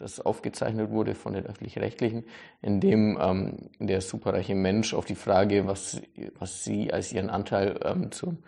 das 0.00 0.20
aufgezeichnet 0.20 0.90
wurde 0.90 1.14
von 1.14 1.34
den 1.34 1.46
öffentlich-rechtlichen, 1.46 2.24
in 2.62 2.80
dem 2.80 3.18
ähm, 3.20 3.70
der 3.78 4.00
superreiche 4.00 4.54
Mensch 4.54 4.94
auf 4.94 5.04
die 5.04 5.14
Frage, 5.14 5.66
was, 5.66 6.00
was 6.38 6.64
sie 6.64 6.92
als 6.92 7.12
ihren 7.12 7.30
Anteil 7.30 7.78
ähm, 7.84 8.10
zum, 8.10 8.38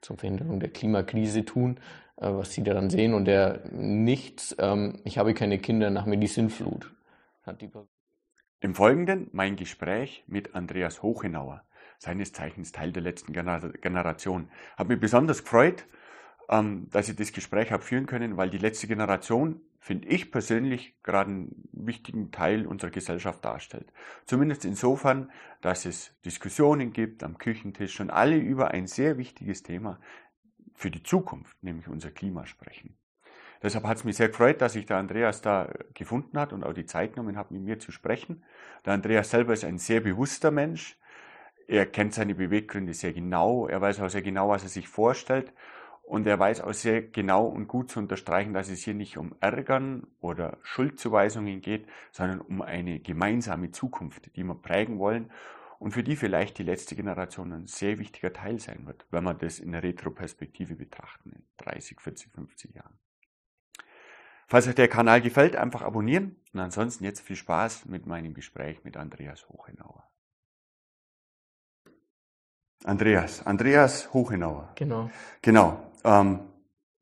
zur 0.00 0.16
Verhinderung 0.16 0.60
der 0.60 0.70
Klimakrise 0.70 1.44
tun, 1.44 1.78
äh, 2.16 2.28
was 2.28 2.52
sie 2.52 2.62
daran 2.62 2.90
sehen 2.90 3.14
und 3.14 3.26
der 3.26 3.62
nichts, 3.70 4.56
ähm, 4.58 5.00
ich 5.04 5.18
habe 5.18 5.34
keine 5.34 5.58
Kinder 5.58 5.90
nach 5.90 6.06
mir 6.06 6.16
die 6.16 6.26
Sinnflut. 6.26 6.92
Hat 7.42 7.60
die 7.60 7.70
Im 8.60 8.74
Folgenden 8.74 9.28
mein 9.32 9.56
Gespräch 9.56 10.24
mit 10.26 10.54
Andreas 10.54 11.02
Hochenauer, 11.02 11.62
seines 11.98 12.32
Zeichens 12.32 12.72
Teil 12.72 12.92
der 12.92 13.02
letzten 13.02 13.32
Generation. 13.32 14.48
Hat 14.76 14.88
mich 14.88 15.00
besonders 15.00 15.42
gefreut, 15.42 15.84
ähm, 16.52 16.88
dass 16.90 17.08
ich 17.08 17.16
das 17.16 17.32
Gespräch 17.32 17.72
habe 17.72 17.82
führen 17.82 18.04
können, 18.04 18.36
weil 18.36 18.50
die 18.50 18.58
letzte 18.58 18.86
Generation 18.86 19.62
finde 19.80 20.06
ich 20.08 20.30
persönlich 20.30 20.94
gerade 21.02 21.30
einen 21.30 21.68
wichtigen 21.72 22.30
Teil 22.30 22.66
unserer 22.66 22.90
Gesellschaft 22.90 23.42
darstellt. 23.42 23.90
Zumindest 24.26 24.66
insofern, 24.66 25.30
dass 25.62 25.86
es 25.86 26.14
Diskussionen 26.26 26.92
gibt 26.92 27.24
am 27.24 27.38
Küchentisch 27.38 27.98
und 28.00 28.10
alle 28.10 28.36
über 28.36 28.70
ein 28.70 28.86
sehr 28.86 29.16
wichtiges 29.16 29.62
Thema 29.62 29.98
für 30.74 30.90
die 30.90 31.02
Zukunft, 31.02 31.56
nämlich 31.62 31.88
unser 31.88 32.10
Klima 32.10 32.44
sprechen. 32.44 32.98
Deshalb 33.62 33.84
hat 33.84 33.96
es 33.96 34.04
mich 34.04 34.16
sehr 34.16 34.28
gefreut, 34.28 34.60
dass 34.60 34.74
sich 34.74 34.84
der 34.84 34.98
Andreas 34.98 35.40
da 35.40 35.72
gefunden 35.94 36.38
hat 36.38 36.52
und 36.52 36.64
auch 36.64 36.74
die 36.74 36.86
Zeit 36.86 37.14
genommen 37.14 37.36
hat, 37.36 37.50
mit 37.50 37.62
mir 37.62 37.78
zu 37.78 37.92
sprechen. 37.92 38.44
Der 38.84 38.92
Andreas 38.92 39.30
selber 39.30 39.54
ist 39.54 39.64
ein 39.64 39.78
sehr 39.78 40.00
bewusster 40.00 40.50
Mensch. 40.50 40.98
Er 41.66 41.86
kennt 41.86 42.12
seine 42.12 42.34
Beweggründe 42.34 42.92
sehr 42.92 43.12
genau. 43.12 43.68
Er 43.68 43.80
weiß 43.80 44.00
auch 44.00 44.10
sehr 44.10 44.22
genau, 44.22 44.50
was 44.50 44.64
er 44.64 44.68
sich 44.68 44.88
vorstellt. 44.88 45.52
Und 46.12 46.26
er 46.26 46.38
weiß 46.38 46.60
auch 46.60 46.74
sehr 46.74 47.00
genau 47.00 47.46
und 47.46 47.68
gut 47.68 47.90
zu 47.90 47.98
unterstreichen, 47.98 48.52
dass 48.52 48.68
es 48.68 48.84
hier 48.84 48.92
nicht 48.92 49.16
um 49.16 49.34
Ärgern 49.40 50.06
oder 50.20 50.58
Schuldzuweisungen 50.60 51.62
geht, 51.62 51.86
sondern 52.10 52.42
um 52.42 52.60
eine 52.60 53.00
gemeinsame 53.00 53.70
Zukunft, 53.70 54.36
die 54.36 54.44
wir 54.44 54.54
prägen 54.54 54.98
wollen 54.98 55.30
und 55.78 55.92
für 55.92 56.02
die 56.02 56.16
vielleicht 56.16 56.58
die 56.58 56.64
letzte 56.64 56.96
Generation 56.96 57.50
ein 57.54 57.66
sehr 57.66 57.98
wichtiger 57.98 58.30
Teil 58.30 58.58
sein 58.58 58.84
wird, 58.84 59.06
wenn 59.10 59.24
wir 59.24 59.32
das 59.32 59.58
in 59.58 59.72
der 59.72 59.82
Retroperspektive 59.82 60.74
betrachten, 60.74 61.32
in 61.32 61.44
30, 61.56 61.98
40, 61.98 62.30
50 62.30 62.74
Jahren. 62.74 62.98
Falls 64.48 64.68
euch 64.68 64.74
der 64.74 64.88
Kanal 64.88 65.22
gefällt, 65.22 65.56
einfach 65.56 65.80
abonnieren 65.80 66.36
und 66.52 66.60
ansonsten 66.60 67.04
jetzt 67.04 67.22
viel 67.22 67.36
Spaß 67.36 67.86
mit 67.86 68.04
meinem 68.04 68.34
Gespräch 68.34 68.84
mit 68.84 68.98
Andreas 68.98 69.48
Hochenauer. 69.48 70.06
Andreas, 72.84 73.46
Andreas 73.46 74.12
Hochenauer. 74.12 74.72
Genau. 74.74 75.10
Genau. 75.40 75.91
Ähm, 76.04 76.40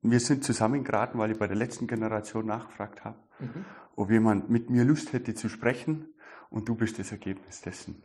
wir 0.02 0.20
sind 0.20 0.44
zusammengeraten, 0.44 1.18
weil 1.20 1.30
ich 1.30 1.38
bei 1.38 1.46
der 1.46 1.56
letzten 1.56 1.86
Generation 1.86 2.46
nachgefragt 2.46 3.04
habe, 3.04 3.18
mhm. 3.38 3.64
ob 3.96 4.10
jemand 4.10 4.48
mit 4.48 4.70
mir 4.70 4.84
Lust 4.84 5.12
hätte 5.12 5.34
zu 5.34 5.48
sprechen. 5.48 6.06
Und 6.48 6.68
du 6.68 6.74
bist 6.74 6.98
das 6.98 7.12
Ergebnis 7.12 7.60
dessen, 7.60 8.02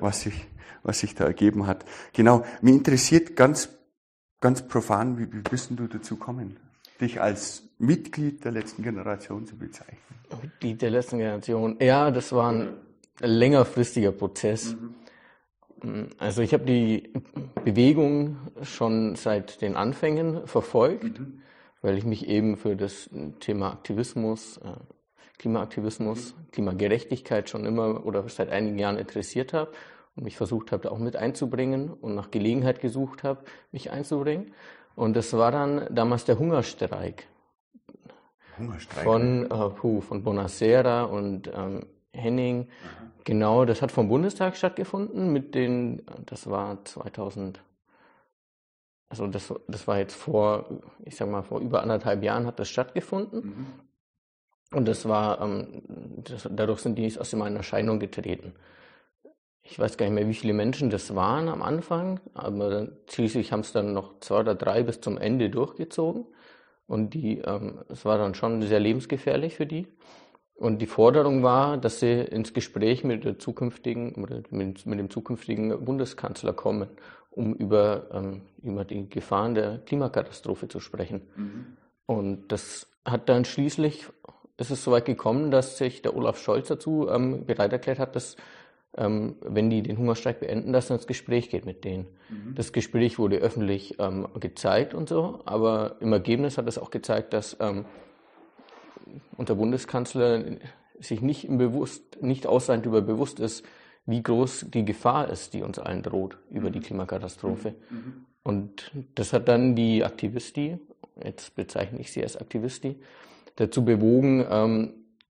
was 0.00 0.22
sich, 0.22 0.48
was 0.82 0.98
sich 0.98 1.14
da 1.14 1.24
ergeben 1.24 1.68
hat. 1.68 1.84
Genau. 2.14 2.44
Mir 2.60 2.74
interessiert 2.74 3.36
ganz, 3.36 3.68
ganz 4.40 4.66
profan, 4.66 5.18
wie, 5.18 5.32
wie 5.32 5.42
bist 5.42 5.70
du 5.70 5.86
dazu 5.86 6.16
gekommen, 6.16 6.58
dich 7.00 7.20
als 7.20 7.62
Mitglied 7.78 8.44
der 8.44 8.50
letzten 8.50 8.82
Generation 8.82 9.46
zu 9.46 9.56
bezeichnen? 9.56 9.98
Mitglied 10.42 10.82
der 10.82 10.90
letzten 10.90 11.18
Generation. 11.18 11.76
Ja, 11.78 12.10
das 12.10 12.32
war 12.32 12.50
ein 12.50 12.74
längerfristiger 13.20 14.10
Prozess. 14.10 14.74
Mhm. 14.74 14.94
Also 16.18 16.42
ich 16.42 16.52
habe 16.52 16.64
die 16.64 17.12
Bewegung 17.64 18.38
schon 18.62 19.16
seit 19.16 19.60
den 19.60 19.76
Anfängen 19.76 20.46
verfolgt, 20.46 21.20
mhm. 21.20 21.42
weil 21.82 21.98
ich 21.98 22.04
mich 22.04 22.28
eben 22.28 22.56
für 22.56 22.76
das 22.76 23.10
Thema 23.40 23.72
Aktivismus, 23.72 24.58
äh, 24.58 24.70
Klimaaktivismus, 25.38 26.34
mhm. 26.34 26.50
Klimagerechtigkeit 26.52 27.50
schon 27.50 27.66
immer 27.66 28.06
oder 28.06 28.26
seit 28.28 28.50
einigen 28.50 28.78
Jahren 28.78 28.96
interessiert 28.96 29.52
habe 29.52 29.72
und 30.16 30.24
mich 30.24 30.36
versucht 30.36 30.72
habe, 30.72 30.84
da 30.84 30.90
auch 30.90 30.98
mit 30.98 31.16
einzubringen 31.16 31.90
und 31.90 32.14
nach 32.14 32.30
Gelegenheit 32.30 32.80
gesucht 32.80 33.22
habe, 33.22 33.44
mich 33.70 33.90
einzubringen. 33.90 34.52
Und 34.94 35.14
das 35.14 35.34
war 35.34 35.52
dann 35.52 35.86
damals 35.94 36.24
der 36.24 36.38
Hungerstreik. 36.38 37.28
Hungerstreik? 38.58 39.04
Von, 39.04 39.50
äh, 39.50 39.68
puh, 39.70 40.00
von 40.00 40.22
Bonacera 40.22 41.04
und 41.04 41.50
ähm, 41.54 41.84
Henning. 42.16 42.68
Aha. 42.82 43.10
Genau, 43.24 43.64
das 43.64 43.82
hat 43.82 43.90
vom 43.90 44.08
Bundestag 44.08 44.56
stattgefunden 44.56 45.32
mit 45.32 45.54
den, 45.54 46.02
das 46.26 46.48
war 46.48 46.84
2000, 46.84 47.60
also 49.08 49.26
das, 49.26 49.52
das 49.66 49.88
war 49.88 49.98
jetzt 49.98 50.14
vor, 50.14 50.80
ich 51.04 51.16
sag 51.16 51.28
mal, 51.28 51.42
vor 51.42 51.60
über 51.60 51.82
anderthalb 51.82 52.22
Jahren 52.22 52.46
hat 52.46 52.58
das 52.60 52.68
stattgefunden. 52.68 53.40
Mhm. 53.44 53.66
Und 54.72 54.86
das 54.86 55.08
war, 55.08 55.40
ähm, 55.40 55.82
das, 56.24 56.48
dadurch 56.50 56.80
sind 56.80 56.96
die 56.96 57.18
aus 57.18 57.30
dem 57.30 57.42
in 57.42 57.56
Erscheinung 57.56 57.98
getreten. 57.98 58.54
Ich 59.62 59.78
weiß 59.78 59.96
gar 59.96 60.06
nicht 60.06 60.14
mehr, 60.14 60.28
wie 60.28 60.34
viele 60.34 60.52
Menschen 60.52 60.90
das 60.90 61.14
waren 61.14 61.48
am 61.48 61.62
Anfang, 61.62 62.20
aber 62.34 62.88
schließlich 63.08 63.50
haben 63.50 63.60
es 63.60 63.72
dann 63.72 63.92
noch 63.92 64.20
zwei 64.20 64.40
oder 64.40 64.54
drei 64.54 64.84
bis 64.84 65.00
zum 65.00 65.18
Ende 65.18 65.50
durchgezogen. 65.50 66.26
Und 66.86 67.14
die, 67.14 67.38
ähm, 67.38 67.80
es 67.88 68.04
war 68.04 68.18
dann 68.18 68.34
schon 68.34 68.62
sehr 68.62 68.78
lebensgefährlich 68.78 69.56
für 69.56 69.66
die. 69.66 69.88
Und 70.56 70.80
die 70.80 70.86
Forderung 70.86 71.42
war, 71.42 71.76
dass 71.76 72.00
sie 72.00 72.12
ins 72.12 72.54
Gespräch 72.54 73.04
mit, 73.04 73.24
der 73.24 73.38
zukünftigen, 73.38 74.14
mit 74.50 74.84
dem 74.86 75.10
zukünftigen 75.10 75.84
Bundeskanzler 75.84 76.54
kommen, 76.54 76.88
um 77.30 77.54
über, 77.54 78.06
ähm, 78.12 78.40
über 78.62 78.84
die 78.84 79.08
Gefahren 79.08 79.54
der 79.54 79.78
Klimakatastrophe 79.78 80.68
zu 80.68 80.80
sprechen. 80.80 81.20
Mhm. 81.36 81.66
Und 82.06 82.48
das 82.48 82.88
hat 83.04 83.28
dann 83.28 83.44
schließlich, 83.44 84.06
ist 84.56 84.70
es 84.70 84.82
soweit 84.82 85.04
gekommen, 85.04 85.50
dass 85.50 85.76
sich 85.76 86.00
der 86.00 86.16
Olaf 86.16 86.40
Scholz 86.40 86.68
dazu 86.68 87.08
ähm, 87.10 87.44
bereit 87.44 87.72
erklärt 87.72 87.98
hat, 87.98 88.16
dass 88.16 88.36
ähm, 88.96 89.36
wenn 89.42 89.68
die 89.68 89.82
den 89.82 89.98
Hungerstreik 89.98 90.40
beenden, 90.40 90.72
dass 90.72 90.90
er 90.90 90.96
ins 90.96 91.06
Gespräch 91.06 91.50
geht 91.50 91.66
mit 91.66 91.84
denen. 91.84 92.06
Mhm. 92.30 92.54
Das 92.54 92.72
Gespräch 92.72 93.18
wurde 93.18 93.36
öffentlich 93.36 93.96
ähm, 93.98 94.26
gezeigt 94.40 94.94
und 94.94 95.08
so, 95.08 95.40
aber 95.44 95.96
im 96.00 96.14
Ergebnis 96.14 96.56
hat 96.56 96.66
es 96.66 96.78
auch 96.78 96.90
gezeigt, 96.90 97.34
dass 97.34 97.58
ähm, 97.60 97.84
unser 99.36 99.54
Bundeskanzler 99.54 100.42
sich 100.98 101.20
nicht, 101.20 101.46
bewusst, 101.48 102.22
nicht 102.22 102.46
ausreichend 102.46 102.86
darüber 102.86 103.02
bewusst 103.02 103.40
ist, 103.40 103.64
wie 104.06 104.22
groß 104.22 104.66
die 104.72 104.84
Gefahr 104.84 105.28
ist, 105.28 105.54
die 105.54 105.62
uns 105.62 105.78
allen 105.78 106.02
droht 106.02 106.38
über 106.50 106.70
die 106.70 106.78
mhm. 106.78 106.84
Klimakatastrophe. 106.84 107.74
Mhm. 107.90 107.96
mhm. 107.96 108.26
Und 108.42 108.92
das 109.16 109.32
hat 109.32 109.48
dann 109.48 109.74
die 109.74 110.04
Aktivisti, 110.04 110.78
jetzt 111.20 111.56
bezeichne 111.56 111.98
ich 111.98 112.12
sie 112.12 112.22
als 112.22 112.36
Aktivisti, 112.36 113.00
dazu 113.56 113.84
bewogen, 113.84 114.46
ähm, 114.48 114.92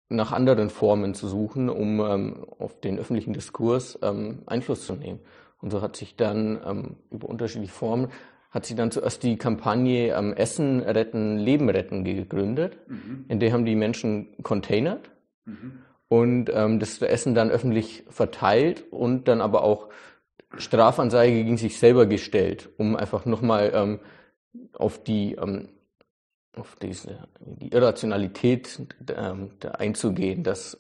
nach 0.09 0.33
anderen 0.33 0.69
Formen 0.69 1.13
zu 1.13 1.29
suchen, 1.29 1.69
um 1.69 2.01
ähm, 2.01 2.45
auf 2.59 2.81
den 2.81 3.00
öffentlichen 3.00 3.31
Diskurs 3.31 3.97
ähm, 4.01 4.39
Einfluss 4.45 4.85
zu 4.85 4.94
nehmen. 4.94 5.22
Und 5.61 5.72
so 5.72 5.81
hat 5.81 5.95
sich 5.95 6.17
dann 6.17 6.59
ähm, 6.66 6.95
über 7.09 7.29
unterschiedliche 7.29 7.72
Formen 7.72 8.09
hat 8.50 8.66
sie 8.66 8.75
dann 8.75 8.91
zuerst 8.91 9.24
die 9.24 9.38
Kampagne 9.38 10.13
ähm, 10.16 10.34
Essen 10.34 10.81
retten, 10.81 11.38
Leben 11.38 11.69
retten 11.69 12.03
gegründet. 12.03 12.78
Mhm. 12.88 13.25
In 13.28 13.40
der 13.40 13.52
haben 13.52 13.66
die 13.66 13.75
Menschen 13.75 14.30
containert 14.44 15.09
mhm. 15.46 15.80
und 16.08 16.50
ähm, 16.53 16.80
das 16.80 17.02
Essen 17.02 17.36
dann 17.36 17.52
öffentlich 17.52 18.03
verteilt 18.09 18.86
und 18.91 19.28
dann 19.28 19.41
aber 19.41 19.63
auch 19.63 19.90
Strafanzeige 20.57 21.44
gegen 21.44 21.57
sich 21.57 21.78
selber 21.78 22.06
gestellt, 22.06 22.69
um 22.78 22.96
einfach 22.96 23.25
nochmal 23.25 23.72
ähm, 23.74 24.00
auf 24.74 25.03
die 25.03 25.34
ähm, 25.36 25.69
auf 26.57 26.75
diese, 26.81 27.28
die 27.40 27.72
Irrationalität 27.72 28.81
ähm, 29.16 29.52
einzugehen, 29.62 30.44
dass 30.44 30.80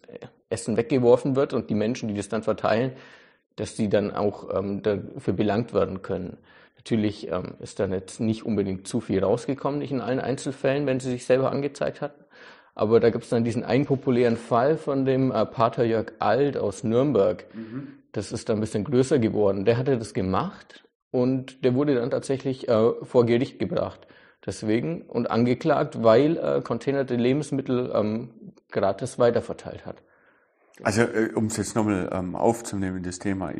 Essen 0.49 0.77
weggeworfen 0.77 1.35
wird 1.35 1.53
und 1.53 1.69
die 1.69 1.75
Menschen, 1.75 2.07
die 2.07 2.15
das 2.15 2.29
dann 2.29 2.43
verteilen, 2.43 2.93
dass 3.57 3.75
die 3.75 3.89
dann 3.89 4.11
auch 4.11 4.57
ähm, 4.57 4.81
dafür 4.81 5.33
belangt 5.33 5.73
werden 5.73 6.01
können. 6.01 6.37
Natürlich 6.77 7.29
ähm, 7.29 7.55
ist 7.59 7.79
dann 7.79 7.91
jetzt 7.91 8.21
nicht 8.21 8.45
unbedingt 8.45 8.87
zu 8.87 9.01
viel 9.01 9.21
rausgekommen, 9.21 9.79
nicht 9.79 9.91
in 9.91 9.99
allen 9.99 10.21
Einzelfällen, 10.21 10.85
wenn 10.85 11.01
sie 11.01 11.09
sich 11.09 11.25
selber 11.25 11.51
angezeigt 11.51 11.99
hatten. 11.99 12.23
Aber 12.75 12.99
da 12.99 13.09
gibt 13.09 13.23
es 13.23 13.31
dann 13.31 13.43
diesen 13.43 13.63
einen 13.63 13.85
populären 13.85 14.37
Fall 14.37 14.77
von 14.77 15.03
dem 15.03 15.31
äh, 15.31 15.45
Pater 15.45 15.83
Jörg 15.83 16.13
Alt 16.19 16.57
aus 16.57 16.83
Nürnberg. 16.83 17.45
Mhm. 17.53 17.87
Das 18.11 18.31
ist 18.31 18.47
dann 18.47 18.57
ein 18.57 18.61
bisschen 18.61 18.83
größer 18.83 19.19
geworden. 19.19 19.65
Der 19.65 19.77
hatte 19.77 19.97
das 19.97 20.13
gemacht 20.13 20.85
und 21.11 21.65
der 21.65 21.73
wurde 21.73 21.95
dann 21.95 22.11
tatsächlich 22.11 22.69
äh, 22.69 22.91
vor 23.01 23.25
Gericht 23.25 23.59
gebracht. 23.59 24.07
Deswegen 24.45 25.01
und 25.01 25.29
angeklagt, 25.29 26.03
weil 26.03 26.37
äh, 26.37 26.61
containerte 26.61 27.15
Lebensmittel 27.15 27.91
ähm, 27.93 28.29
gratis 28.69 29.17
weiterverteilt 29.17 29.85
hat. 29.85 30.03
Also, 30.83 31.01
äh, 31.01 31.31
um 31.35 31.45
es 31.45 31.57
jetzt 31.57 31.75
nochmal 31.75 32.09
ähm, 32.11 32.35
aufzunehmen, 32.35 33.03
das 33.03 33.19
Thema, 33.19 33.51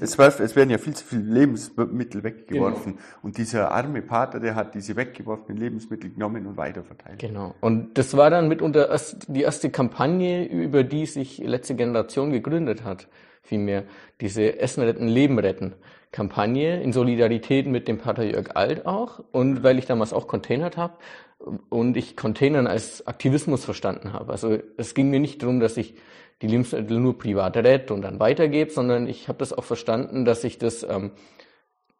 es, 0.00 0.18
war, 0.18 0.28
es 0.40 0.56
werden 0.56 0.70
ja 0.70 0.78
viel 0.78 0.94
zu 0.94 1.04
viele 1.04 1.22
Lebensmittel 1.22 2.22
weggeworfen. 2.22 2.94
Genau. 2.94 3.04
Und 3.22 3.38
dieser 3.38 3.72
arme 3.72 4.02
Pater, 4.02 4.40
der 4.40 4.54
hat 4.54 4.74
diese 4.74 4.96
weggeworfenen 4.96 5.58
Lebensmittel 5.58 6.10
genommen 6.10 6.46
und 6.46 6.56
weiterverteilt. 6.56 7.18
Genau. 7.18 7.54
Und 7.60 7.96
das 7.98 8.16
war 8.16 8.30
dann 8.30 8.48
mitunter 8.48 8.94
die 9.28 9.42
erste 9.42 9.70
Kampagne, 9.70 10.46
über 10.46 10.84
die 10.84 11.06
sich 11.06 11.38
letzte 11.38 11.74
Generation 11.74 12.30
gegründet 12.30 12.84
hat. 12.84 13.08
Vielmehr 13.42 13.84
diese 14.20 14.58
Essen 14.58 14.82
retten, 14.82 15.08
Leben 15.08 15.38
retten 15.38 15.74
Kampagne 16.10 16.82
in 16.82 16.92
Solidarität 16.92 17.66
mit 17.66 17.86
dem 17.86 17.98
Pater 17.98 18.24
Jörg 18.24 18.56
Alt 18.56 18.86
auch. 18.86 19.22
Und 19.32 19.62
weil 19.62 19.78
ich 19.78 19.86
damals 19.86 20.12
auch 20.12 20.26
containert 20.26 20.76
habe, 20.76 20.94
und 21.38 21.96
ich 21.96 22.16
Containern 22.16 22.66
als 22.66 23.06
Aktivismus 23.06 23.64
verstanden 23.64 24.12
habe. 24.12 24.32
Also 24.32 24.58
es 24.76 24.94
ging 24.94 25.10
mir 25.10 25.20
nicht 25.20 25.42
darum, 25.42 25.60
dass 25.60 25.76
ich 25.76 25.94
die 26.42 26.46
Lebensmittel 26.46 26.98
nur 26.98 27.18
privat 27.18 27.56
rette 27.56 27.94
und 27.94 28.02
dann 28.02 28.20
weitergebe, 28.20 28.70
sondern 28.70 29.06
ich 29.06 29.28
habe 29.28 29.38
das 29.38 29.52
auch 29.52 29.64
verstanden, 29.64 30.24
dass 30.24 30.44
ich 30.44 30.58
das, 30.58 30.82
ähm, 30.82 31.12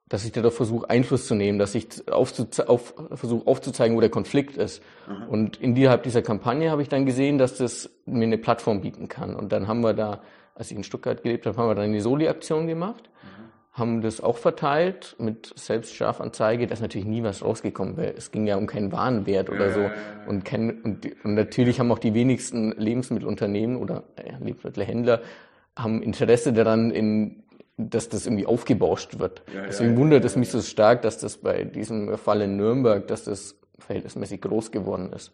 dass 0.09 0.25
ich 0.25 0.33
da 0.33 0.49
versuche 0.51 0.89
Einfluss 0.89 1.27
zu 1.27 1.35
nehmen, 1.35 1.59
dass 1.59 1.75
ich 1.75 1.87
aufzuze 2.11 2.69
auf, 2.69 2.95
versuche 3.13 3.47
aufzuzeigen, 3.47 3.97
wo 3.97 4.01
der 4.01 4.11
Konflikt 4.11 4.57
ist. 4.57 4.83
Mhm. 5.09 5.29
Und 5.29 5.61
innerhalb 5.61 6.03
dieser 6.03 6.23
Kampagne 6.23 6.71
habe 6.71 6.83
ich 6.83 6.89
dann 6.89 7.05
gesehen, 7.07 7.39
dass 7.39 7.57
das 7.57 7.91
mir 8.07 8.25
eine 8.25 8.39
Plattform 8.39 8.81
bieten 8.81 9.09
kann. 9.09 9.35
Und 9.35 9.53
dann 9.53 9.69
haben 9.69 9.81
wir 9.81 9.93
da, 9.93 10.23
als 10.55 10.71
ich 10.71 10.77
in 10.77 10.85
Stuttgart 10.85 11.23
gelebt 11.23 11.47
habe, 11.47 11.57
haben 11.57 11.69
wir 11.69 11.75
dann 11.75 11.93
die 11.93 12.01
Soli-Aktion 12.01 12.67
gemacht. 12.67 13.11
Mhm 13.23 13.38
haben 13.79 14.01
das 14.01 14.21
auch 14.21 14.37
verteilt 14.37 15.17
mit 15.19 15.53
Selbststrafanzeige. 15.57 16.67
Da 16.67 16.75
ist 16.75 16.81
natürlich 16.81 17.07
nie 17.07 17.23
was 17.23 17.45
rausgekommen, 17.45 17.97
weil 17.97 18.15
es 18.17 18.31
ging 18.31 18.47
ja 18.47 18.57
um 18.57 18.67
keinen 18.67 18.93
Warenwert 18.93 19.51
oder 19.51 19.73
so. 19.73 19.91
Und, 20.27 20.45
kein, 20.45 20.83
und, 20.83 21.07
und 21.25 21.35
natürlich 21.35 21.81
haben 21.81 21.91
auch 21.93 21.99
die 21.99 22.15
wenigsten 22.15 22.73
Lebensmittelunternehmen 22.73 23.77
oder 23.77 24.05
äh, 24.17 24.33
Lebensmittelhändler 24.43 25.23
haben 25.77 26.03
Interesse 26.03 26.53
daran, 26.53 26.91
in, 26.91 27.45
dass 27.77 28.09
das 28.09 28.27
irgendwie 28.27 28.47
aufgebauscht 28.47 29.19
wird. 29.19 29.43
Ja, 29.55 29.67
Deswegen 29.67 29.93
ja, 29.93 29.97
wundert 29.99 30.25
es 30.25 30.37
mich 30.37 30.51
so 30.51 30.61
stark, 30.61 31.03
dass 31.03 31.19
das 31.19 31.39
bei 31.39 31.65
diesem 31.65 32.19
Fall 32.19 32.43
in 32.43 32.57
Nürnberg, 32.57 33.07
dass 33.07 33.25
das 33.25 33.57
verhältnismäßig 33.79 34.41
groß 34.41 34.73
geworden 34.73 35.13
ist. 35.13 35.33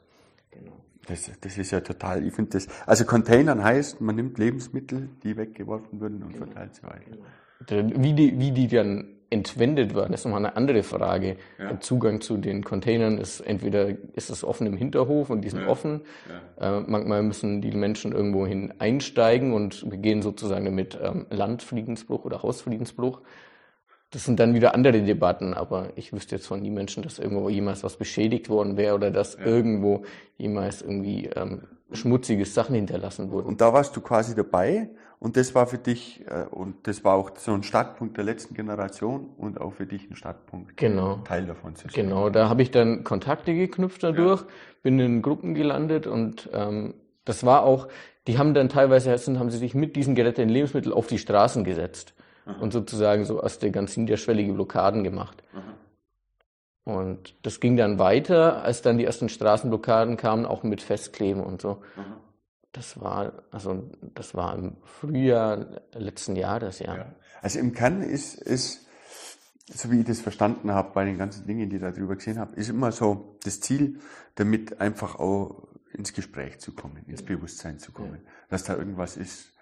Genau. 0.51 0.73
Das, 1.07 1.31
das 1.41 1.59
ist 1.59 1.71
ja 1.71 1.81
total, 1.81 2.27
ich 2.27 2.35
finde 2.35 2.53
das, 2.53 2.69
also 2.87 3.05
Containern 3.05 3.63
heißt, 3.63 4.01
man 4.01 4.17
nimmt 4.17 4.39
Lebensmittel, 4.39 5.09
die 5.23 5.37
weggeworfen 5.37 6.01
würden 6.01 6.23
und 6.23 6.33
genau. 6.33 6.47
verteilt 6.47 6.75
sie 6.75 6.83
weiter. 6.83 7.11
Genau. 7.11 7.25
Wie 7.69 8.13
die, 8.13 8.39
wie 8.39 8.53
die 8.53 8.69
dann 8.69 9.15
entwendet 9.31 9.95
werden, 9.95 10.15
ist 10.15 10.25
nochmal 10.25 10.45
eine 10.45 10.57
andere 10.57 10.83
Frage. 10.83 11.37
Ja. 11.59 11.69
Der 11.69 11.81
Zugang 11.81 12.21
zu 12.21 12.37
den 12.37 12.63
Containern 12.63 13.19
ist 13.19 13.41
entweder 13.41 13.89
ist 14.15 14.31
es 14.31 14.45
offen 14.45 14.67
im 14.67 14.77
Hinterhof 14.77 15.29
und 15.31 15.43
die 15.43 15.51
sind 15.51 15.63
ja. 15.63 15.69
offen. 15.69 16.03
Ja. 16.61 16.79
Äh, 16.79 16.85
manchmal 16.87 17.23
müssen 17.23 17.61
die 17.61 17.73
Menschen 17.73 18.13
irgendwo 18.13 18.47
hin 18.47 18.73
einsteigen 18.79 19.53
und 19.53 19.89
begehen 19.91 20.23
sozusagen 20.23 20.73
mit 20.75 20.99
ähm, 21.03 21.27
Landfriedensbruch 21.31 22.25
oder 22.25 22.43
Hausfriedensbruch. 22.43 23.21
Das 24.15 24.25
sind 24.25 24.39
dann 24.39 24.55
wieder 24.55 24.75
andere 24.75 25.03
Debatten, 25.03 25.55
aber 25.55 25.89
ich 25.97 26.13
wüsste 26.13 26.37
jetzt 26.37 26.47
von 26.47 26.61
nie 26.61 26.71
Menschen, 26.71 27.03
dass 27.03 27.19
irgendwo 27.19 27.49
jemals 27.49 27.83
was 27.83 27.97
beschädigt 27.97 28.49
worden 28.49 28.77
wäre 28.77 28.95
oder 28.95 29.11
dass 29.11 29.35
irgendwo 29.35 30.05
jemals 30.39 30.83
irgendwie 30.83 31.27
ähm, 31.35 31.63
schmutzige 31.91 32.45
Sachen 32.45 32.77
hinterlassen 32.77 33.33
wurden. 33.33 33.49
Und 33.49 33.61
da 33.61 33.73
warst 33.73 33.97
du 33.97 34.01
quasi 34.01 34.37
dabei 34.37 34.89
und 35.19 35.37
das 35.37 35.57
war 35.57 35.67
für 35.67 35.79
dich, 35.79 36.25
äh, 36.29 36.45
und 36.49 36.87
das 36.87 37.03
war 37.03 37.17
auch 37.17 37.33
so 37.37 37.55
ein 37.55 37.65
Startpunkt 37.65 38.17
der 38.17 38.23
letzten 38.23 38.55
Generation 38.55 39.31
und 39.37 39.61
auch 39.61 39.73
für 39.73 39.87
dich 39.87 40.09
ein 40.09 40.15
Startpunkt, 40.15 40.77
genau. 40.77 41.17
Teil 41.25 41.47
davon 41.47 41.75
zu 41.75 41.89
sein. 41.89 42.05
Genau, 42.05 42.31
da 42.31 42.49
habe 42.49 42.63
ich 42.63 42.71
dann 42.71 43.03
Kontakte 43.03 43.53
geknüpft 43.53 44.05
dadurch, 44.05 44.43
ja. 44.43 44.47
bin 44.85 45.01
in 45.01 45.23
Gruppen 45.23 45.55
gelandet 45.55 46.07
und 46.07 46.49
ähm, 46.53 46.95
das 47.25 47.45
war 47.45 47.65
auch, 47.65 47.89
die 48.29 48.39
haben 48.39 48.55
dann 48.55 48.69
teilweise, 48.69 49.11
haben 49.41 49.51
sie 49.51 49.59
sich 49.59 49.75
mit 49.75 49.97
diesen 49.97 50.15
geretteten 50.15 50.51
Lebensmitteln 50.51 50.95
auf 50.95 51.09
die 51.09 51.19
Straßen 51.19 51.65
gesetzt 51.65 52.15
Aha. 52.47 52.61
und 52.61 52.73
sozusagen 52.73 53.25
so 53.25 53.41
erste 53.41 53.71
ganz 53.71 53.97
niederschwellige 53.97 54.53
Blockaden 54.53 55.05
gemacht. 55.05 55.43
Aha. 55.53 55.75
Und 56.85 57.35
das 57.43 57.61
ging 57.61 57.77
dann 57.77 57.99
weiter, 57.99 58.63
als 58.63 58.83
dann 58.83 58.99
die 58.99 59.05
ersten 59.05 59.31
Straßenblockaden 59.31 60.17
kamen, 60.17 60.45
auch 60.45 60.63
mit 60.63 60.83
Festkleben 60.83 61.43
und 61.43 61.63
so. 61.63 61.83
Aha. 61.97 62.21
Das 62.73 63.01
war, 63.01 63.45
also, 63.51 63.89
das 64.15 64.35
war 64.35 64.55
im 64.59 64.77
Frühjahr 64.83 65.81
letzten 65.93 66.37
Jahres, 66.37 66.81
ja. 66.81 66.97
ja. 66.97 67.15
Also 67.41 67.61
im 67.61 67.73
Kern 67.73 68.03
ist, 68.03 68.35
ist, 68.35 68.87
so 69.73 69.91
wie 69.91 70.01
ich 70.01 70.07
das 70.07 70.21
verstanden 70.21 70.73
habe 70.73 70.93
bei 70.93 71.05
den 71.05 71.17
ganzen 71.17 71.47
Dingen, 71.47 71.71
die 71.71 71.77
ich 71.77 71.83
darüber 71.83 72.17
gesehen 72.17 72.39
habe, 72.39 72.57
ist 72.57 72.69
immer 72.69 72.93
so 72.93 73.39
das 73.45 73.61
Ziel, 73.61 74.01
damit 74.35 74.81
einfach 74.81 75.15
auch 75.19 75.69
ins 75.93 76.13
Gespräch 76.13 76.59
zu 76.59 76.73
kommen, 76.73 77.05
ins 77.07 77.23
Bewusstsein 77.23 77.79
zu 77.79 77.93
kommen, 77.93 78.21
ja. 78.25 78.31
dass 78.51 78.65
da 78.65 78.77
irgendwas 78.77 79.17
ist. 79.17 79.53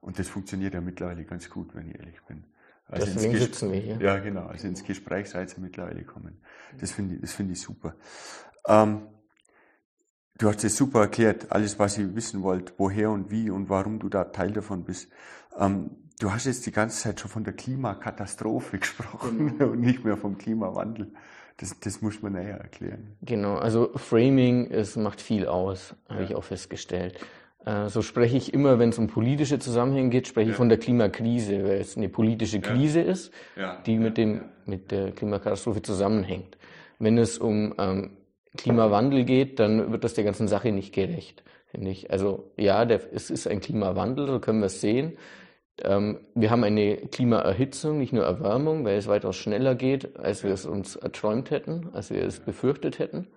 Und 0.00 0.18
das 0.18 0.28
funktioniert 0.28 0.74
ja 0.74 0.80
mittlerweile 0.80 1.24
ganz 1.24 1.50
gut, 1.50 1.74
wenn 1.74 1.88
ich 1.88 1.98
ehrlich 1.98 2.22
bin. 2.26 2.44
Also 2.86 3.06
Deswegen 3.06 3.36
sitzen 3.36 3.72
wir 3.72 3.80
hier. 3.80 3.96
Ja, 4.00 4.18
genau. 4.18 4.46
Also 4.46 4.66
ins 4.66 4.82
Gespräch 4.82 5.28
seid 5.28 5.52
ihr 5.56 5.60
mittlerweile 5.60 6.04
kommen. 6.04 6.40
Das 6.80 6.92
finde 6.92 7.16
ich, 7.16 7.20
das 7.20 7.32
finde 7.32 7.52
ich 7.52 7.60
super. 7.60 7.94
Ähm, 8.66 9.02
Du 10.38 10.46
hast 10.48 10.62
es 10.62 10.76
super 10.76 11.00
erklärt, 11.00 11.50
alles, 11.50 11.80
was 11.80 11.98
ihr 11.98 12.14
wissen 12.14 12.44
wollt, 12.44 12.74
woher 12.78 13.10
und 13.10 13.32
wie 13.32 13.50
und 13.50 13.68
warum 13.68 13.98
du 13.98 14.08
da 14.08 14.22
Teil 14.22 14.52
davon 14.52 14.84
bist. 14.84 15.10
Ähm, 15.58 15.90
du 16.20 16.32
hast 16.32 16.46
jetzt 16.46 16.64
die 16.64 16.70
ganze 16.70 17.02
Zeit 17.02 17.18
schon 17.18 17.28
von 17.28 17.42
der 17.42 17.54
Klimakatastrophe 17.54 18.78
gesprochen 18.78 19.58
genau. 19.58 19.72
und 19.72 19.80
nicht 19.80 20.04
mehr 20.04 20.16
vom 20.16 20.38
Klimawandel. 20.38 21.10
Das, 21.56 21.74
das 21.80 22.02
muss 22.02 22.22
man 22.22 22.34
näher 22.34 22.58
erklären. 22.58 23.16
Genau, 23.22 23.56
also 23.56 23.90
Framing 23.96 24.70
es 24.70 24.94
macht 24.94 25.20
viel 25.20 25.48
aus, 25.48 25.96
habe 26.08 26.20
ja. 26.20 26.28
ich 26.28 26.34
auch 26.36 26.44
festgestellt. 26.44 27.18
Äh, 27.64 27.88
so 27.88 28.02
spreche 28.02 28.36
ich 28.36 28.54
immer, 28.54 28.78
wenn 28.78 28.90
es 28.90 28.98
um 28.98 29.08
politische 29.08 29.58
Zusammenhänge 29.58 30.10
geht, 30.10 30.28
spreche 30.28 30.48
ja. 30.48 30.52
ich 30.52 30.56
von 30.56 30.68
der 30.68 30.78
Klimakrise, 30.78 31.64
weil 31.64 31.80
es 31.80 31.96
eine 31.96 32.08
politische 32.08 32.60
Krise 32.60 33.00
ja. 33.00 33.06
ist, 33.06 33.32
die 33.86 33.98
mit, 33.98 34.16
dem, 34.16 34.42
mit 34.64 34.90
der 34.90 35.12
Klimakatastrophe 35.12 35.82
zusammenhängt. 35.82 36.56
Wenn 36.98 37.18
es 37.18 37.38
um 37.38 37.74
ähm, 37.78 38.10
Klimawandel 38.56 39.24
geht, 39.24 39.58
dann 39.60 39.92
wird 39.92 40.04
das 40.04 40.14
der 40.14 40.24
ganzen 40.24 40.48
Sache 40.48 40.72
nicht 40.72 40.94
gerecht, 40.94 41.42
finde 41.66 41.90
ich. 41.90 42.10
Also 42.10 42.50
ja, 42.56 42.84
der, 42.84 43.00
es 43.12 43.30
ist 43.30 43.46
ein 43.46 43.60
Klimawandel, 43.60 44.26
so 44.26 44.40
können 44.40 44.60
wir 44.60 44.66
es 44.66 44.80
sehen. 44.80 45.16
Ähm, 45.82 46.18
wir 46.34 46.50
haben 46.50 46.64
eine 46.64 46.96
Klimaerhitzung, 46.96 47.98
nicht 47.98 48.12
nur 48.12 48.24
Erwärmung, 48.24 48.84
weil 48.84 48.98
es 48.98 49.06
weitaus 49.06 49.36
schneller 49.36 49.74
geht, 49.74 50.16
als 50.18 50.42
wir 50.42 50.52
es 50.52 50.66
uns 50.66 50.96
erträumt 50.96 51.50
hätten, 51.50 51.90
als 51.92 52.10
wir 52.10 52.22
es 52.24 52.40
befürchtet 52.40 52.98
hätten. 52.98 53.28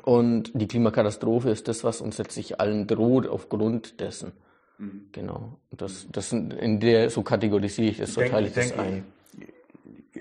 Und 0.00 0.50
die 0.54 0.68
Klimakatastrophe 0.68 1.50
ist 1.50 1.68
das, 1.68 1.84
was 1.84 2.00
uns 2.00 2.18
letztlich 2.18 2.60
allen 2.60 2.86
droht 2.86 3.26
aufgrund 3.26 4.00
dessen. 4.00 4.32
Mhm. 4.78 5.08
Genau. 5.12 5.58
Das, 5.70 6.06
das 6.10 6.32
in 6.32 6.80
der, 6.80 7.10
so 7.10 7.22
kategorisiere 7.22 7.88
ich 7.88 7.98
das, 7.98 8.14
so 8.14 8.20
teile 8.22 8.48
ich 8.48 8.54
das 8.54 8.72
ein 8.78 9.04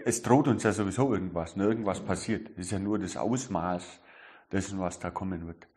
es 0.04 0.22
droht 0.22 0.48
uns 0.48 0.64
ja 0.64 0.72
sowieso 0.72 1.14
irgendwas, 1.14 1.56
ne? 1.56 1.64
irgendwas 1.64 2.00
passiert. 2.00 2.52
Es 2.52 2.66
ist 2.66 2.72
ja 2.72 2.80
nur 2.80 3.00
das 3.00 3.18
Ausmaß 3.18 4.02
dessen, 4.52 4.80
was 4.80 5.00
da 5.00 5.10
kommen 5.10 5.48
wird. 5.48 5.68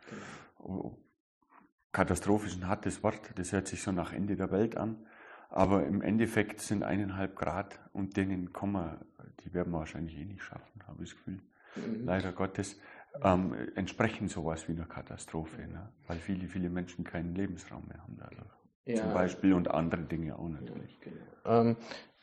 Katastrophe 1.93 2.47
ist 2.47 2.61
ein 2.61 2.69
hartes 2.69 3.03
Wort, 3.03 3.21
das 3.37 3.53
hört 3.53 3.69
sich 3.69 3.83
so 3.83 3.91
nach 3.93 4.13
Ende 4.13 4.37
der 4.37 4.51
Welt 4.51 4.77
an. 4.77 5.07
Aber 5.51 5.87
im 5.87 6.03
Endeffekt 6.03 6.61
sind 6.61 6.83
eineinhalb 6.83 7.37
Grad 7.37 7.81
und 7.95 8.17
denen 8.19 8.53
kommen 8.53 8.99
die 9.45 9.55
werden 9.55 9.73
wir 9.73 9.79
wahrscheinlich 9.79 10.19
eh 10.19 10.25
nicht 10.25 10.43
schaffen, 10.43 10.83
habe 10.87 11.05
ich 11.05 11.11
das 11.11 11.19
Gefühl. 11.19 11.41
Mhm. 11.77 12.05
Leider 12.05 12.33
Gottes 12.33 12.79
ähm, 13.23 13.55
entsprechen 13.75 14.29
sowas 14.29 14.69
wie 14.69 14.73
einer 14.73 14.87
Katastrophe, 14.87 15.63
ne? 15.63 15.89
weil 16.07 16.19
viele, 16.19 16.49
viele 16.49 16.71
Menschen 16.71 17.05
keinen 17.05 17.35
Lebensraum 17.35 17.87
mehr 17.89 18.03
haben 18.03 18.17
dadurch. 18.19 18.51
Ja. 18.87 19.03
Zum 19.03 19.13
Beispiel 19.13 19.53
und 19.55 19.71
andere 19.71 20.03
Dinge 20.03 20.39
auch 20.39 20.49
natürlich. 20.49 20.99
Ja, 21.05 21.11
genau. 21.11 21.61
ähm, 21.71 21.77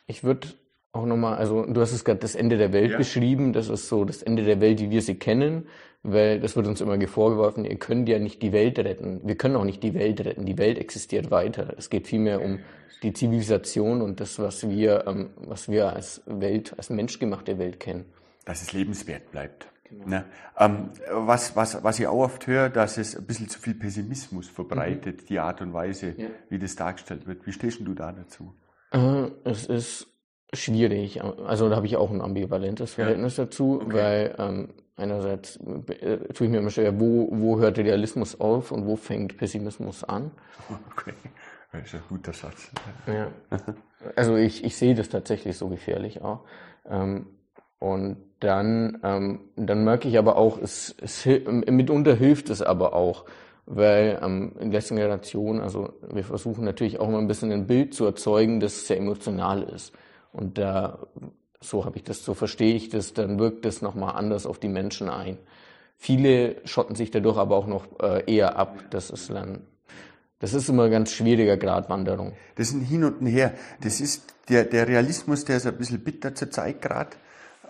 ich 0.07 0.23
würde 0.23 0.47
auch 0.93 1.05
nochmal, 1.05 1.35
also 1.35 1.65
du 1.65 1.81
hast 1.81 1.91
es 1.91 2.05
gerade 2.05 2.19
das 2.19 2.35
Ende 2.35 2.57
der 2.57 2.73
Welt 2.73 2.91
ja. 2.91 2.97
beschrieben, 2.97 3.53
das 3.53 3.69
ist 3.69 3.89
so 3.89 4.05
das 4.05 4.23
Ende 4.23 4.43
der 4.43 4.61
Welt, 4.61 4.79
wie 4.79 4.89
wir 4.89 5.01
sie 5.01 5.15
kennen, 5.15 5.67
weil 6.03 6.39
das 6.39 6.55
wird 6.55 6.67
uns 6.67 6.81
immer 6.81 6.99
vorgeworfen, 7.07 7.65
ihr 7.65 7.77
könnt 7.77 8.07
ja 8.07 8.19
nicht 8.19 8.41
die 8.41 8.51
Welt 8.51 8.79
retten. 8.79 9.21
Wir 9.23 9.35
können 9.35 9.55
auch 9.55 9.65
nicht 9.65 9.83
die 9.83 9.93
Welt 9.93 10.23
retten, 10.23 10.45
die 10.45 10.57
Welt 10.57 10.77
existiert 10.77 11.31
weiter. 11.31 11.73
Es 11.77 11.89
geht 11.89 12.07
vielmehr 12.07 12.41
um 12.41 12.59
die 13.03 13.13
Zivilisation 13.13 14.01
und 14.01 14.19
das, 14.19 14.39
was 14.39 14.69
wir, 14.69 15.05
ähm, 15.07 15.31
was 15.37 15.67
wir 15.69 15.93
als 15.93 16.21
Welt, 16.25 16.73
als 16.77 16.89
menschgemachte 16.89 17.57
Welt 17.57 17.79
kennen. 17.79 18.05
Dass 18.45 18.61
es 18.61 18.73
lebenswert 18.73 19.31
bleibt. 19.31 19.67
Genau. 19.89 20.07
Ne? 20.07 20.25
Ähm, 20.57 20.89
was, 21.11 21.55
was, 21.55 21.83
was 21.83 21.99
ich 21.99 22.07
auch 22.07 22.19
oft 22.19 22.47
höre, 22.47 22.69
dass 22.69 22.97
es 22.97 23.15
ein 23.15 23.25
bisschen 23.25 23.49
zu 23.49 23.59
viel 23.59 23.75
Pessimismus 23.75 24.47
verbreitet, 24.47 25.23
mhm. 25.23 25.25
die 25.27 25.39
Art 25.39 25.61
und 25.61 25.73
Weise, 25.73 26.15
ja. 26.17 26.27
wie 26.49 26.59
das 26.59 26.75
dargestellt 26.75 27.27
wird. 27.27 27.45
Wie 27.45 27.53
stehst 27.53 27.79
du 27.81 27.93
da 27.93 28.11
dazu? 28.11 28.53
Äh, 28.91 29.29
es 29.43 29.65
ist 29.65 30.07
schwierig. 30.53 31.21
Also 31.21 31.69
da 31.69 31.75
habe 31.75 31.85
ich 31.85 31.97
auch 31.97 32.11
ein 32.11 32.21
ambivalentes 32.21 32.93
Verhältnis 32.93 33.37
ja. 33.37 33.45
dazu, 33.45 33.81
okay. 33.81 33.93
weil 33.93 34.35
ähm, 34.39 34.69
einerseits 34.95 35.57
äh, 35.57 36.17
tue 36.33 36.47
ich 36.47 36.51
mir 36.51 36.59
immer 36.59 36.69
schwer, 36.69 36.99
wo, 36.99 37.29
wo 37.31 37.59
hört 37.59 37.77
Idealismus 37.77 38.39
auf 38.39 38.71
und 38.71 38.85
wo 38.85 38.95
fängt 38.95 39.37
Pessimismus 39.37 40.03
an. 40.03 40.31
Okay, 40.97 41.13
das 41.71 41.93
ist 41.93 41.95
ein 41.95 42.03
guter 42.07 42.31
Satz. 42.31 42.71
Ja. 43.05 43.29
Also 44.15 44.37
ich, 44.37 44.63
ich 44.63 44.77
sehe 44.77 44.95
das 44.95 45.09
tatsächlich 45.09 45.57
so 45.57 45.67
gefährlich 45.67 46.21
auch. 46.21 46.45
Ähm, 46.87 47.27
und 47.79 48.17
dann, 48.39 48.99
ähm, 49.03 49.39
dann 49.55 49.83
merke 49.83 50.07
ich 50.07 50.17
aber 50.17 50.35
auch, 50.35 50.59
es, 50.61 50.95
es 51.01 51.25
mitunter 51.25 52.15
hilft 52.15 52.49
es 52.49 52.61
aber 52.61 52.93
auch, 52.93 53.25
weil 53.65 54.19
ähm, 54.21 54.53
in 54.59 54.71
der 54.71 54.79
letzten 54.79 54.97
Generation, 54.97 55.61
also 55.61 55.93
wir 56.11 56.23
versuchen 56.23 56.65
natürlich 56.65 56.99
auch 56.99 57.07
immer 57.07 57.17
ein 57.17 57.27
bisschen 57.27 57.51
ein 57.51 57.67
Bild 57.67 57.93
zu 57.93 58.05
erzeugen, 58.05 58.59
das 58.59 58.87
sehr 58.87 58.97
emotional 58.97 59.63
ist. 59.63 59.93
Und 60.33 60.57
da, 60.57 60.99
so 61.61 61.85
habe 61.85 61.97
ich 61.97 62.03
das, 62.03 62.23
so 62.23 62.33
verstehe 62.33 62.75
ich 62.75 62.89
das, 62.89 63.13
dann 63.13 63.39
wirkt 63.39 63.65
das 63.65 63.81
nochmal 63.81 64.15
anders 64.15 64.45
auf 64.45 64.59
die 64.59 64.67
Menschen 64.67 65.09
ein. 65.09 65.37
Viele 65.97 66.57
schotten 66.65 66.95
sich 66.95 67.09
dadurch 67.09 67.37
aber 67.37 67.55
auch 67.55 67.67
noch 67.67 67.87
äh, 68.01 68.23
eher 68.31 68.57
ab. 68.57 68.83
Das 68.89 69.09
ist 69.09 69.29
dann, 69.29 69.61
das 70.39 70.53
ist 70.53 70.67
immer 70.67 70.89
ganz 70.89 71.11
schwieriger 71.11 71.55
Gratwanderung. 71.55 72.33
Das 72.55 72.67
ist 72.67 72.75
ein 72.75 72.81
Hin 72.81 73.05
und 73.05 73.25
Her. 73.25 73.53
Das 73.81 74.01
ist 74.01 74.35
der, 74.49 74.65
der 74.65 74.87
Realismus, 74.87 75.45
der 75.45 75.57
ist 75.57 75.65
ein 75.65 75.77
bisschen 75.77 76.03
bitter 76.03 76.35
zur 76.35 76.51
Zeit 76.51 76.81
gerade. 76.81 77.11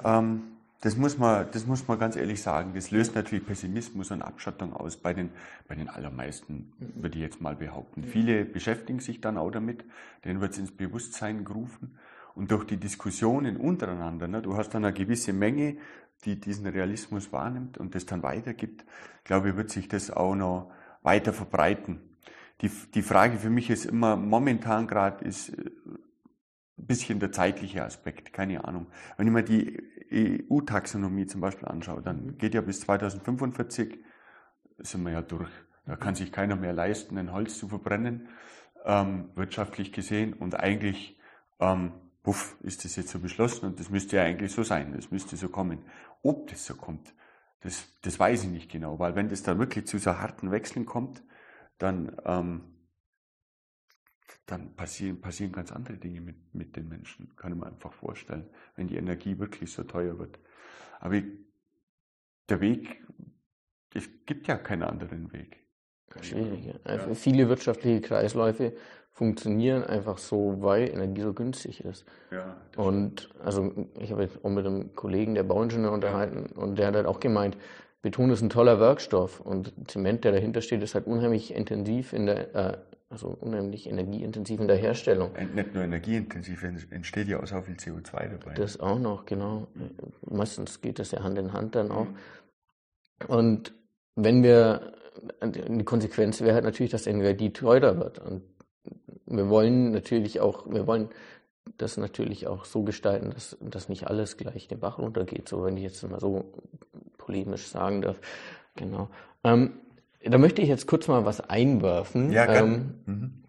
Ähm, 0.03 0.54
das 0.86 0.98
muss 0.98 1.18
man, 1.18 1.48
das 1.51 1.65
muss 1.65 1.88
man 1.88 1.98
ganz 1.98 2.15
ehrlich 2.15 2.44
sagen. 2.44 2.74
Das 2.75 2.92
löst 2.92 3.15
natürlich 3.15 3.44
Pessimismus 3.44 4.12
und 4.12 4.22
Abschottung 4.22 4.72
aus 4.72 4.98
bei 4.98 5.15
den, 5.15 5.32
bei 5.68 5.74
den 5.74 5.89
allermeisten, 5.89 6.74
würde 6.77 7.18
ich 7.18 7.24
jetzt 7.24 7.42
mal 7.42 7.56
behaupten. 7.56 8.04
Viele 8.04 8.46
beschäftigen 8.46 9.00
sich 9.00 9.20
dann 9.20 9.39
auch 9.39 9.50
damit, 9.50 9.84
denen 10.24 10.42
wird 10.42 10.51
es 10.51 10.60
ins 10.60 10.72
Bewusstsein 10.72 11.44
gerufen. 11.44 11.98
Und 12.36 12.51
durch 12.51 12.65
die 12.65 12.77
Diskussionen 12.77 13.58
untereinander, 13.58 14.27
ne, 14.27 14.44
du 14.44 14.58
hast 14.58 14.75
dann 14.75 14.86
eine 14.86 14.94
gewisse 14.94 15.34
Menge, 15.34 15.77
die 16.24 16.39
diesen 16.39 16.68
Realismus 16.68 17.34
wahrnimmt 17.34 17.80
und 17.80 17.96
das 17.96 18.06
dann 18.06 18.22
weitergibt, 18.22 18.86
glaube 19.24 19.50
ich, 19.50 19.56
wird 19.56 19.72
sich 19.72 19.88
das 19.88 20.12
auch 20.12 20.36
noch 20.36 20.72
weiter 21.01 21.34
verbreiten. 21.34 22.00
Die, 22.62 22.70
die 22.94 23.01
Frage 23.01 23.39
für 23.39 23.50
mich 23.50 23.72
ist 23.72 23.86
immer, 23.86 24.18
momentan 24.18 24.86
gerade 24.86 25.25
ist 25.25 25.50
äh, 25.50 25.72
ein 26.77 26.88
bisschen 26.88 27.20
der 27.20 27.32
zeitliche 27.32 27.84
Aspekt, 27.84 28.34
keine 28.34 28.65
Ahnung. 28.65 28.88
Wenn 29.17 29.27
ich 29.27 29.34
mir 29.34 29.44
die 29.44 30.44
EU-Taxonomie 30.50 31.25
zum 31.25 31.41
Beispiel 31.41 31.67
anschaue, 31.67 32.01
dann 32.01 32.25
mhm. 32.25 32.38
geht 32.38 32.53
ja 32.53 32.62
bis 32.62 32.82
2045, 32.82 34.00
sind 34.79 35.03
wir 35.03 35.12
ja 35.12 35.22
durch. 35.22 35.50
Da 35.86 35.96
kann 35.96 36.15
sich 36.15 36.32
keiner 36.32 36.55
mehr 36.55 36.74
leisten, 36.74 37.17
ein 37.17 37.32
Holz 37.32 37.58
zu 37.58 37.67
verbrennen, 37.67 38.27
ähm, 38.86 39.29
wirtschaftlich 39.36 39.91
gesehen. 39.91 40.34
Und 40.34 40.60
eigentlich, 40.60 41.17
ähm, 41.60 41.94
puff, 42.24 42.58
ist 42.62 42.84
das 42.84 42.96
jetzt 42.96 43.10
so 43.10 43.20
beschlossen 43.20 43.67
und 43.67 43.79
das 43.79 43.89
müsste 43.89 44.17
ja 44.17 44.24
eigentlich 44.24 44.51
so 44.51 44.63
sein, 44.63 44.94
das 44.96 45.12
müsste 45.12 45.38
so 45.38 45.48
kommen. 45.48 45.79
Ob 46.24 46.48
das 46.48 46.65
so 46.65 46.75
kommt, 46.75 47.13
das, 47.62 47.88
das 48.01 48.20
weiß 48.20 48.44
ich 48.44 48.50
nicht 48.50 48.72
genau, 48.72 49.00
weil 49.00 49.15
wenn 49.15 49.29
das 49.29 49.44
dann 49.44 49.60
wirklich 49.60 49.88
zu 49.88 49.98
so 49.98 50.17
harten 50.20 50.51
Wechseln 50.51 50.86
kommt, 50.86 51.24
dann 51.77 52.15
ähm, 52.25 52.62
dann 54.45 54.75
passieren, 54.75 55.19
passieren 55.21 55.51
ganz 55.51 55.71
andere 55.71 55.97
Dinge 55.97 56.21
mit, 56.21 56.35
mit 56.53 56.75
den 56.75 56.87
Menschen, 56.87 57.35
kann 57.35 57.51
ich 57.51 57.57
mir 57.57 57.65
einfach 57.65 57.93
vorstellen, 57.93 58.47
wenn 58.75 58.87
die 58.87 58.97
Energie 58.97 59.39
wirklich 59.39 59.71
so 59.71 59.83
teuer 59.83 60.19
wird. 60.19 60.37
Aber 60.99 61.15
ich, 61.15 61.25
der 62.49 62.61
Weg, 62.61 63.01
es 63.93 64.07
gibt 64.25 64.47
ja 64.47 64.57
keinen 64.57 64.83
anderen 64.83 65.33
Weg. 65.33 65.65
Schwierig. 66.21 66.67
Ja. 66.67 66.73
Also 66.83 67.09
ja. 67.09 67.13
Viele 67.15 67.49
wirtschaftliche 67.49 68.01
Kreisläufe 68.01 68.73
funktionieren 69.11 69.83
einfach 69.83 70.17
so, 70.17 70.61
weil 70.61 70.89
Energie 70.89 71.21
so 71.21 71.33
günstig 71.33 71.83
ist. 71.83 72.05
Ja, 72.31 72.57
und 72.75 73.29
also 73.43 73.87
ich 73.99 74.11
habe 74.11 74.23
jetzt 74.23 74.43
auch 74.43 74.49
mit 74.49 74.65
einem 74.65 74.93
Kollegen, 74.93 75.35
der 75.35 75.43
Bauingenieur 75.43 75.91
unterhalten, 75.91 76.47
und 76.53 76.77
der 76.77 76.87
hat 76.87 76.95
halt 76.95 77.05
auch 77.05 77.19
gemeint, 77.19 77.57
Beton 78.01 78.29
ist 78.29 78.41
ein 78.41 78.49
toller 78.49 78.79
Werkstoff 78.79 79.39
und 79.39 79.73
Zement, 79.89 80.25
der 80.25 80.33
dahinter 80.33 80.61
steht, 80.61 80.83
ist 80.83 80.95
halt 80.95 81.07
unheimlich 81.07 81.53
intensiv 81.53 82.13
in 82.13 82.25
der 82.27 82.55
äh, 82.55 82.77
also 83.09 83.29
unheimlich 83.29 83.88
energieintensiv 83.88 84.59
in 84.59 84.67
der 84.67 84.77
Herstellung. 84.77 85.31
Nicht 85.53 85.74
nur 85.74 85.83
energieintensiv, 85.83 86.63
entsteht 86.63 87.27
ja 87.27 87.39
auch 87.41 87.47
so 87.47 87.62
viel 87.62 87.75
CO2 87.75 88.29
dabei. 88.29 88.53
Das 88.55 88.79
auch 88.79 89.00
noch, 89.00 89.25
genau. 89.25 89.67
Meistens 90.21 90.81
geht 90.81 91.00
das 91.00 91.12
ja 91.12 91.24
Hand 91.24 91.38
in 91.38 91.53
Hand 91.53 91.75
dann 91.75 91.91
auch. 91.91 92.07
Und 93.27 93.74
wenn 94.15 94.43
wir, 94.43 94.93
die 95.43 95.83
Konsequenz 95.83 96.41
wäre 96.41 96.55
halt 96.55 96.65
natürlich, 96.65 96.91
dass 96.91 97.07
Energie 97.07 97.51
teurer 97.51 97.97
wird. 97.97 98.19
Und 98.19 98.43
wir 99.25 99.50
wollen 99.50 99.91
natürlich 99.91 100.39
auch, 100.39 100.67
wir 100.67 100.88
wollen 100.88 101.09
das 101.77 101.97
natürlich 101.97 102.47
auch 102.47 102.65
so 102.65 102.83
gestalten, 102.83 103.31
dass, 103.31 103.57
dass 103.59 103.89
nicht 103.89 104.07
alles 104.07 104.38
gleich 104.38 104.67
den 104.67 104.79
Bach 104.79 105.00
runtergeht, 105.00 105.50
so 105.50 105.63
wenn 105.63 105.77
ich 105.77 105.83
jetzt 105.83 106.07
mal 106.09 106.19
so 106.19 106.53
polemisch 107.17 107.67
sagen 107.67 108.01
darf. 108.01 108.19
Genau. 108.75 109.09
Ähm, 109.43 109.79
da 110.29 110.38
möchte 110.38 110.62
ich 110.62 110.70
jetzt 110.70 110.88
kurz 110.88 111.08
mal 111.08 111.25
was 111.25 111.41
einwerfen. 111.41 112.32
Ja, 112.32 112.53
ähm, 112.53 112.96
mhm. 113.05 113.44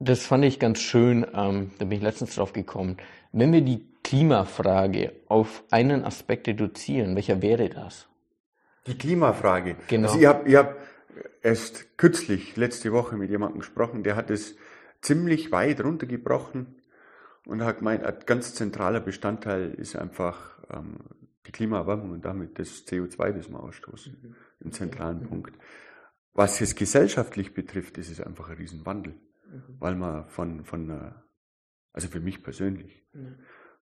Das 0.00 0.26
fand 0.26 0.44
ich 0.44 0.58
ganz 0.58 0.80
schön, 0.80 1.26
ähm, 1.34 1.70
da 1.78 1.84
bin 1.84 1.98
ich 1.98 2.02
letztens 2.02 2.34
drauf 2.34 2.52
gekommen. 2.52 2.96
Wenn 3.32 3.52
wir 3.52 3.62
die 3.62 3.86
Klimafrage 4.02 5.12
auf 5.28 5.62
einen 5.70 6.04
Aspekt 6.04 6.46
reduzieren, 6.48 7.14
welcher 7.14 7.40
wäre 7.42 7.68
das? 7.68 8.06
Die 8.86 8.98
Klimafrage. 8.98 9.76
Genau. 9.88 10.08
Also 10.08 10.20
ich 10.20 10.26
habe 10.26 10.48
ich 10.48 10.56
hab 10.56 10.76
erst 11.42 11.96
kürzlich, 11.96 12.56
letzte 12.56 12.92
Woche 12.92 13.16
mit 13.16 13.30
jemandem 13.30 13.60
gesprochen, 13.60 14.02
der 14.02 14.16
hat 14.16 14.30
es 14.30 14.56
ziemlich 15.00 15.52
weit 15.52 15.82
runtergebrochen 15.82 16.74
und 17.46 17.62
hat 17.62 17.78
gemeint, 17.78 18.04
ein 18.04 18.16
ganz 18.26 18.54
zentraler 18.54 19.00
Bestandteil 19.00 19.70
ist 19.74 19.96
einfach 19.96 20.58
ähm, 20.70 20.96
die 21.46 21.52
Klimaerwärmung 21.52 22.10
und 22.10 22.24
damit 22.24 22.58
das 22.58 22.86
CO2, 22.86 23.32
das 23.32 23.48
wir 23.48 23.60
ausstoßen, 23.60 24.16
mhm. 24.20 24.34
im 24.60 24.72
zentralen 24.72 25.20
mhm. 25.20 25.28
Punkt. 25.28 25.54
Was 26.34 26.60
es 26.60 26.74
gesellschaftlich 26.74 27.54
betrifft, 27.54 27.96
ist 27.96 28.10
es 28.10 28.20
einfach 28.20 28.50
ein 28.50 28.56
Riesenwandel, 28.56 29.14
mhm. 29.46 29.76
weil 29.78 29.94
man 29.94 30.28
von, 30.28 30.64
von 30.64 30.90
einer, 30.90 31.24
also 31.92 32.08
für 32.08 32.20
mich 32.20 32.42
persönlich, 32.42 33.06
mhm. 33.12 33.36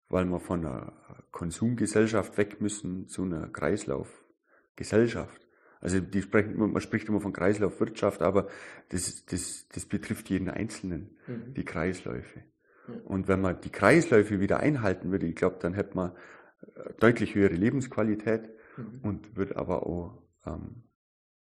weil 0.09 0.27
wir 0.27 0.39
von 0.39 0.65
einer 0.65 0.93
Konsumgesellschaft 1.31 2.37
weg 2.37 2.61
müssen 2.61 3.09
zu 3.09 3.23
einer 3.23 3.49
Kreislaufgesellschaft. 3.49 5.49
Also 5.81 5.99
die 5.99 6.23
sprechen, 6.23 6.57
man 6.57 6.81
spricht 6.81 7.09
immer 7.09 7.21
von 7.21 7.33
Kreislaufwirtschaft, 7.33 8.23
aber 8.23 8.49
das, 8.91 9.25
das, 9.25 9.67
das 9.69 9.87
betrifft 9.87 10.31
jeden 10.31 10.49
Einzelnen, 10.49 11.17
mhm. 11.27 11.55
die 11.55 11.65
Kreisläufe. 11.65 12.45
Und 13.05 13.29
wenn 13.29 13.41
man 13.41 13.61
die 13.61 13.71
Kreisläufe 13.71 14.41
wieder 14.41 14.61
einhalten 14.61 15.11
würde, 15.11 15.27
ich 15.27 15.37
glaube, 15.37 15.57
dann 15.61 15.75
hätte 15.75 15.97
man 15.97 16.13
äh, 16.75 16.93
deutlich 17.01 17.35
höhere 17.35 17.55
Lebensqualität 17.55 18.51
mhm. 18.77 19.01
und 19.03 19.37
würde 19.37 19.57
aber 19.57 19.87
auch 19.87 20.23
ähm, 20.47 20.85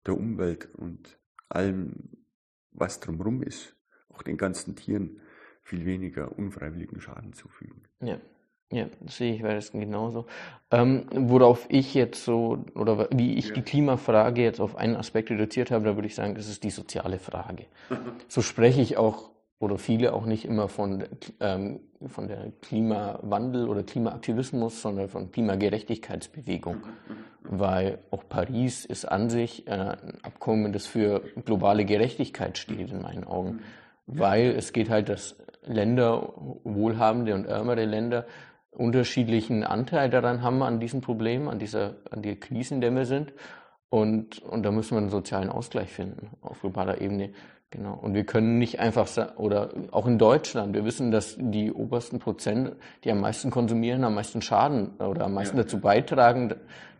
der 0.09 0.17
Umwelt 0.17 0.69
und 0.75 1.17
allem, 1.49 1.93
was 2.71 2.99
drumherum 2.99 3.43
ist, 3.43 3.75
auch 4.09 4.23
den 4.23 4.37
ganzen 4.37 4.75
Tieren, 4.75 5.21
viel 5.63 5.85
weniger 5.85 6.37
unfreiwilligen 6.37 6.99
Schaden 6.99 7.33
zufügen. 7.33 7.83
Ja. 8.01 8.17
Ja, 8.71 8.85
das 9.01 9.17
sehe 9.17 9.33
ich, 9.33 9.41
das 9.41 9.71
genauso. 9.71 10.27
Ähm, 10.69 11.07
worauf 11.11 11.65
ich 11.69 11.95
jetzt 11.95 12.23
so, 12.23 12.65
oder 12.75 13.07
wie 13.11 13.33
ich 13.33 13.47
ja. 13.47 13.53
die 13.55 13.63
Klimafrage 13.63 14.43
jetzt 14.43 14.59
auf 14.59 14.75
einen 14.75 14.95
Aspekt 14.95 15.31
reduziert 15.31 15.71
habe, 15.71 15.85
da 15.85 15.95
würde 15.95 16.07
ich 16.07 16.13
sagen, 16.13 16.35
das 16.35 16.47
ist 16.47 16.63
die 16.63 16.69
soziale 16.69 17.17
Frage. 17.17 17.65
so 18.27 18.43
spreche 18.43 18.79
ich 18.79 18.95
auch, 18.95 19.28
oder 19.59 19.77
viele 19.77 20.13
auch 20.13 20.25
nicht 20.25 20.45
immer 20.45 20.69
von, 20.69 21.03
ähm, 21.41 21.81
von 22.07 22.27
der 22.27 22.51
Klimawandel 22.61 23.67
oder 23.67 23.83
Klimaaktivismus, 23.83 24.81
sondern 24.81 25.09
von 25.09 25.31
Klimagerechtigkeitsbewegung. 25.31 26.77
Weil 27.43 27.99
auch 28.11 28.23
Paris 28.27 28.85
ist 28.85 29.05
an 29.05 29.29
sich 29.29 29.67
äh, 29.67 29.71
ein 29.71 30.19
Abkommen, 30.23 30.71
das 30.71 30.85
für 30.85 31.21
globale 31.45 31.85
Gerechtigkeit 31.85 32.57
steht, 32.57 32.91
in 32.91 33.01
meinen 33.01 33.25
Augen. 33.25 33.61
Weil 34.07 34.51
es 34.51 34.71
geht 34.71 34.89
halt, 34.89 35.09
dass 35.09 35.35
Länder, 35.65 36.33
wohlhabende 36.63 37.35
und 37.35 37.45
ärmere 37.45 37.85
Länder, 37.85 38.25
unterschiedlichen 38.71 39.63
Anteil 39.63 40.09
daran 40.09 40.41
haben 40.41 40.63
an 40.63 40.79
diesem 40.79 41.01
Problem, 41.01 41.49
an 41.49 41.59
dieser, 41.59 41.95
an 42.11 42.21
der 42.21 42.37
Krisen, 42.37 42.75
in 42.75 42.81
der 42.81 42.95
wir 42.95 43.05
sind. 43.05 43.33
Und, 43.89 44.39
und 44.43 44.63
da 44.63 44.71
müssen 44.71 44.91
wir 44.91 44.99
einen 44.99 45.09
sozialen 45.09 45.49
Ausgleich 45.49 45.89
finden 45.89 46.29
auf 46.41 46.61
globaler 46.61 47.01
Ebene. 47.01 47.31
Genau. 47.71 47.93
Und 47.93 48.15
wir 48.15 48.25
können 48.25 48.57
nicht 48.57 48.79
einfach, 48.79 49.07
oder 49.37 49.71
auch 49.91 50.07
in 50.07 50.17
Deutschland, 50.17 50.73
wir 50.73 50.85
wissen, 50.85 51.11
dass 51.11 51.35
die 51.37 51.71
obersten 51.71 52.17
Prozent, 52.17 52.75
die 53.03 53.11
am 53.11 53.19
meisten 53.19 53.51
konsumieren, 53.51 54.03
am 54.03 54.15
meisten 54.15 54.41
Schaden 54.41 54.97
oder 54.97 55.25
am 55.25 55.33
meisten 55.35 55.57
ja. 55.57 55.63
dazu 55.63 55.79
beitragen, 55.79 56.55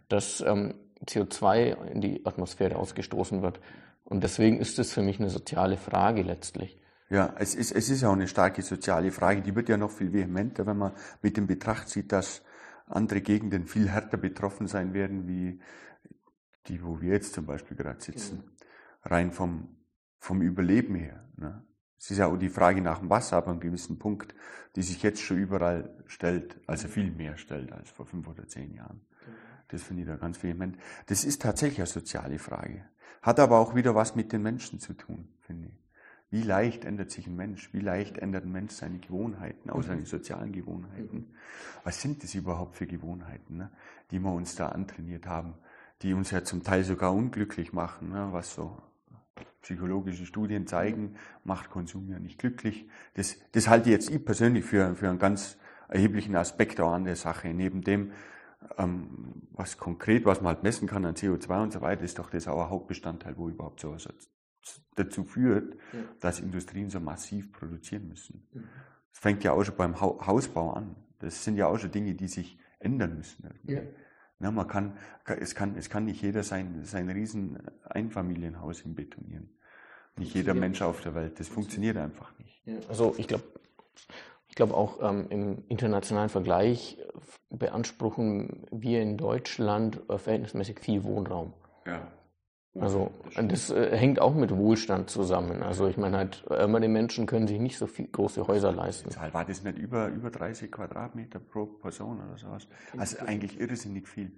dass 0.10 0.42
ähm, 0.42 0.76
CO2 1.06 1.92
in 1.92 2.02
die 2.02 2.26
Atmosphäre 2.26 2.76
ausgestoßen 2.76 3.42
wird. 3.42 3.60
Und 4.04 4.24
deswegen 4.24 4.60
ist 4.60 4.78
es 4.78 4.94
für 4.94 5.02
mich 5.02 5.20
eine 5.20 5.30
soziale 5.30 5.78
Frage 5.78 6.22
letztlich. 6.22 6.80
Ja, 7.10 7.34
es 7.40 7.56
ist, 7.56 7.72
es 7.72 7.90
ist 7.90 8.04
auch 8.04 8.14
eine 8.14 8.28
starke 8.28 8.62
soziale 8.62 9.12
Frage. 9.12 9.42
Die 9.42 9.56
wird 9.56 9.70
ja 9.70 9.78
noch 9.78 9.90
viel 9.90 10.14
vehementer, 10.14 10.68
wenn 10.68 10.78
man 10.78 10.92
mit 11.24 11.38
dem 11.38 11.48
Betracht 11.48 11.90
sieht, 11.90 12.12
dass 12.12 12.44
andere 12.86 13.22
Gegenden 13.22 13.66
viel 13.66 13.90
härter 13.90 14.18
betroffen 14.18 14.68
sein 14.68 14.94
werden, 14.94 15.28
wie 15.28 15.60
die, 16.68 16.84
wo 16.84 17.02
wir 17.02 17.14
jetzt 17.14 17.34
zum 17.34 17.48
Beispiel 17.48 17.76
gerade 17.76 18.02
sitzen. 18.02 18.38
Mhm. 18.38 19.10
Rein 19.10 19.32
vom 19.32 19.79
vom 20.20 20.42
Überleben 20.42 20.96
her. 20.96 21.24
Ne? 21.38 21.64
Es 21.98 22.12
ist 22.12 22.18
ja 22.18 22.28
auch 22.28 22.38
die 22.38 22.50
Frage 22.50 22.82
nach 22.82 23.00
dem 23.00 23.10
Wasser 23.10 23.38
ab 23.38 23.48
einem 23.48 23.60
gewissen 23.60 24.00
Punkt, 24.00 24.34
die 24.76 24.84
sich 24.84 25.04
jetzt 25.04 25.22
schon 25.22 25.38
überall 25.38 25.94
stellt, 26.06 26.60
also 26.68 26.88
viel 26.88 27.12
mehr 27.12 27.38
stellt 27.38 27.74
als 27.74 27.90
vor 27.90 28.06
fünf 28.06 28.28
oder 28.28 28.48
zehn 28.48 28.74
Jahren. 28.74 29.02
Das 29.70 29.84
finde 29.84 30.04
ich 30.04 30.08
da 30.08 30.16
ganz 30.16 30.42
vehement. 30.42 30.78
Das 31.08 31.24
ist 31.24 31.42
tatsächlich 31.42 31.80
eine 31.80 31.88
soziale 31.88 32.40
Frage. 32.40 32.86
Hat 33.22 33.40
aber 33.40 33.60
auch 33.60 33.76
wieder 33.76 33.96
was 33.96 34.16
mit 34.16 34.32
den 34.32 34.42
Menschen 34.42 34.80
zu 34.80 34.94
tun, 34.94 35.30
finde 35.42 35.70
ich. 35.70 35.90
Wie 36.32 36.44
leicht 36.44 36.86
ändert 36.86 37.10
sich 37.10 37.26
ein 37.26 37.36
Mensch? 37.36 37.74
Wie 37.74 37.80
leicht 37.80 38.20
ändert 38.20 38.46
ein 38.46 38.52
Mensch 38.52 38.74
seine 38.74 39.00
Gewohnheiten, 39.00 39.70
auch 39.72 39.82
seine 39.82 40.06
sozialen 40.06 40.52
Gewohnheiten? 40.52 41.34
Was 41.84 42.02
sind 42.02 42.24
das 42.24 42.36
überhaupt 42.36 42.76
für 42.76 42.86
Gewohnheiten, 42.86 43.58
ne? 43.58 43.72
die 44.12 44.20
wir 44.20 44.32
uns 44.32 44.56
da 44.56 44.70
antrainiert 44.70 45.26
haben, 45.26 45.56
die 46.04 46.14
uns 46.14 46.30
ja 46.30 46.44
zum 46.44 46.64
Teil 46.64 46.84
sogar 46.84 47.14
unglücklich 47.14 47.74
machen, 47.74 48.10
ne? 48.10 48.30
was 48.32 48.54
so 48.54 48.80
psychologische 49.62 50.26
Studien 50.26 50.68
zeigen, 50.68 51.16
macht 51.44 51.70
Konsum 51.70 52.10
ja 52.10 52.20
nicht 52.20 52.40
glücklich. 52.40 52.88
Das, 53.16 53.38
das 53.52 53.68
halte 53.68 53.90
ich 53.90 53.94
jetzt 53.94 54.10
ich 54.10 54.24
persönlich 54.24 54.66
für, 54.66 54.96
für 54.96 55.10
einen 55.10 55.20
ganz 55.20 55.58
erheblichen 55.90 56.36
Aspekt 56.36 56.80
auch 56.80 56.94
an 56.94 57.06
der 57.06 57.16
Sache. 57.16 57.50
Neben 57.50 57.82
dem, 57.82 58.12
ähm, 58.78 59.48
was 59.52 59.78
konkret, 59.78 60.26
was 60.26 60.42
man 60.42 60.56
halt 60.56 60.64
messen 60.64 60.88
kann 60.88 61.06
an 61.06 61.16
CO2 61.16 61.64
und 61.64 61.74
so 61.74 61.82
weiter, 61.82 62.04
ist 62.04 62.20
doch 62.20 62.30
das 62.30 62.48
auch 62.48 62.62
ein 62.64 62.70
Hauptbestandteil, 62.70 63.38
wo 63.38 63.50
überhaupt 63.50 63.80
sowas 63.80 64.08
dazu 64.96 65.24
führt, 65.24 65.76
ja. 65.94 66.00
dass 66.20 66.40
Industrien 66.40 66.90
so 66.90 67.00
massiv 67.00 67.52
produzieren 67.52 68.08
müssen. 68.08 68.48
Mhm. 68.54 68.64
Das 69.12 69.20
fängt 69.20 69.44
ja 69.44 69.54
auch 69.54 69.64
schon 69.64 69.76
beim 69.76 70.00
Hausbau 70.00 70.74
an. 70.74 70.96
Das 71.20 71.44
sind 71.44 71.58
ja 71.58 71.68
auch 71.68 71.78
schon 71.78 71.92
Dinge, 71.92 72.16
die 72.16 72.28
sich 72.28 72.60
ändern 72.80 73.18
müssen. 73.18 73.50
Ja. 73.64 73.82
Ja, 74.40 74.52
man 74.52 74.68
kann, 74.68 74.98
es, 75.26 75.54
kann, 75.54 75.76
es 75.76 75.90
kann 75.90 76.06
nicht 76.06 76.22
jeder 76.22 76.44
sein, 76.44 76.84
sein 76.84 77.10
riesen 77.10 77.62
Einfamilienhaus 77.84 78.82
im 78.82 78.96
betonieren. 78.96 79.50
Nicht 80.18 80.34
jeder 80.34 80.54
Mensch 80.54 80.82
auf 80.82 81.02
der 81.02 81.16
Welt. 81.16 81.40
Das 81.40 81.48
funktioniert 81.48 81.98
einfach 81.98 82.38
nicht. 82.40 82.62
Also 82.88 83.16
ich 83.18 83.28
glaube, 83.28 83.44
ich 84.48 84.56
glaube 84.56 84.76
auch 84.76 85.00
ähm, 85.02 85.28
im 85.30 85.64
internationalen 85.68 86.30
Vergleich 86.30 86.98
beanspruchen 87.50 88.66
wir 88.72 89.02
in 89.02 89.18
Deutschland 89.18 90.02
äh, 90.10 90.18
verhältnismäßig 90.18 90.80
viel 90.80 91.04
Wohnraum. 91.04 91.54
Ja. 91.86 92.08
Also 92.76 93.12
das 93.36 93.72
äh, 93.72 93.98
hängt 93.98 94.22
auch 94.22 94.36
mit 94.36 94.56
Wohlstand 94.56 95.10
zusammen. 95.10 95.64
Also 95.64 95.88
ich 95.88 95.98
meine 95.98 96.18
halt, 96.18 96.46
ärmere 96.50 96.88
Menschen 96.88 97.26
können 97.26 97.48
sich 97.48 97.60
nicht 97.60 97.78
so 97.78 97.88
viel 97.88 98.08
große 98.08 98.48
Häuser 98.48 98.72
leisten. 98.72 99.10
Zahl 99.10 99.34
war 99.34 99.44
das 99.44 99.64
nicht 99.64 99.78
über, 99.78 100.08
über 100.08 100.30
30 100.30 100.72
Quadratmeter 100.72 101.40
pro 101.40 101.66
Person 101.66 102.22
oder 102.22 102.38
sowas? 102.38 102.68
Also 102.98 103.18
eigentlich 103.26 103.60
irrsinnig 103.60 104.08
viel. 104.08 104.32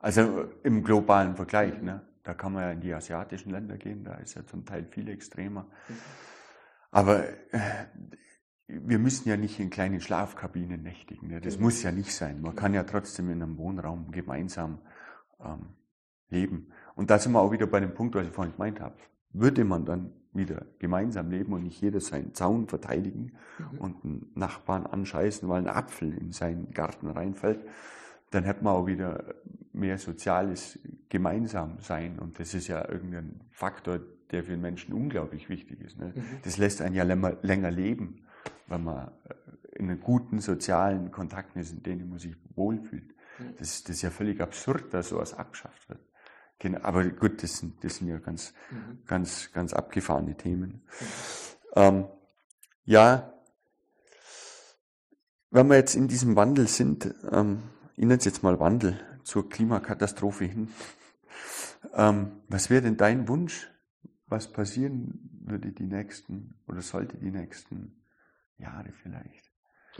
Also 0.00 0.46
im 0.62 0.82
globalen 0.82 1.36
Vergleich, 1.36 1.80
ne? 1.80 2.02
Da 2.22 2.34
kann 2.34 2.52
man 2.52 2.62
ja 2.62 2.70
in 2.72 2.80
die 2.80 2.92
asiatischen 2.92 3.50
Länder 3.50 3.78
gehen, 3.78 4.04
da 4.04 4.14
ist 4.14 4.34
ja 4.34 4.44
zum 4.44 4.66
Teil 4.66 4.84
viel 4.84 5.08
extremer. 5.08 5.66
Aber 6.90 7.24
äh, 7.52 7.86
wir 8.66 8.98
müssen 8.98 9.28
ja 9.28 9.36
nicht 9.36 9.58
in 9.58 9.70
kleinen 9.70 10.00
Schlafkabinen 10.00 10.82
nächtigen. 10.82 11.28
Ne? 11.28 11.40
Das 11.40 11.58
muss 11.58 11.82
ja 11.82 11.92
nicht 11.92 12.14
sein. 12.14 12.40
Man 12.40 12.54
kann 12.54 12.74
ja 12.74 12.84
trotzdem 12.84 13.30
in 13.30 13.42
einem 13.42 13.56
Wohnraum 13.58 14.10
gemeinsam 14.10 14.80
ähm, 15.42 15.70
leben. 16.28 16.72
Und 17.00 17.08
da 17.08 17.18
sind 17.18 17.32
wir 17.32 17.40
auch 17.40 17.50
wieder 17.50 17.66
bei 17.66 17.80
dem 17.80 17.94
Punkt, 17.94 18.14
was 18.14 18.26
ich 18.26 18.30
vorhin 18.30 18.52
gemeint 18.52 18.78
habe. 18.78 18.94
Würde 19.32 19.64
man 19.64 19.86
dann 19.86 20.12
wieder 20.34 20.66
gemeinsam 20.78 21.30
leben 21.30 21.54
und 21.54 21.62
nicht 21.62 21.80
jeder 21.80 21.98
seinen 21.98 22.34
Zaun 22.34 22.68
verteidigen 22.68 23.32
mhm. 23.58 23.78
und 23.78 24.04
einen 24.04 24.30
Nachbarn 24.34 24.84
anscheißen, 24.84 25.48
weil 25.48 25.62
ein 25.62 25.66
Apfel 25.66 26.12
in 26.12 26.32
seinen 26.32 26.72
Garten 26.72 27.08
reinfällt, 27.08 27.64
dann 28.32 28.44
hätte 28.44 28.62
man 28.62 28.74
auch 28.74 28.86
wieder 28.86 29.34
mehr 29.72 29.96
soziales 29.96 30.78
Gemeinsamsein. 31.08 32.18
Und 32.18 32.38
das 32.38 32.52
ist 32.52 32.68
ja 32.68 32.86
irgendein 32.86 33.40
Faktor, 33.50 34.00
der 34.30 34.44
für 34.44 34.50
den 34.50 34.60
Menschen 34.60 34.92
unglaublich 34.92 35.48
wichtig 35.48 35.80
ist. 35.80 35.98
Ne? 35.98 36.12
Mhm. 36.14 36.22
Das 36.42 36.58
lässt 36.58 36.82
einen 36.82 36.94
ja 36.94 37.04
länger, 37.04 37.38
länger 37.40 37.70
leben, 37.70 38.26
wenn 38.66 38.84
man 38.84 39.10
äh, 39.24 39.78
in 39.78 39.88
einem 39.88 40.00
guten 40.00 40.40
sozialen 40.40 41.10
Kontakt 41.10 41.56
ist, 41.56 41.72
in 41.72 41.82
dem 41.82 42.10
man 42.10 42.18
sich 42.18 42.36
wohlfühlt. 42.54 43.08
Mhm. 43.38 43.54
Das, 43.58 43.84
das 43.84 43.96
ist 43.96 44.02
ja 44.02 44.10
völlig 44.10 44.42
absurd, 44.42 44.92
dass 44.92 45.08
sowas 45.08 45.32
abgeschafft 45.32 45.88
wird. 45.88 46.00
Genau, 46.60 46.80
aber 46.82 47.04
gut, 47.08 47.42
das 47.42 47.56
sind, 47.56 47.82
das 47.82 47.96
sind 47.96 48.08
ja 48.08 48.18
ganz, 48.18 48.52
mhm. 48.70 49.02
ganz, 49.06 49.50
ganz 49.52 49.72
abgefahrene 49.72 50.36
Themen. 50.36 50.70
Mhm. 50.70 51.06
Ähm, 51.74 52.04
ja, 52.84 53.32
wenn 55.50 55.68
wir 55.68 55.76
jetzt 55.76 55.94
in 55.96 56.06
diesem 56.06 56.36
Wandel 56.36 56.68
sind, 56.68 57.14
ähm, 57.32 57.62
ich 57.96 58.04
nenne 58.04 58.18
es 58.18 58.26
jetzt 58.26 58.42
mal 58.42 58.60
Wandel 58.60 59.00
zur 59.24 59.48
Klimakatastrophe 59.48 60.44
hin. 60.44 60.68
Ähm, 61.94 62.42
was 62.46 62.68
wäre 62.68 62.82
denn 62.82 62.98
dein 62.98 63.26
Wunsch, 63.26 63.70
was 64.26 64.52
passieren 64.52 65.40
würde 65.42 65.72
die 65.72 65.86
nächsten 65.86 66.60
oder 66.68 66.82
sollte 66.82 67.16
die 67.16 67.30
nächsten 67.30 68.04
Jahre 68.58 68.92
vielleicht? 68.92 69.49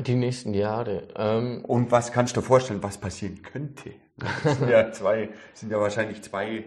Die 0.01 0.15
nächsten 0.15 0.55
Jahre. 0.55 1.09
Ähm, 1.17 1.65
Und 1.65 1.91
was 1.91 2.13
kannst 2.13 2.37
du 2.37 2.41
dir 2.41 2.47
vorstellen, 2.47 2.83
was 2.83 2.99
passieren 2.99 3.43
könnte? 3.43 3.93
Das 4.17 4.59
sind 4.59 4.69
ja, 4.69 4.91
zwei, 4.93 5.31
sind 5.55 5.71
ja 5.71 5.79
wahrscheinlich 5.79 6.23
zwei, 6.23 6.65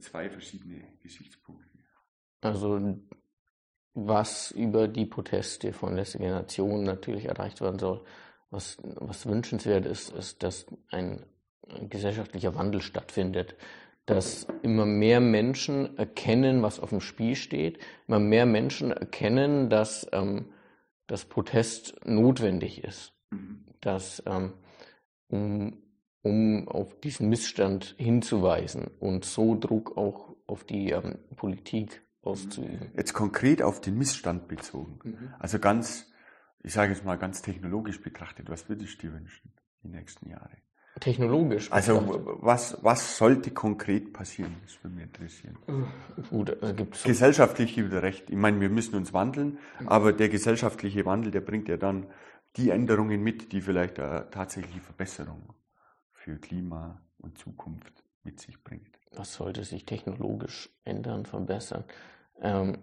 zwei 0.00 0.30
verschiedene 0.30 0.82
Gesichtspunkte. 1.02 1.68
Also 2.40 2.98
was 3.94 4.50
über 4.50 4.88
die 4.88 5.06
Proteste 5.06 5.72
von 5.72 5.94
letzter 5.94 6.18
Generation 6.18 6.82
natürlich 6.82 7.26
erreicht 7.26 7.60
werden 7.60 7.78
soll, 7.78 8.04
was, 8.50 8.76
was 8.82 9.26
wünschenswert 9.26 9.86
ist, 9.86 10.10
ist, 10.12 10.42
dass 10.42 10.66
ein, 10.90 11.24
ein 11.68 11.88
gesellschaftlicher 11.88 12.54
Wandel 12.54 12.82
stattfindet, 12.82 13.54
dass 14.06 14.46
immer 14.62 14.84
mehr 14.84 15.20
Menschen 15.20 15.96
erkennen, 15.96 16.62
was 16.62 16.80
auf 16.80 16.90
dem 16.90 17.00
Spiel 17.00 17.36
steht, 17.36 17.78
immer 18.06 18.18
mehr 18.18 18.46
Menschen 18.46 18.90
erkennen, 18.90 19.70
dass 19.70 20.06
ähm, 20.12 20.46
dass 21.06 21.24
Protest 21.24 21.94
notwendig 22.04 22.82
ist, 22.84 23.12
mhm. 23.30 23.64
dass 23.80 24.22
ähm, 24.26 24.54
um, 25.28 25.82
um 26.22 26.68
auf 26.68 27.00
diesen 27.00 27.28
Missstand 27.28 27.94
hinzuweisen 27.98 28.86
und 29.00 29.24
so 29.24 29.58
Druck 29.58 29.96
auch 29.96 30.36
auf 30.46 30.64
die 30.64 30.90
ähm, 30.90 31.18
Politik 31.36 32.02
auszuüben. 32.22 32.90
Jetzt 32.96 33.12
konkret 33.12 33.62
auf 33.62 33.80
den 33.80 33.98
Missstand 33.98 34.48
bezogen. 34.48 34.98
Mhm. 35.02 35.34
Also 35.38 35.58
ganz, 35.58 36.10
ich 36.62 36.72
sage 36.72 36.92
jetzt 36.92 37.04
mal 37.04 37.16
ganz 37.16 37.42
technologisch 37.42 38.00
betrachtet, 38.00 38.48
was 38.48 38.68
würdest 38.68 39.02
du 39.02 39.08
dir 39.08 39.14
wünschen 39.14 39.52
die 39.82 39.88
nächsten 39.88 40.30
Jahre? 40.30 40.56
Technologisch. 41.00 41.72
Also 41.72 42.38
was, 42.40 42.78
was 42.82 43.16
sollte 43.16 43.50
konkret 43.50 44.12
passieren? 44.12 44.54
Das 44.62 44.82
würde 44.82 44.94
mich 44.94 45.04
interessieren. 45.04 45.58
Gut, 46.30 46.62
also 46.62 46.74
gibt's 46.74 47.02
Gesellschaftlich 47.02 47.76
wieder 47.76 48.02
recht. 48.02 48.30
Ich 48.30 48.36
meine, 48.36 48.60
wir 48.60 48.68
müssen 48.68 48.94
uns 48.94 49.12
wandeln, 49.12 49.58
aber 49.86 50.12
der 50.12 50.28
gesellschaftliche 50.28 51.04
Wandel, 51.04 51.32
der 51.32 51.40
bringt 51.40 51.68
ja 51.68 51.76
dann 51.76 52.06
die 52.56 52.70
Änderungen 52.70 53.22
mit, 53.22 53.50
die 53.50 53.60
vielleicht 53.60 53.98
eine 53.98 54.30
tatsächliche 54.30 54.80
Verbesserung 54.80 55.52
für 56.12 56.36
Klima 56.36 57.00
und 57.18 57.38
Zukunft 57.38 58.04
mit 58.22 58.38
sich 58.40 58.62
bringt. 58.62 58.86
Was 59.16 59.34
sollte 59.34 59.64
sich 59.64 59.84
technologisch 59.86 60.70
ändern, 60.84 61.26
verbessern? 61.26 61.82
Ähm, 62.40 62.78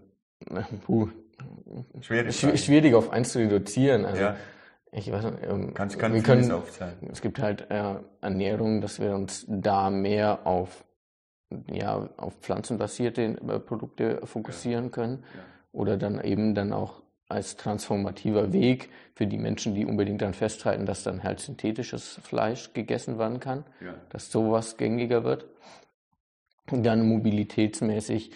puh, 0.85 1.07
schwierig, 2.01 2.37
schwierig 2.37 2.93
auf 2.93 3.09
eins 3.09 3.31
zu 3.31 3.39
reduzieren. 3.39 4.03
Also, 4.03 4.21
ja 4.21 4.35
ich 4.91 5.11
weiß 5.11 5.23
nicht, 5.23 5.37
ähm, 5.43 5.73
Kannst, 5.73 5.97
kann 5.97 6.13
wir 6.13 6.21
können, 6.21 6.51
aufzeigen. 6.51 7.09
Es 7.11 7.21
gibt 7.21 7.39
halt 7.39 7.69
äh, 7.71 7.95
Ernährung, 8.19 8.81
dass 8.81 8.99
wir 8.99 9.15
uns 9.15 9.45
da 9.47 9.89
mehr 9.89 10.45
auf, 10.45 10.83
ja, 11.71 12.09
auf 12.17 12.35
pflanzenbasierte 12.41 13.21
äh, 13.23 13.59
Produkte 13.59 14.19
fokussieren 14.25 14.85
ja. 14.85 14.91
können. 14.91 15.23
Ja. 15.33 15.41
Oder 15.71 15.97
dann 15.97 16.21
eben 16.21 16.53
dann 16.53 16.73
auch 16.73 17.01
als 17.29 17.55
transformativer 17.55 18.51
Weg 18.51 18.89
für 19.15 19.25
die 19.25 19.37
Menschen, 19.37 19.73
die 19.73 19.85
unbedingt 19.85 20.21
dann 20.21 20.33
festhalten, 20.33 20.85
dass 20.85 21.03
dann 21.03 21.23
halt 21.23 21.39
synthetisches 21.39 22.19
Fleisch 22.23 22.73
gegessen 22.73 23.17
werden 23.17 23.39
kann, 23.39 23.63
ja. 23.79 23.93
dass 24.09 24.29
sowas 24.29 24.75
gängiger 24.75 25.23
wird. 25.23 25.45
Und 26.69 26.83
dann 26.83 27.07
mobilitätsmäßig 27.07 28.31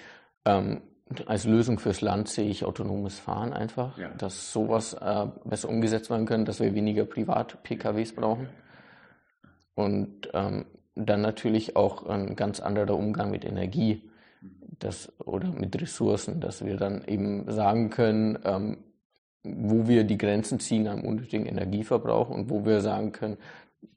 ähm, 0.45 0.81
als 1.27 1.45
Lösung 1.45 1.77
fürs 1.77 2.01
Land 2.01 2.29
sehe 2.29 2.49
ich 2.49 2.65
autonomes 2.65 3.19
Fahren 3.19 3.53
einfach, 3.53 3.97
ja. 3.97 4.09
dass 4.09 4.51
sowas 4.51 4.93
äh, 4.93 5.27
besser 5.43 5.69
umgesetzt 5.69 6.09
werden 6.09 6.25
kann, 6.25 6.45
dass 6.45 6.59
wir 6.59 6.73
weniger 6.73 7.05
Privat-PKWs 7.05 8.13
brauchen. 8.13 8.49
Und 9.75 10.29
ähm, 10.33 10.65
dann 10.95 11.21
natürlich 11.21 11.75
auch 11.75 12.05
ein 12.07 12.35
ganz 12.35 12.59
anderer 12.59 12.95
Umgang 12.95 13.29
mit 13.29 13.45
Energie 13.45 14.09
das, 14.79 15.11
oder 15.19 15.51
mit 15.51 15.79
Ressourcen, 15.79 16.39
dass 16.39 16.65
wir 16.65 16.77
dann 16.77 17.03
eben 17.05 17.51
sagen 17.51 17.89
können, 17.89 18.39
ähm, 18.43 18.77
wo 19.43 19.87
wir 19.87 20.05
die 20.05 20.17
Grenzen 20.17 20.59
ziehen 20.59 20.87
am 20.87 21.01
unnötigen 21.01 21.45
Energieverbrauch 21.45 22.29
und 22.29 22.49
wo 22.49 22.65
wir 22.65 22.81
sagen 22.81 23.11
können, 23.11 23.37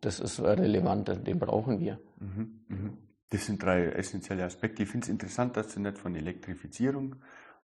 das 0.00 0.20
ist 0.20 0.40
relevant, 0.40 1.10
den 1.26 1.38
brauchen 1.38 1.80
wir. 1.80 1.98
Mhm, 2.20 2.60
mh. 2.68 2.90
Das 3.30 3.44
sind 3.44 3.62
drei 3.62 3.86
essentielle 3.86 4.44
Aspekte. 4.44 4.82
Ich 4.82 4.88
finde 4.88 5.04
es 5.04 5.10
interessant, 5.10 5.56
dass 5.56 5.74
du 5.74 5.80
nicht 5.80 5.98
von 5.98 6.14
Elektrifizierung 6.14 7.16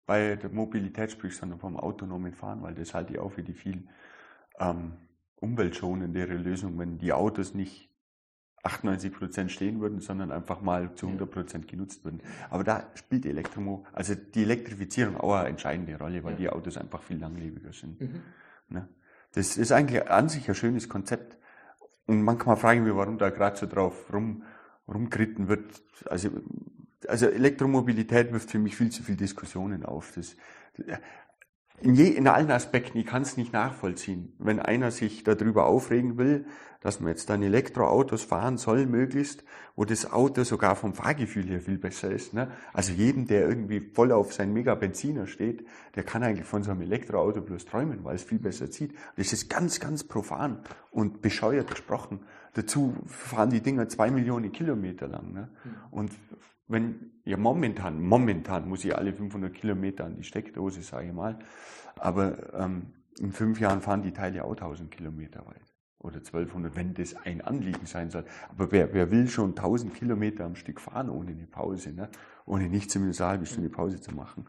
bei 0.06 0.36
der 0.36 0.50
Mobilität 0.50 1.10
sprichst, 1.10 1.40
sondern 1.40 1.58
vom 1.58 1.76
autonomen 1.76 2.34
Fahren, 2.34 2.62
weil 2.62 2.74
das 2.74 2.92
halte 2.92 3.14
ich 3.14 3.18
auch 3.18 3.32
für 3.32 3.42
die 3.42 3.54
viel 3.54 3.88
ähm, 4.58 4.92
umweltschonendere 5.36 6.34
Lösung, 6.34 6.78
wenn 6.78 6.98
die 6.98 7.12
Autos 7.12 7.54
nicht 7.54 7.90
98 8.64 9.12
Prozent 9.12 9.52
stehen 9.52 9.80
würden, 9.80 10.00
sondern 10.00 10.32
einfach 10.32 10.62
mal 10.62 10.94
zu 10.94 11.06
100 11.06 11.30
Prozent 11.30 11.68
genutzt 11.68 12.04
würden. 12.04 12.22
Aber 12.48 12.64
da 12.64 12.88
spielt 12.94 13.26
Elektromo, 13.26 13.84
also 13.92 14.14
die 14.14 14.42
Elektrifizierung 14.42 15.18
auch 15.18 15.34
eine 15.34 15.50
entscheidende 15.50 15.98
Rolle, 15.98 16.24
weil 16.24 16.32
ja. 16.32 16.38
die 16.38 16.48
Autos 16.50 16.78
einfach 16.78 17.02
viel 17.02 17.18
langlebiger 17.18 17.72
sind. 17.72 18.00
Mhm. 18.00 18.22
Ne? 18.68 18.88
Das 19.32 19.58
ist 19.58 19.70
eigentlich 19.70 20.08
an 20.10 20.28
sich 20.28 20.48
ein 20.48 20.54
schönes 20.54 20.88
Konzept. 20.88 21.36
Und 22.06 22.22
manchmal 22.22 22.56
fragen 22.56 22.86
wir, 22.86 22.96
warum 22.96 23.18
da 23.18 23.30
gerade 23.30 23.56
so 23.56 23.66
drauf 23.66 24.12
rum 24.12 24.44
rumgeritten 24.88 25.48
wird. 25.48 25.82
Also, 26.06 26.30
also 27.06 27.26
Elektromobilität 27.26 28.32
wirft 28.32 28.50
für 28.50 28.58
mich 28.58 28.76
viel 28.76 28.90
zu 28.90 29.02
viele 29.02 29.18
Diskussionen 29.18 29.84
auf. 29.84 30.12
Das, 30.14 30.36
in, 31.80 31.94
je, 31.94 32.08
in 32.08 32.28
allen 32.28 32.50
Aspekten, 32.50 32.98
ich 32.98 33.06
kann 33.06 33.22
es 33.22 33.36
nicht 33.36 33.52
nachvollziehen. 33.52 34.32
Wenn 34.38 34.60
einer 34.60 34.90
sich 34.90 35.24
darüber 35.24 35.66
aufregen 35.66 36.16
will, 36.18 36.46
dass 36.80 37.00
man 37.00 37.08
jetzt 37.08 37.30
dann 37.30 37.42
Elektroautos 37.42 38.22
fahren 38.22 38.58
soll, 38.58 38.86
möglichst, 38.86 39.42
wo 39.74 39.84
das 39.84 40.12
Auto 40.12 40.44
sogar 40.44 40.76
vom 40.76 40.94
Fahrgefühl 40.94 41.46
her 41.46 41.60
viel 41.60 41.78
besser 41.78 42.10
ist. 42.10 42.34
Ne? 42.34 42.50
Also 42.72 42.92
jeden, 42.92 43.26
der 43.26 43.48
irgendwie 43.48 43.80
voll 43.80 44.12
auf 44.12 44.34
sein 44.34 44.52
Mega-Benziner 44.52 45.26
steht, 45.26 45.66
der 45.96 46.04
kann 46.04 46.22
eigentlich 46.22 46.46
von 46.46 46.62
so 46.62 46.70
einem 46.70 46.82
Elektroauto 46.82 47.40
bloß 47.40 47.64
träumen, 47.64 48.04
weil 48.04 48.16
es 48.16 48.22
viel 48.22 48.38
besser 48.38 48.70
zieht. 48.70 48.94
Das 49.16 49.32
ist 49.32 49.48
ganz, 49.50 49.80
ganz 49.80 50.04
profan 50.04 50.62
und 50.90 51.22
bescheuert 51.22 51.70
gesprochen. 51.70 52.20
Dazu 52.54 52.96
fahren 53.06 53.50
die 53.50 53.60
Dinger 53.60 53.88
zwei 53.88 54.10
Millionen 54.10 54.50
Kilometer 54.52 55.06
lang. 55.08 55.32
Ne? 55.32 55.48
Mhm. 55.64 55.70
Und 55.90 56.12
wenn, 56.66 57.12
ja 57.24 57.36
momentan, 57.36 58.02
momentan 58.02 58.68
muss 58.68 58.84
ich 58.84 58.96
alle 58.96 59.12
500 59.12 59.52
Kilometer 59.52 60.04
an 60.04 60.16
die 60.16 60.24
Steckdose, 60.24 60.82
sage 60.82 61.08
ich 61.08 61.12
mal, 61.12 61.38
aber 61.96 62.54
ähm, 62.54 62.94
in 63.18 63.32
fünf 63.32 63.60
Jahren 63.60 63.80
fahren 63.80 64.02
die 64.02 64.12
Teile 64.12 64.44
auch 64.44 64.52
1000 64.52 64.90
Kilometer 64.90 65.46
weit 65.46 65.74
oder 66.04 66.16
1200, 66.16 66.76
wenn 66.76 66.92
das 66.94 67.16
ein 67.24 67.40
Anliegen 67.40 67.86
sein 67.86 68.10
soll. 68.10 68.24
Aber 68.50 68.70
wer, 68.70 68.92
wer 68.92 69.10
will 69.10 69.26
schon 69.26 69.50
1000 69.50 69.94
Kilometer 69.94 70.44
am 70.44 70.54
Stück 70.54 70.80
fahren 70.80 71.08
ohne 71.08 71.30
eine 71.30 71.46
Pause, 71.46 71.92
ne? 71.92 72.10
ohne 72.44 72.68
nicht 72.68 72.90
zumindest 72.90 73.22
eine 73.22 73.30
halbe 73.30 73.46
Stunde 73.46 73.70
Pause 73.70 74.00
zu 74.00 74.14
machen? 74.14 74.46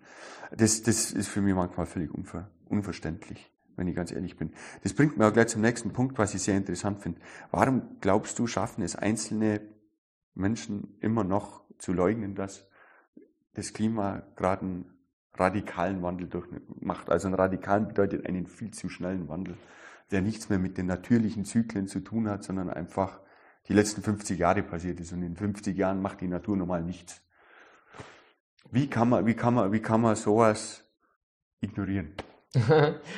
Das, 0.55 0.83
das 0.83 1.11
ist 1.11 1.29
für 1.29 1.41
mich 1.41 1.55
manchmal 1.55 1.85
völlig 1.85 2.13
unver, 2.13 2.49
unverständlich, 2.65 3.51
wenn 3.75 3.87
ich 3.87 3.95
ganz 3.95 4.11
ehrlich 4.11 4.37
bin. 4.37 4.51
Das 4.83 4.93
bringt 4.93 5.17
mir 5.17 5.27
auch 5.27 5.33
gleich 5.33 5.47
zum 5.47 5.61
nächsten 5.61 5.91
Punkt, 5.91 6.17
was 6.17 6.33
ich 6.33 6.41
sehr 6.41 6.57
interessant 6.57 7.01
finde. 7.01 7.19
Warum 7.51 7.99
glaubst 8.01 8.39
du, 8.39 8.47
schaffen 8.47 8.83
es 8.83 8.95
einzelne 8.95 9.61
Menschen 10.33 10.97
immer 10.99 11.23
noch 11.23 11.63
zu 11.77 11.93
leugnen, 11.93 12.35
dass 12.35 12.67
das 13.53 13.73
Klima 13.73 14.23
gerade 14.35 14.61
einen 14.61 14.85
radikalen 15.33 16.01
Wandel 16.01 16.27
durchmacht? 16.27 17.09
Also 17.09 17.27
einen 17.27 17.35
radikalen 17.35 17.87
bedeutet 17.87 18.25
einen 18.25 18.47
viel 18.47 18.71
zu 18.71 18.89
schnellen 18.89 19.27
Wandel 19.27 19.57
der 20.11 20.21
nichts 20.21 20.49
mehr 20.49 20.59
mit 20.59 20.77
den 20.77 20.85
natürlichen 20.85 21.45
Zyklen 21.45 21.87
zu 21.87 21.99
tun 21.99 22.29
hat, 22.29 22.43
sondern 22.43 22.69
einfach 22.69 23.19
die 23.67 23.73
letzten 23.73 24.01
50 24.01 24.37
Jahre 24.37 24.63
passiert 24.63 24.99
ist. 24.99 25.11
Und 25.11 25.23
in 25.23 25.35
50 25.35 25.75
Jahren 25.75 26.01
macht 26.01 26.21
die 26.21 26.27
Natur 26.27 26.55
normal 26.55 26.83
nichts. 26.83 27.21
Wie 28.71 28.87
kann 28.89 29.09
man, 29.09 29.25
wie 29.25 29.33
kann 29.33 29.53
man, 29.53 29.71
wie 29.71 29.81
kann 29.81 30.01
man 30.01 30.15
sowas 30.15 30.83
ignorieren? 31.61 32.13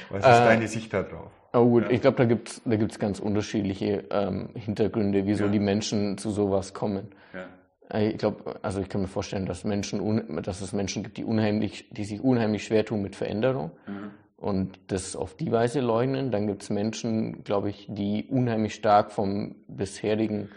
Was 0.10 0.18
ist 0.18 0.24
deine 0.24 0.68
Sicht 0.68 0.94
darauf? 0.94 1.32
Oh 1.54 1.66
gut, 1.66 1.84
ja. 1.84 1.90
ich 1.92 2.02
glaube, 2.02 2.18
da 2.18 2.26
gibt's 2.26 2.62
da 2.66 2.76
gibt's 2.76 3.00
ganz 3.00 3.20
unterschiedliche 3.20 4.04
ähm, 4.12 4.50
Hintergründe, 4.54 5.26
wieso 5.26 5.46
ja. 5.46 5.52
die 5.52 5.60
Menschen 5.60 6.18
zu 6.18 6.30
sowas 6.30 6.74
kommen. 6.74 7.08
Ja. 7.34 7.98
Äh, 7.98 8.10
ich 8.10 8.18
glaube, 8.18 8.56
also 8.62 8.82
ich 8.82 8.90
kann 8.90 9.02
mir 9.02 9.08
vorstellen, 9.08 9.46
dass 9.46 9.64
Menschen, 9.64 10.42
dass 10.44 10.62
es 10.62 10.74
Menschen 10.74 11.04
gibt, 11.04 11.18
die 11.18 11.24
unheimlich, 11.24 11.90
die 11.92 12.04
sich 12.04 12.22
unheimlich 12.22 12.66
schwer 12.66 12.86
tun 12.86 13.02
mit 13.02 13.16
Veränderung. 13.16 13.72
Mhm 13.88 14.12
und 14.38 14.80
das 14.88 15.16
auf 15.16 15.36
die 15.36 15.52
Weise 15.52 15.82
leugnen. 15.82 16.32
Dann 16.32 16.48
gibt 16.48 16.64
es 16.64 16.70
Menschen, 16.70 17.44
glaube 17.44 17.70
ich, 17.70 17.88
die 17.90 18.26
unheimlich 18.30 18.76
stark 18.76 19.12
vom 19.12 19.56
bisherigen 19.68 20.50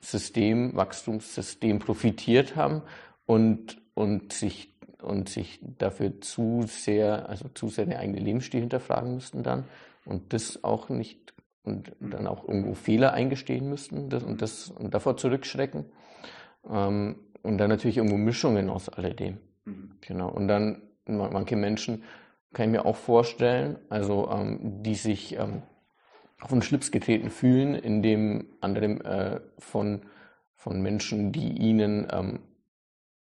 System, 0.00 0.74
Wachstumssystem 0.74 1.78
profitiert 1.78 2.56
haben 2.56 2.82
und, 3.26 3.80
und 3.94 4.32
sich 4.32 4.74
und 5.02 5.28
sich 5.28 5.60
dafür 5.62 6.20
zu 6.20 6.64
sehr, 6.66 7.28
also 7.28 7.48
zu 7.48 7.68
sehr 7.68 7.86
den 7.86 7.96
eigenen 7.96 8.24
Lebensstil 8.24 8.60
hinterfragen 8.60 9.14
müssten 9.14 9.42
dann 9.42 9.64
und 10.04 10.32
das 10.32 10.64
auch 10.64 10.88
nicht 10.88 11.34
und 11.62 11.92
dann 12.00 12.26
auch 12.26 12.48
irgendwo 12.48 12.74
Fehler 12.74 13.12
eingestehen 13.12 13.68
müssten 13.68 14.08
das, 14.08 14.22
und 14.22 14.40
das 14.40 14.70
und 14.70 14.94
davor 14.94 15.16
zurückschrecken. 15.16 15.84
Ähm, 16.68 17.16
und 17.42 17.58
dann 17.58 17.68
natürlich 17.68 17.98
irgendwo 17.98 18.16
Mischungen 18.16 18.70
aus 18.70 18.88
alledem. 18.88 19.38
Mhm. 19.64 19.92
Genau. 20.00 20.28
Und 20.30 20.48
dann 20.48 20.82
manche 21.06 21.56
Menschen 21.56 22.02
kann 22.52 22.66
ich 22.66 22.72
mir 22.72 22.86
auch 22.86 22.96
vorstellen, 22.96 23.78
also 23.88 24.28
ähm, 24.30 24.82
die 24.82 24.94
sich 24.94 25.36
ähm, 25.38 25.62
auf 26.40 26.50
den 26.50 26.62
Schlips 26.62 26.90
getreten 26.90 27.30
fühlen, 27.30 27.74
indem 27.74 28.46
andere 28.60 28.86
äh, 28.86 29.40
von, 29.58 30.02
von 30.54 30.80
Menschen, 30.80 31.32
die 31.32 31.52
ihnen, 31.52 32.06
ähm, 32.10 32.40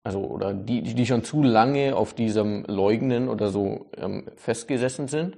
also 0.04 0.22
oder 0.22 0.54
die, 0.54 0.82
die 0.82 1.06
schon 1.06 1.24
zu 1.24 1.44
lange 1.44 1.96
auf 1.96 2.14
diesem 2.14 2.66
Leugnen 2.66 3.30
oder 3.30 3.50
so 3.50 3.90
ähm, 3.98 4.26
festgesessen 4.36 5.08
sind 5.08 5.38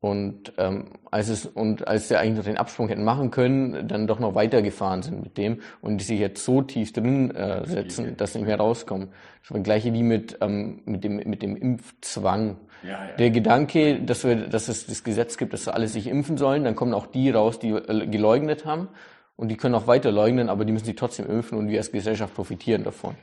und 0.00 0.52
ähm, 0.58 0.92
als 1.10 1.28
es 1.28 1.44
und 1.44 1.88
als 1.88 2.06
sie 2.06 2.16
eigentlich 2.16 2.36
noch 2.36 2.44
den 2.44 2.56
Absprung 2.56 2.88
hätten 2.88 3.02
machen 3.02 3.32
können, 3.32 3.88
dann 3.88 4.06
doch 4.06 4.20
noch 4.20 4.36
weitergefahren 4.36 5.02
sind 5.02 5.24
mit 5.24 5.36
dem 5.36 5.60
und 5.80 5.98
die 5.98 6.04
sich 6.04 6.20
jetzt 6.20 6.44
so 6.44 6.62
tief 6.62 6.92
drin 6.92 7.34
äh, 7.34 7.66
setzen, 7.66 8.16
dass 8.16 8.32
sie 8.32 8.38
nicht 8.38 8.46
mehr 8.46 8.58
rauskommen. 8.58 9.08
Das 9.42 9.50
war 9.50 9.58
das 9.58 9.64
gleiche 9.64 9.92
wie 9.92 10.04
mit 10.04 10.38
ähm, 10.40 10.82
mit 10.84 11.02
dem 11.02 11.16
mit 11.16 11.42
dem 11.42 11.56
Impfzwang. 11.56 12.58
Ja, 12.84 12.90
ja. 12.90 13.16
Der 13.18 13.30
Gedanke, 13.30 14.00
dass 14.00 14.22
wir, 14.22 14.36
dass 14.36 14.68
es 14.68 14.86
das 14.86 15.02
Gesetz 15.02 15.36
gibt, 15.36 15.52
dass 15.52 15.66
alle 15.66 15.88
sich 15.88 16.06
impfen 16.06 16.36
sollen, 16.38 16.62
dann 16.62 16.76
kommen 16.76 16.94
auch 16.94 17.06
die 17.08 17.30
raus, 17.30 17.58
die 17.58 17.70
äh, 17.70 18.06
geleugnet 18.06 18.64
haben 18.64 18.88
und 19.38 19.48
die 19.48 19.56
können 19.56 19.74
auch 19.74 19.86
weiter 19.86 20.12
leugnen, 20.12 20.50
aber 20.50 20.66
die 20.66 20.72
müssen 20.72 20.84
sich 20.84 20.96
trotzdem 20.96 21.26
impfen 21.26 21.56
und 21.56 21.68
wir 21.68 21.78
als 21.78 21.90
Gesellschaft 21.90 22.34
profitieren 22.34 22.84
davon. 22.84 23.14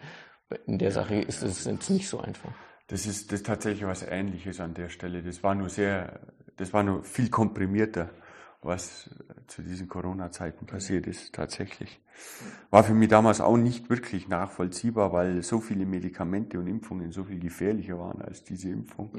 In 0.65 0.79
der 0.79 0.91
Sache 0.91 1.15
ist 1.15 1.43
es 1.43 1.65
jetzt 1.65 1.89
nicht 1.91 2.09
so 2.09 2.19
einfach. 2.19 2.51
Das 2.87 3.05
ist, 3.05 3.31
das 3.31 3.41
ist 3.41 3.45
tatsächlich 3.45 3.85
was 3.85 4.01
Ähnliches 4.01 4.59
an 4.59 4.73
der 4.73 4.89
Stelle. 4.89 5.21
Das 5.21 5.43
war 5.43 5.53
nur 5.53 5.69
sehr 5.69 6.19
das 6.57 6.73
war 6.73 6.83
nur 6.83 7.03
viel 7.03 7.29
komprimierter, 7.29 8.09
was 8.61 9.09
zu 9.47 9.61
diesen 9.61 9.87
Corona-Zeiten 9.87 10.65
passiert 10.65 11.05
ist, 11.07 11.33
tatsächlich. 11.33 12.01
War 12.71 12.83
für 12.83 12.93
mich 12.93 13.09
damals 13.09 13.41
auch 13.41 13.57
nicht 13.57 13.89
wirklich 13.89 14.27
nachvollziehbar, 14.27 15.11
weil 15.11 15.43
so 15.43 15.59
viele 15.59 15.85
Medikamente 15.85 16.59
und 16.59 16.67
Impfungen 16.67 17.11
so 17.11 17.25
viel 17.25 17.39
gefährlicher 17.39 17.99
waren 17.99 18.21
als 18.21 18.43
diese 18.43 18.69
Impfung. 18.69 19.11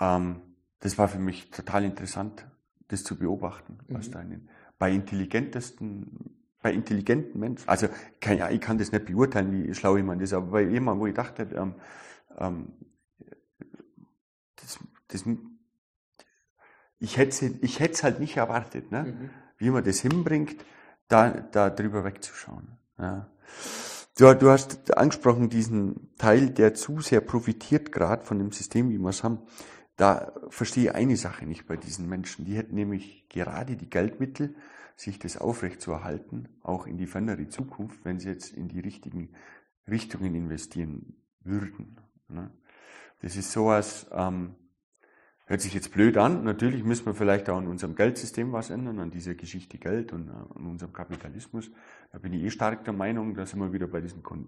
Ja. 0.00 0.16
Ähm, 0.16 0.42
das 0.80 0.98
war 0.98 1.08
für 1.08 1.20
mich 1.20 1.50
total 1.50 1.84
interessant, 1.84 2.46
das 2.88 3.04
zu 3.04 3.16
beobachten, 3.16 3.78
was 3.88 4.08
mhm. 4.08 4.12
da 4.12 4.20
in, 4.20 4.48
bei 4.82 4.90
intelligentesten 4.90 6.40
bei 6.60 6.72
intelligenten 6.72 7.38
Menschen, 7.38 7.68
also 7.68 7.86
kann, 8.20 8.36
ja, 8.36 8.50
ich 8.50 8.60
kann 8.60 8.78
das 8.78 8.90
nicht 8.90 9.04
beurteilen, 9.04 9.52
wie 9.52 9.72
schlau 9.74 9.96
jemand 9.96 10.20
ist, 10.22 10.32
aber 10.32 10.46
bei 10.46 10.62
jemandem, 10.62 11.02
wo 11.02 11.06
ich 11.06 11.14
dachte, 11.14 11.48
ähm, 11.54 11.76
ähm, 12.36 12.72
das, 14.56 14.80
das 15.06 15.24
ich 16.98 17.16
hätte 17.16 17.46
ich 17.60 17.80
es 17.80 18.02
halt 18.02 18.18
nicht 18.18 18.36
erwartet, 18.36 18.90
ne? 18.90 19.04
Mhm. 19.04 19.30
wie 19.56 19.70
man 19.70 19.84
das 19.84 20.00
hinbringt, 20.00 20.64
da, 21.06 21.30
da 21.30 21.70
drüber 21.70 22.02
wegzuschauen. 22.02 22.76
Ja. 22.98 23.30
Du, 24.18 24.34
du 24.34 24.50
hast 24.50 24.96
angesprochen, 24.96 25.48
diesen 25.48 26.12
Teil, 26.18 26.50
der 26.50 26.74
zu 26.74 27.00
sehr 27.00 27.20
profitiert 27.20 27.92
gerade 27.92 28.24
von 28.24 28.36
dem 28.36 28.50
System, 28.50 28.90
wie 28.90 28.98
wir 28.98 29.10
es 29.10 29.22
haben. 29.22 29.38
Da 30.02 30.32
verstehe 30.48 30.86
ich 30.86 30.94
eine 30.96 31.16
Sache 31.16 31.46
nicht 31.46 31.68
bei 31.68 31.76
diesen 31.76 32.08
Menschen. 32.08 32.44
Die 32.44 32.56
hätten 32.56 32.74
nämlich 32.74 33.28
gerade 33.28 33.76
die 33.76 33.88
Geldmittel, 33.88 34.56
sich 34.96 35.20
das 35.20 35.36
aufrechtzuerhalten, 35.36 36.48
auch 36.64 36.88
in 36.88 36.98
die 36.98 37.06
fernere 37.06 37.46
Zukunft, 37.46 38.04
wenn 38.04 38.18
sie 38.18 38.28
jetzt 38.28 38.52
in 38.52 38.66
die 38.66 38.80
richtigen 38.80 39.28
Richtungen 39.88 40.34
investieren 40.34 41.14
würden. 41.44 42.00
Ne? 42.26 42.50
Das 43.20 43.36
ist 43.36 43.52
sowas, 43.52 44.08
ähm, 44.10 44.56
Hört 45.52 45.60
sich 45.60 45.74
jetzt 45.74 45.92
blöd 45.92 46.16
an. 46.16 46.44
Natürlich 46.44 46.82
müssen 46.82 47.04
wir 47.04 47.14
vielleicht 47.14 47.50
auch 47.50 47.58
an 47.58 47.66
unserem 47.66 47.94
Geldsystem 47.94 48.52
was 48.52 48.70
ändern, 48.70 49.00
an 49.00 49.10
dieser 49.10 49.34
Geschichte 49.34 49.76
Geld 49.76 50.12
und 50.12 50.28
äh, 50.28 50.32
an 50.32 50.66
unserem 50.66 50.94
Kapitalismus. 50.94 51.70
Da 52.10 52.18
bin 52.18 52.32
ich 52.32 52.44
eh 52.44 52.50
stark 52.50 52.84
der 52.84 52.94
Meinung, 52.94 53.34
da 53.34 53.44
sind 53.44 53.58
wir 53.58 53.72
wieder 53.72 53.86
bei, 53.88 54.00
diesen 54.00 54.22
Kon 54.22 54.46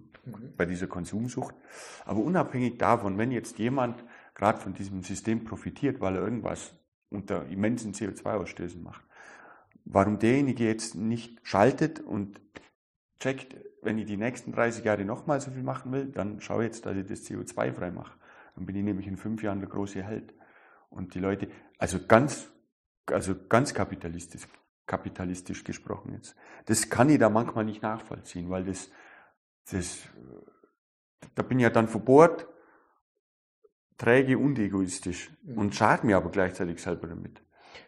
bei 0.56 0.64
dieser 0.66 0.86
Konsumsucht. 0.86 1.54
Aber 2.06 2.20
unabhängig 2.20 2.78
davon, 2.78 3.18
wenn 3.18 3.32
jetzt 3.32 3.58
jemand 3.58 4.02
gerade 4.34 4.58
von 4.58 4.74
diesem 4.74 5.02
System 5.02 5.44
profitiert, 5.44 6.00
weil 6.00 6.16
er 6.16 6.22
irgendwas 6.22 6.74
unter 7.10 7.46
immensen 7.46 7.92
CO2-Ausstößen 7.92 8.82
macht, 8.82 9.04
warum 9.84 10.18
derjenige 10.18 10.64
jetzt 10.64 10.94
nicht 10.94 11.40
schaltet 11.46 12.00
und 12.00 12.40
checkt, 13.20 13.56
wenn 13.82 13.98
ich 13.98 14.06
die 14.06 14.16
nächsten 14.16 14.52
30 14.52 14.84
Jahre 14.84 15.04
nochmal 15.04 15.40
so 15.40 15.50
viel 15.50 15.62
machen 15.62 15.92
will, 15.92 16.06
dann 16.06 16.40
schaue 16.40 16.64
jetzt, 16.64 16.86
dass 16.86 16.96
ich 16.96 17.06
das 17.06 17.24
CO2 17.24 17.72
frei 17.72 17.90
mache. 17.90 18.18
Dann 18.56 18.66
bin 18.66 18.76
ich 18.76 18.82
nämlich 18.82 19.06
in 19.06 19.16
fünf 19.16 19.42
Jahren 19.42 19.60
der 19.60 19.68
große 19.68 20.02
Held. 20.02 20.34
Und 20.90 21.14
die 21.14 21.20
Leute, 21.20 21.48
also 21.78 21.98
ganz, 22.06 22.50
also 23.06 23.34
ganz 23.48 23.74
kapitalistisch, 23.74 24.46
kapitalistisch 24.86 25.64
gesprochen 25.64 26.14
jetzt. 26.14 26.36
Das 26.66 26.88
kann 26.88 27.10
ich 27.10 27.18
da 27.18 27.28
manchmal 27.28 27.64
nicht 27.64 27.82
nachvollziehen, 27.82 28.48
weil 28.48 28.64
das, 28.64 28.90
das, 29.70 29.98
da 31.34 31.42
bin 31.42 31.58
ich 31.58 31.64
ja 31.64 31.70
dann 31.70 31.88
verbohrt, 31.88 32.46
träge 33.98 34.38
und 34.38 34.58
egoistisch 34.58 35.30
mhm. 35.42 35.58
und 35.58 35.74
schade 35.74 36.06
mir 36.06 36.16
aber 36.16 36.30
gleichzeitig 36.30 36.80
selber 36.80 37.08
damit. 37.08 37.40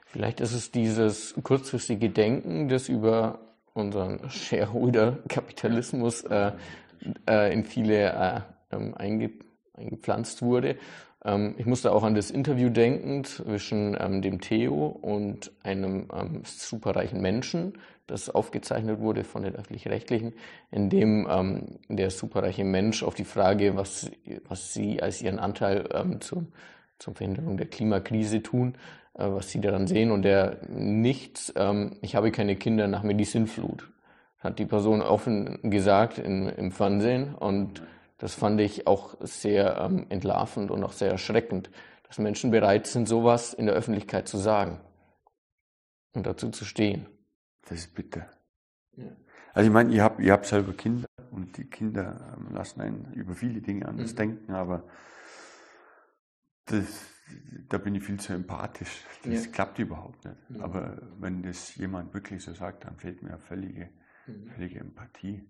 Vielleicht 0.07 0.41
ist 0.41 0.53
es 0.53 0.71
dieses 0.71 1.35
kurzfristige 1.43 2.11
Denken, 2.11 2.69
das 2.69 2.89
über 2.89 3.41
unseren 3.75 4.31
Shareholder-Kapitalismus 4.31 6.23
äh, 6.25 6.53
äh, 7.29 7.53
in 7.53 7.65
viele 7.65 8.13
äh, 8.13 8.41
ähm, 8.75 8.95
einge, 8.95 9.31
eingepflanzt 9.75 10.43
wurde 10.43 10.77
ähm, 11.27 11.57
ich 11.59 11.67
musste 11.67 11.93
auch 11.93 12.05
an 12.05 12.15
das 12.15 12.31
Interview 12.31 12.71
denken 12.71 13.25
zwischen 13.25 13.97
ähm, 14.01 14.23
dem 14.23 14.41
Theo 14.41 14.87
und 14.87 15.53
einem 15.63 16.09
ähm, 16.13 16.43
superreichen 16.45 17.21
Menschen, 17.21 17.75
das 18.07 18.31
aufgezeichnet 18.31 19.01
wurde 19.01 19.25
von 19.25 19.43
den 19.43 19.57
öffentlich-rechtlichen, 19.57 20.35
in 20.71 20.91
dem 20.91 21.27
ähm, 21.29 21.79
der 21.89 22.11
superreiche 22.11 22.65
Mensch 22.65 23.03
auf 23.03 23.15
die 23.15 23.25
Frage, 23.25 23.77
was, 23.77 24.11
was 24.49 24.73
sie 24.73 25.03
als 25.03 25.23
ihren 25.23 25.39
Anteil 25.39 25.89
ähm, 25.93 26.21
zum, 26.21 26.49
zur 26.99 27.15
Verhinderung 27.15 27.57
der 27.57 27.67
Klimakrise 27.67 28.43
tun, 28.43 28.75
äh, 29.15 29.25
was 29.29 29.51
sie 29.51 29.61
daran 29.61 29.87
sehen 29.87 30.11
und 30.11 30.23
der 30.23 30.59
nichts, 30.69 31.53
ähm, 31.57 31.97
ich 32.01 32.15
habe 32.15 32.31
keine 32.31 32.57
Kinder 32.57 32.87
nach 32.87 33.03
mir 33.03 33.15
die 33.15 33.25
Sinnflut, 33.25 33.91
hat 34.39 34.59
die 34.59 34.67
Person 34.67 35.03
offen 35.03 35.71
gesagt 35.71 36.19
in, 36.19 36.49
im 36.49 36.71
Fernsehen 36.71 37.35
und 37.35 37.83
das 38.19 38.35
fand 38.35 38.61
ich 38.61 38.87
auch 38.87 39.17
sehr 39.21 39.79
ähm, 39.79 40.07
entlarvend 40.09 40.71
und 40.71 40.83
auch 40.85 40.93
sehr 40.93 41.11
erschreckend, 41.11 41.71
dass 42.07 42.19
Menschen 42.19 42.51
bereit 42.51 42.87
sind, 42.87 43.09
sowas 43.09 43.53
in 43.53 43.67
der 43.67 43.75
Öffentlichkeit 43.75 44.29
zu 44.29 44.39
sagen 44.39 44.81
und 46.15 46.25
dazu 46.27 46.51
zu 46.51 46.65
stehen. 46.65 47.07
Das 47.67 47.79
ist 47.79 47.95
bitter. 47.95 48.31
Ja. 48.97 49.15
Also 49.53 49.69
ich 49.69 49.73
meine, 49.73 49.93
ihr 49.93 50.03
habt, 50.03 50.21
ihr 50.21 50.33
habt 50.33 50.47
selber 50.47 50.73
Kinder 50.73 51.07
und 51.31 51.57
die 51.57 51.69
Kinder 51.69 52.37
ähm, 52.37 52.55
lassen 52.55 52.81
einen 52.81 53.13
über 53.15 53.35
viele 53.35 53.61
Dinge 53.61 53.87
anders 53.87 54.13
mhm. 54.13 54.17
denken, 54.17 54.53
aber 54.53 54.89
das, 56.67 56.87
da 57.69 57.79
bin 57.79 57.95
ich 57.95 58.05
viel 58.05 58.19
zu 58.19 58.33
empathisch. 58.33 59.05
Das 59.23 59.47
ja. 59.47 59.53
klappt 59.53 59.79
überhaupt 59.79 60.25
nicht. 60.25 60.51
Mhm. 60.51 60.61
Aber 60.63 60.99
wenn 61.19 61.43
das 61.43 61.75
jemand 61.77 62.13
wirklich 62.15 62.43
so 62.43 62.53
sagt, 62.55 62.85
dann 62.85 62.97
fehlt 62.97 63.23
mir 63.23 63.39
völlige, 63.39 63.91
mhm. 64.27 64.51
völlige 64.51 64.81
Empathie 64.81 65.49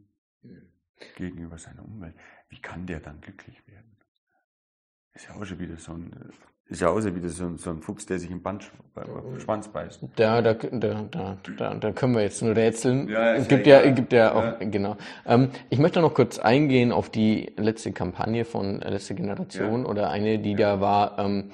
gegenüber 1.16 1.59
seiner 1.59 1.85
Umwelt. 1.85 2.16
Wie 2.48 2.61
kann 2.61 2.87
der 2.87 3.00
dann 3.00 3.20
glücklich 3.20 3.66
werden? 3.66 3.96
Ist 5.12 5.29
ja 5.29 5.35
auch 5.35 5.44
schon 5.44 5.59
wieder 5.59 5.76
so 5.76 5.92
ein 5.92 6.14
ist 6.68 6.81
ja 6.81 6.88
auch 6.88 6.98
so 7.00 7.14
wieder 7.14 7.29
so, 7.29 7.57
so 7.57 7.70
ein 7.70 7.81
Fuchs, 7.81 8.07
der 8.07 8.18
sich 8.18 8.31
im 8.31 8.42
Band, 8.42 8.70
Schwanz 9.38 9.68
beißt. 9.68 10.00
Da, 10.16 10.42
da, 10.42 10.55
da, 10.55 11.37
da, 11.59 11.74
da 11.74 11.92
können 11.92 12.14
wir 12.14 12.22
jetzt 12.22 12.42
nur 12.42 12.57
rätseln. 12.57 13.09
Ja, 13.09 13.35
es 13.35 13.46
gibt 13.46 13.66
ja, 13.66 13.88
gibt 13.90 14.12
ja 14.12 14.35
auch, 14.35 14.61
ja. 14.61 14.68
genau. 14.68 14.96
Ähm, 15.26 15.50
ich 15.70 15.79
möchte 15.79 16.00
noch 16.00 16.14
kurz 16.14 16.38
eingehen 16.38 16.90
auf 16.90 17.09
die 17.09 17.52
letzte 17.57 17.92
Kampagne 17.92 18.44
von 18.44 18.81
Letzte 18.81 19.14
Generation 19.14 19.83
ja. 19.83 19.88
oder 19.88 20.11
eine, 20.11 20.38
die 20.38 20.57
da 20.57 20.81
war, 20.81 21.18
ähm, 21.18 21.50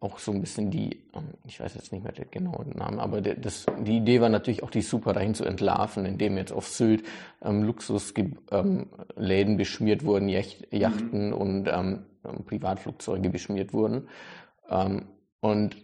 auch 0.00 0.18
so 0.18 0.32
ein 0.32 0.40
bisschen 0.40 0.70
die, 0.70 1.00
ähm, 1.14 1.34
ich 1.44 1.60
weiß 1.60 1.74
jetzt 1.74 1.92
nicht 1.92 2.02
mehr 2.02 2.12
den 2.12 2.30
genauen 2.30 2.70
Namen, 2.70 2.98
aber 2.98 3.20
das, 3.20 3.66
die 3.80 3.98
Idee 3.98 4.20
war 4.20 4.28
natürlich 4.28 4.62
auch 4.62 4.70
die 4.70 4.82
Superreichen 4.82 5.34
zu 5.34 5.44
entlarven, 5.44 6.04
indem 6.06 6.36
jetzt 6.36 6.52
auf 6.52 6.66
Sylt 6.66 7.04
ähm, 7.42 7.62
Luxusläden 7.62 8.38
ähm, 8.50 9.56
beschmiert 9.56 10.04
wurden, 10.04 10.28
Yachten 10.28 11.28
mhm. 11.28 11.32
und 11.34 11.68
ähm, 11.68 12.00
Privatflugzeuge 12.46 13.30
beschmiert 13.30 13.72
wurden. 13.72 14.08
Ähm, 14.68 15.06
und 15.40 15.76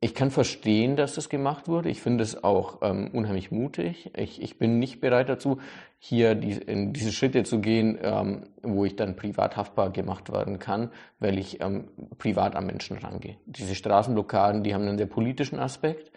ich 0.00 0.16
kann 0.16 0.32
verstehen, 0.32 0.96
dass 0.96 1.14
das 1.14 1.28
gemacht 1.28 1.68
wurde. 1.68 1.88
Ich 1.88 2.02
finde 2.02 2.24
es 2.24 2.42
auch 2.42 2.78
ähm, 2.82 3.10
unheimlich 3.12 3.52
mutig. 3.52 4.10
Ich, 4.16 4.42
ich 4.42 4.58
bin 4.58 4.80
nicht 4.80 5.00
bereit 5.00 5.28
dazu, 5.28 5.60
hier 5.98 6.34
die, 6.34 6.54
in 6.54 6.92
diese 6.92 7.12
Schritte 7.12 7.44
zu 7.44 7.60
gehen, 7.60 7.96
ähm, 8.02 8.48
wo 8.62 8.84
ich 8.84 8.96
dann 8.96 9.14
privat 9.14 9.56
haftbar 9.56 9.90
gemacht 9.90 10.32
werden 10.32 10.58
kann, 10.58 10.90
weil 11.20 11.38
ich 11.38 11.62
ähm, 11.62 11.84
privat 12.18 12.56
am 12.56 12.66
Menschen 12.66 12.98
rangehe. 12.98 13.36
Diese 13.46 13.76
Straßenblockaden, 13.76 14.64
die 14.64 14.74
haben 14.74 14.88
einen 14.88 14.98
sehr 14.98 15.06
politischen 15.06 15.60
Aspekt 15.60 16.10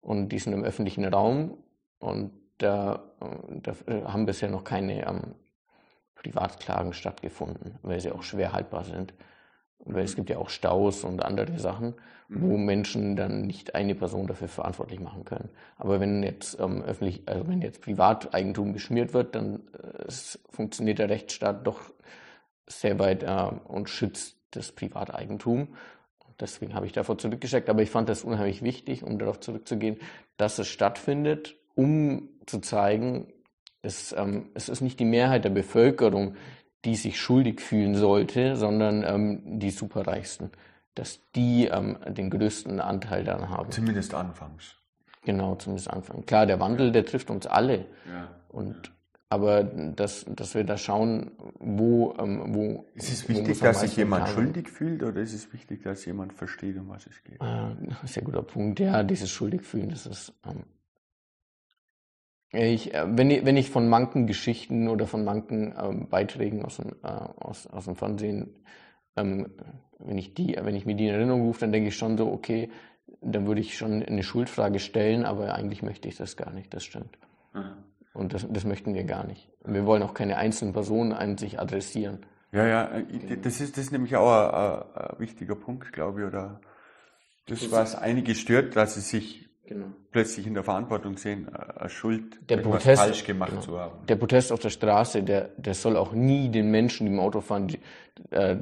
und 0.00 0.30
die 0.30 0.40
sind 0.40 0.52
im 0.52 0.64
öffentlichen 0.64 1.04
Raum 1.04 1.58
und 2.00 2.32
da, 2.58 3.04
äh, 3.20 3.60
da 3.60 3.74
haben 4.12 4.26
bisher 4.26 4.50
noch 4.50 4.64
keine 4.64 5.06
ähm, 5.06 5.34
Privatklagen 6.16 6.92
stattgefunden, 6.92 7.78
weil 7.82 8.00
sie 8.00 8.10
auch 8.10 8.24
schwer 8.24 8.52
haltbar 8.52 8.82
sind. 8.82 9.14
Weil 9.94 10.04
es 10.04 10.16
gibt 10.16 10.30
ja 10.30 10.38
auch 10.38 10.50
Staus 10.50 11.04
und 11.04 11.24
andere 11.24 11.58
Sachen, 11.58 11.94
wo 12.28 12.56
mhm. 12.56 12.64
Menschen 12.64 13.16
dann 13.16 13.46
nicht 13.46 13.74
eine 13.74 13.94
Person 13.94 14.26
dafür 14.26 14.48
verantwortlich 14.48 15.00
machen 15.00 15.24
können. 15.24 15.48
Aber 15.76 15.98
wenn 15.98 16.22
jetzt 16.22 16.60
ähm, 16.60 16.82
öffentlich, 16.82 17.22
also 17.26 17.48
wenn 17.48 17.62
jetzt 17.62 17.80
Privateigentum 17.80 18.72
beschmiert 18.72 19.14
wird, 19.14 19.34
dann 19.34 19.60
äh, 19.72 20.12
funktioniert 20.50 20.98
der 20.98 21.08
Rechtsstaat 21.08 21.66
doch 21.66 21.80
sehr 22.66 22.98
weit 22.98 23.22
äh, 23.22 23.50
und 23.66 23.88
schützt 23.88 24.36
das 24.50 24.72
Privateigentum. 24.72 25.68
Deswegen 26.40 26.74
habe 26.74 26.86
ich 26.86 26.92
davor 26.92 27.18
zurückgeschickt. 27.18 27.68
Aber 27.68 27.82
ich 27.82 27.90
fand 27.90 28.08
das 28.08 28.24
unheimlich 28.24 28.62
wichtig, 28.62 29.02
um 29.02 29.18
darauf 29.18 29.40
zurückzugehen, 29.40 29.96
dass 30.36 30.58
es 30.58 30.68
stattfindet, 30.68 31.56
um 31.74 32.28
zu 32.46 32.60
zeigen, 32.60 33.32
es, 33.82 34.12
ähm, 34.12 34.50
es 34.54 34.68
ist 34.68 34.80
nicht 34.80 35.00
die 35.00 35.04
Mehrheit 35.04 35.44
der 35.44 35.50
Bevölkerung, 35.50 36.34
die 36.84 36.94
sich 36.94 37.20
schuldig 37.20 37.60
fühlen 37.60 37.94
sollte, 37.94 38.56
sondern 38.56 39.04
ähm, 39.04 39.58
die 39.58 39.70
Superreichsten, 39.70 40.50
dass 40.94 41.20
die 41.34 41.66
ähm, 41.66 41.98
den 42.06 42.30
größten 42.30 42.80
Anteil 42.80 43.24
daran 43.24 43.50
haben. 43.50 43.70
Zumindest 43.70 44.14
anfangs. 44.14 44.76
Genau, 45.24 45.56
zumindest 45.56 45.90
anfangs. 45.90 46.26
Klar, 46.26 46.46
der 46.46 46.60
Wandel, 46.60 46.92
der 46.92 47.04
trifft 47.04 47.30
uns 47.30 47.46
alle. 47.46 47.86
Ja. 48.06 48.28
Und 48.48 48.92
aber 49.30 49.62
dass, 49.62 50.24
dass 50.26 50.54
wir 50.54 50.64
da 50.64 50.78
schauen, 50.78 51.32
wo, 51.58 52.14
ähm, 52.18 52.54
wo. 52.54 52.86
Ist 52.94 53.12
es 53.12 53.28
wichtig, 53.28 53.58
dass 53.58 53.80
sich 53.80 53.96
jemand 53.96 54.26
haben. 54.26 54.32
schuldig 54.32 54.70
fühlt 54.70 55.02
oder 55.02 55.20
ist 55.20 55.34
es 55.34 55.52
wichtig, 55.52 55.82
dass 55.82 56.04
jemand 56.06 56.32
versteht, 56.32 56.78
um 56.78 56.88
was 56.88 57.06
es 57.06 57.22
geht? 57.24 57.38
Äh, 57.42 58.06
sehr 58.06 58.22
guter 58.22 58.42
Punkt. 58.42 58.80
Ja, 58.80 59.02
dieses 59.02 59.30
schuldig 59.30 59.62
fühlen, 59.62 59.90
das 59.90 60.06
ist 60.06 60.32
ähm, 60.46 60.62
ich, 62.52 62.94
äh, 62.94 63.04
wenn, 63.06 63.30
ich, 63.30 63.44
wenn 63.44 63.56
ich 63.56 63.70
von 63.70 63.88
manchen 63.88 64.26
Geschichten 64.26 64.88
oder 64.88 65.06
von 65.06 65.24
manchen 65.24 65.74
ähm, 65.78 66.08
Beiträgen 66.08 66.64
aus 66.64 66.76
dem, 66.76 66.92
äh, 67.02 67.06
aus, 67.06 67.66
aus 67.66 67.84
dem 67.84 67.96
Fernsehen, 67.96 68.54
ähm, 69.16 69.50
wenn, 69.98 70.18
ich 70.18 70.34
die, 70.34 70.56
wenn 70.60 70.74
ich 70.74 70.86
mir 70.86 70.94
die 70.94 71.08
in 71.08 71.14
Erinnerung 71.14 71.42
rufe, 71.42 71.60
dann 71.60 71.72
denke 71.72 71.88
ich 71.88 71.96
schon 71.96 72.16
so, 72.16 72.30
okay, 72.30 72.70
dann 73.20 73.46
würde 73.46 73.60
ich 73.60 73.76
schon 73.76 74.02
eine 74.02 74.22
Schuldfrage 74.22 74.78
stellen, 74.78 75.24
aber 75.24 75.54
eigentlich 75.54 75.82
möchte 75.82 76.08
ich 76.08 76.16
das 76.16 76.36
gar 76.36 76.52
nicht, 76.52 76.72
das 76.72 76.84
stimmt. 76.84 77.18
Mhm. 77.52 77.72
Und 78.14 78.34
das, 78.34 78.46
das 78.48 78.64
möchten 78.64 78.94
wir 78.94 79.04
gar 79.04 79.26
nicht. 79.26 79.48
Wir 79.64 79.84
wollen 79.86 80.02
auch 80.02 80.14
keine 80.14 80.36
einzelnen 80.38 80.72
Personen 80.72 81.12
an 81.12 81.36
sich 81.38 81.60
adressieren. 81.60 82.20
Ja, 82.52 82.66
ja, 82.66 82.84
äh, 82.98 83.36
das 83.36 83.60
ist, 83.60 83.76
das 83.76 83.84
ist 83.86 83.92
nämlich 83.92 84.16
auch 84.16 84.30
ein, 84.30 85.10
ein 85.10 85.18
wichtiger 85.20 85.54
Punkt, 85.54 85.92
glaube 85.92 86.20
ich, 86.20 86.26
oder 86.26 86.60
das, 87.46 87.70
was 87.70 87.94
einige 87.94 88.34
stört, 88.34 88.76
dass 88.76 88.94
sie 88.94 89.00
sich 89.00 89.47
genau. 89.68 89.86
plötzlich 90.10 90.46
in 90.46 90.54
der 90.54 90.64
Verantwortung 90.64 91.16
sehen, 91.16 91.48
äh, 91.48 91.88
Schuld, 91.88 92.38
der 92.48 92.58
Protest, 92.58 93.00
falsch 93.00 93.24
gemacht 93.24 93.50
genau. 93.50 93.62
zu 93.62 93.78
haben. 93.78 94.06
Der 94.06 94.16
Protest 94.16 94.50
auf 94.52 94.60
der 94.60 94.70
Straße, 94.70 95.22
der, 95.22 95.50
der 95.56 95.74
soll 95.74 95.96
auch 95.96 96.12
nie 96.12 96.48
den 96.48 96.70
Menschen, 96.70 97.06
die 97.06 97.12
im 97.12 97.20
Auto 97.20 97.40
fahren, 97.40 97.68
die, 97.68 97.78
äh, 98.30 98.56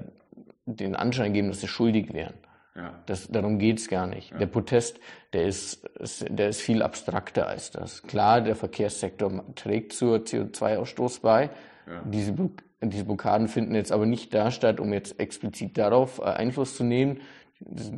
den 0.66 0.96
Anschein 0.96 1.32
geben, 1.32 1.48
dass 1.48 1.60
sie 1.60 1.68
schuldig 1.68 2.12
wären. 2.12 2.34
Ja. 2.74 2.92
Das, 3.06 3.28
darum 3.28 3.58
geht's 3.58 3.88
gar 3.88 4.06
nicht. 4.06 4.32
Ja. 4.32 4.38
Der 4.38 4.46
Protest, 4.46 5.00
der 5.32 5.46
ist, 5.46 5.88
der 6.28 6.50
ist 6.50 6.60
viel 6.60 6.82
abstrakter 6.82 7.46
als 7.46 7.70
das. 7.70 8.02
Klar, 8.02 8.42
der 8.42 8.54
Verkehrssektor 8.54 9.44
trägt 9.54 9.94
zur 9.94 10.18
CO2-Ausstoß 10.18 11.22
bei. 11.22 11.50
Ja. 11.86 12.02
Diese, 12.04 12.34
diese 12.82 13.04
Blockaden 13.04 13.48
finden 13.48 13.74
jetzt 13.74 13.92
aber 13.92 14.04
nicht 14.04 14.34
da 14.34 14.50
statt, 14.50 14.78
um 14.78 14.92
jetzt 14.92 15.18
explizit 15.18 15.78
darauf 15.78 16.18
äh, 16.18 16.24
Einfluss 16.24 16.76
zu 16.76 16.84
nehmen. 16.84 17.20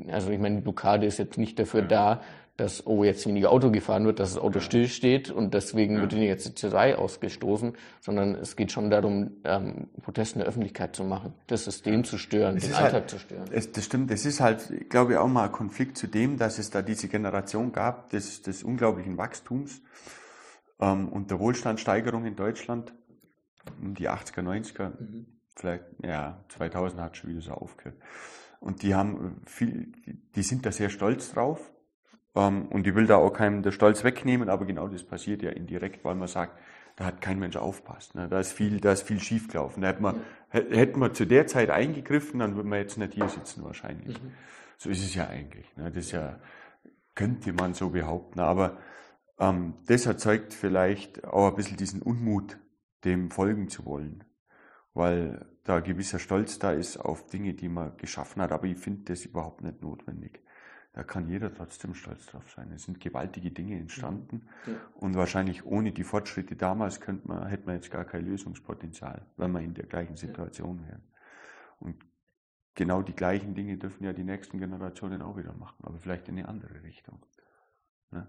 Also 0.09 0.31
ich 0.31 0.39
meine, 0.39 0.57
die 0.57 0.63
Blockade 0.63 1.07
ist 1.07 1.19
jetzt 1.19 1.39
nicht 1.39 1.59
dafür 1.59 1.83
da, 1.83 2.21
dass, 2.59 2.85
oh, 2.89 3.05
jetzt 3.05 3.25
weniger 3.25 3.53
Auto 3.53 3.71
gefahren 3.71 4.05
wird, 4.05 4.19
dass 4.19 4.35
das 4.35 4.43
Auto 4.43 4.59
stillsteht 4.59 5.31
und 5.31 5.55
deswegen 5.55 5.95
ja. 5.95 6.01
wird 6.01 6.13
weniger 6.13 6.35
CO2 6.35 6.97
ausgestoßen, 6.97 7.75
sondern 8.01 8.35
es 8.35 8.57
geht 8.57 8.73
schon 8.73 8.91
darum, 8.91 9.31
ähm, 9.45 9.87
Proteste 10.03 10.35
in 10.35 10.39
der 10.41 10.49
Öffentlichkeit 10.49 10.97
zu 10.97 11.05
machen, 11.05 11.35
das 11.47 11.65
System 11.65 12.03
zu 12.03 12.19
stören, 12.19 12.57
es 12.57 12.65
den 12.65 12.75
Alltag 12.75 12.93
halt, 12.93 13.11
zu 13.11 13.19
stören. 13.21 13.49
Es, 13.53 13.71
das 13.71 13.85
stimmt, 13.85 14.11
es 14.11 14.27
ist 14.27 14.41
halt, 14.41 14.91
glaube 14.91 15.13
ich, 15.13 15.19
auch 15.19 15.29
mal 15.29 15.45
ein 15.45 15.53
Konflikt 15.53 15.97
zu 15.97 16.09
dem, 16.09 16.37
dass 16.37 16.59
es 16.59 16.71
da 16.71 16.83
diese 16.83 17.07
Generation 17.07 17.71
gab 17.71 18.11
des, 18.11 18.43
des 18.43 18.65
unglaublichen 18.65 19.17
Wachstums 19.17 19.81
ähm, 20.81 21.09
und 21.11 21.31
der 21.31 21.39
Wohlstandssteigerung 21.39 22.27
in 22.27 22.35
Deutschland, 22.35 22.93
um 23.81 23.95
die 23.95 24.11
80er, 24.11 24.43
90er, 24.43 25.01
mhm. 25.01 25.27
vielleicht, 25.55 25.85
ja, 26.03 26.43
2000 26.49 27.01
hat 27.01 27.17
schon 27.17 27.31
wieder 27.31 27.41
so 27.41 27.53
aufgehört. 27.53 27.99
Und 28.59 28.83
die 28.83 28.97
haben 28.97 29.43
viel, 29.47 29.93
die 30.35 30.43
sind 30.43 30.67
da 30.67 30.73
sehr 30.73 30.91
stolz 30.91 31.31
drauf 31.31 31.61
und 32.47 32.87
ich 32.87 32.95
will 32.95 33.07
da 33.07 33.17
auch 33.17 33.33
keinem 33.33 33.63
der 33.63 33.73
Stolz 33.73 34.05
wegnehmen, 34.05 34.49
aber 34.49 34.65
genau 34.65 34.87
das 34.87 35.03
passiert 35.03 35.43
ja 35.43 35.51
indirekt, 35.51 36.05
weil 36.05 36.15
man 36.15 36.29
sagt, 36.29 36.59
da 36.97 37.07
hat 37.07 37.21
kein 37.21 37.39
Mensch 37.39 37.57
aufpasst. 37.57 38.15
Ne? 38.15 38.29
Da 38.29 38.41
ist 38.41 38.53
viel, 38.53 38.81
da 38.81 38.93
ist 38.93 39.03
viel 39.03 39.21
schiefgelaufen. 39.21 39.83
Da 39.83 39.89
hätte 39.89 40.03
man, 40.03 40.21
hätten 40.49 41.01
wir 41.01 41.13
zu 41.13 41.27
der 41.27 41.47
Zeit 41.47 41.71
eingegriffen, 41.71 42.41
dann 42.41 42.57
würden 42.57 42.71
wir 42.71 42.79
jetzt 42.79 42.99
nicht 42.99 43.15
hier 43.15 43.29
sitzen 43.29 43.65
wahrscheinlich. 43.65 44.23
Mhm. 44.23 44.33
So 44.77 44.91
ist 44.91 45.05
es 45.05 45.15
ja 45.15 45.29
eigentlich. 45.29 45.77
Ne? 45.77 45.91
Das 45.91 46.11
ja, 46.11 46.39
könnte 47.15 47.53
man 47.53 47.75
so 47.75 47.91
behaupten. 47.91 48.41
Aber 48.41 48.79
ähm, 49.39 49.75
das 49.87 50.07
erzeugt 50.07 50.55
vielleicht 50.55 51.25
auch 51.25 51.49
ein 51.49 51.57
bisschen 51.57 51.77
diesen 51.77 52.03
Unmut, 52.03 52.59
dem 53.05 53.31
folgen 53.31 53.69
zu 53.69 53.85
wollen. 53.85 54.25
Weil 54.95 55.47
da 55.65 55.81
gewisser 55.81 56.19
Stolz 56.19 56.59
da 56.59 56.73
ist 56.73 56.97
auf 56.99 57.27
Dinge, 57.27 57.55
die 57.55 57.69
man 57.69 57.97
geschaffen 57.97 58.43
hat. 58.43 58.53
Aber 58.53 58.67
ich 58.67 58.79
finde 58.79 59.05
das 59.05 59.25
überhaupt 59.25 59.63
nicht 59.63 59.83
notwendig 59.83 60.41
da 60.93 61.05
kann 61.05 61.29
jeder 61.29 61.55
trotzdem 61.55 61.95
stolz 61.95 62.27
drauf 62.27 62.51
sein. 62.51 62.73
Es 62.73 62.85
sind 62.85 63.01
gewaltige 63.01 63.51
Dinge 63.51 63.79
entstanden 63.79 64.49
ja. 64.67 64.75
und 64.95 65.15
wahrscheinlich 65.15 65.65
ohne 65.65 65.93
die 65.93 66.05
Fortschritte 66.05 66.57
damals 66.57 67.01
könnte 67.01 67.29
man, 67.29 67.47
hätte 67.47 67.67
man 67.67 67.77
jetzt 67.77 67.91
gar 67.91 68.05
kein 68.05 68.25
Lösungspotenzial, 68.25 69.27
wenn 69.37 69.53
wir 69.53 69.61
in 69.61 69.75
der 69.75 69.87
gleichen 69.87 70.17
Situation 70.17 70.85
wären. 70.87 71.03
Und 71.79 71.97
genau 72.75 73.03
die 73.03 73.15
gleichen 73.15 73.55
Dinge 73.55 73.77
dürfen 73.77 74.05
ja 74.05 74.13
die 74.13 74.25
nächsten 74.25 74.59
Generationen 74.59 75.23
auch 75.23 75.37
wieder 75.37 75.53
machen, 75.53 75.85
aber 75.85 75.99
vielleicht 75.99 76.29
in 76.29 76.39
eine 76.39 76.49
andere 76.49 76.83
Richtung. 76.83 77.25
Ne? 78.11 78.29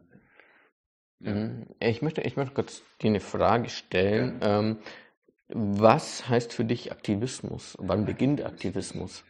Ja. 1.19 1.33
Mhm. 1.33 1.67
Ich 1.79 2.01
möchte, 2.01 2.21
ich 2.21 2.37
möchte 2.37 2.53
kurz 2.53 2.81
dir 3.01 3.09
eine 3.09 3.19
Frage 3.19 3.69
stellen. 3.69 4.39
Ja. 4.41 4.59
Ähm, 4.59 4.77
was 5.49 6.29
heißt 6.29 6.53
für 6.53 6.65
dich 6.65 6.91
Aktivismus? 6.91 7.75
Wann 7.79 8.05
beginnt 8.05 8.43
Aktivismus? 8.43 9.23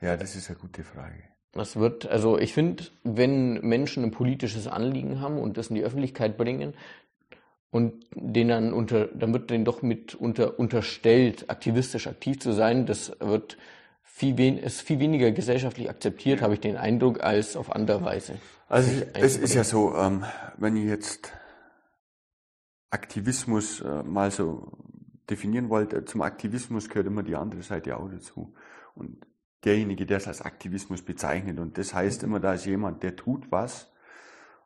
Ja, 0.00 0.16
das 0.16 0.34
ist 0.34 0.50
eine 0.50 0.58
gute 0.58 0.82
Frage. 0.82 1.29
Das 1.52 1.76
wird, 1.76 2.06
also 2.06 2.38
ich 2.38 2.52
finde, 2.52 2.84
wenn 3.02 3.60
Menschen 3.60 4.04
ein 4.04 4.12
politisches 4.12 4.66
Anliegen 4.66 5.20
haben 5.20 5.38
und 5.38 5.56
das 5.56 5.68
in 5.68 5.74
die 5.74 5.82
Öffentlichkeit 5.82 6.36
bringen 6.36 6.74
und 7.70 8.06
denen 8.14 8.48
dann 8.48 8.72
unter, 8.72 9.06
dann 9.06 9.32
wird 9.32 9.50
denen 9.50 9.64
doch 9.64 9.82
mit 9.82 10.14
unter, 10.14 10.58
unterstellt, 10.58 11.50
aktivistisch 11.50 12.06
aktiv 12.06 12.38
zu 12.38 12.52
sein, 12.52 12.86
das 12.86 13.12
wird 13.18 13.56
viel, 14.02 14.38
wen, 14.38 14.58
ist 14.58 14.82
viel 14.82 15.00
weniger 15.00 15.32
gesellschaftlich 15.32 15.90
akzeptiert, 15.90 16.42
habe 16.42 16.54
ich 16.54 16.60
den 16.60 16.76
Eindruck, 16.76 17.22
als 17.22 17.56
auf 17.56 17.74
andere 17.74 18.04
Weise. 18.04 18.34
Also 18.68 19.02
es 19.14 19.36
ist 19.36 19.54
ja 19.54 19.64
so, 19.64 19.96
ähm, 19.96 20.24
wenn 20.56 20.76
ich 20.76 20.84
jetzt 20.84 21.32
Aktivismus 22.90 23.80
äh, 23.80 24.02
mal 24.04 24.30
so 24.30 24.70
definieren 25.28 25.68
wollte, 25.68 26.04
zum 26.04 26.22
Aktivismus 26.22 26.88
gehört 26.88 27.06
immer 27.06 27.22
die 27.22 27.34
andere 27.36 27.62
Seite 27.62 27.96
auch 27.96 28.08
dazu. 28.08 28.54
Und 28.94 29.26
derjenige, 29.64 30.06
der 30.06 30.18
es 30.18 30.28
als 30.28 30.42
Aktivismus 30.42 31.02
bezeichnet. 31.02 31.58
Und 31.58 31.78
das 31.78 31.94
heißt 31.94 32.22
immer, 32.22 32.40
da 32.40 32.54
ist 32.54 32.66
jemand, 32.66 33.02
der 33.02 33.16
tut 33.16 33.50
was, 33.50 33.92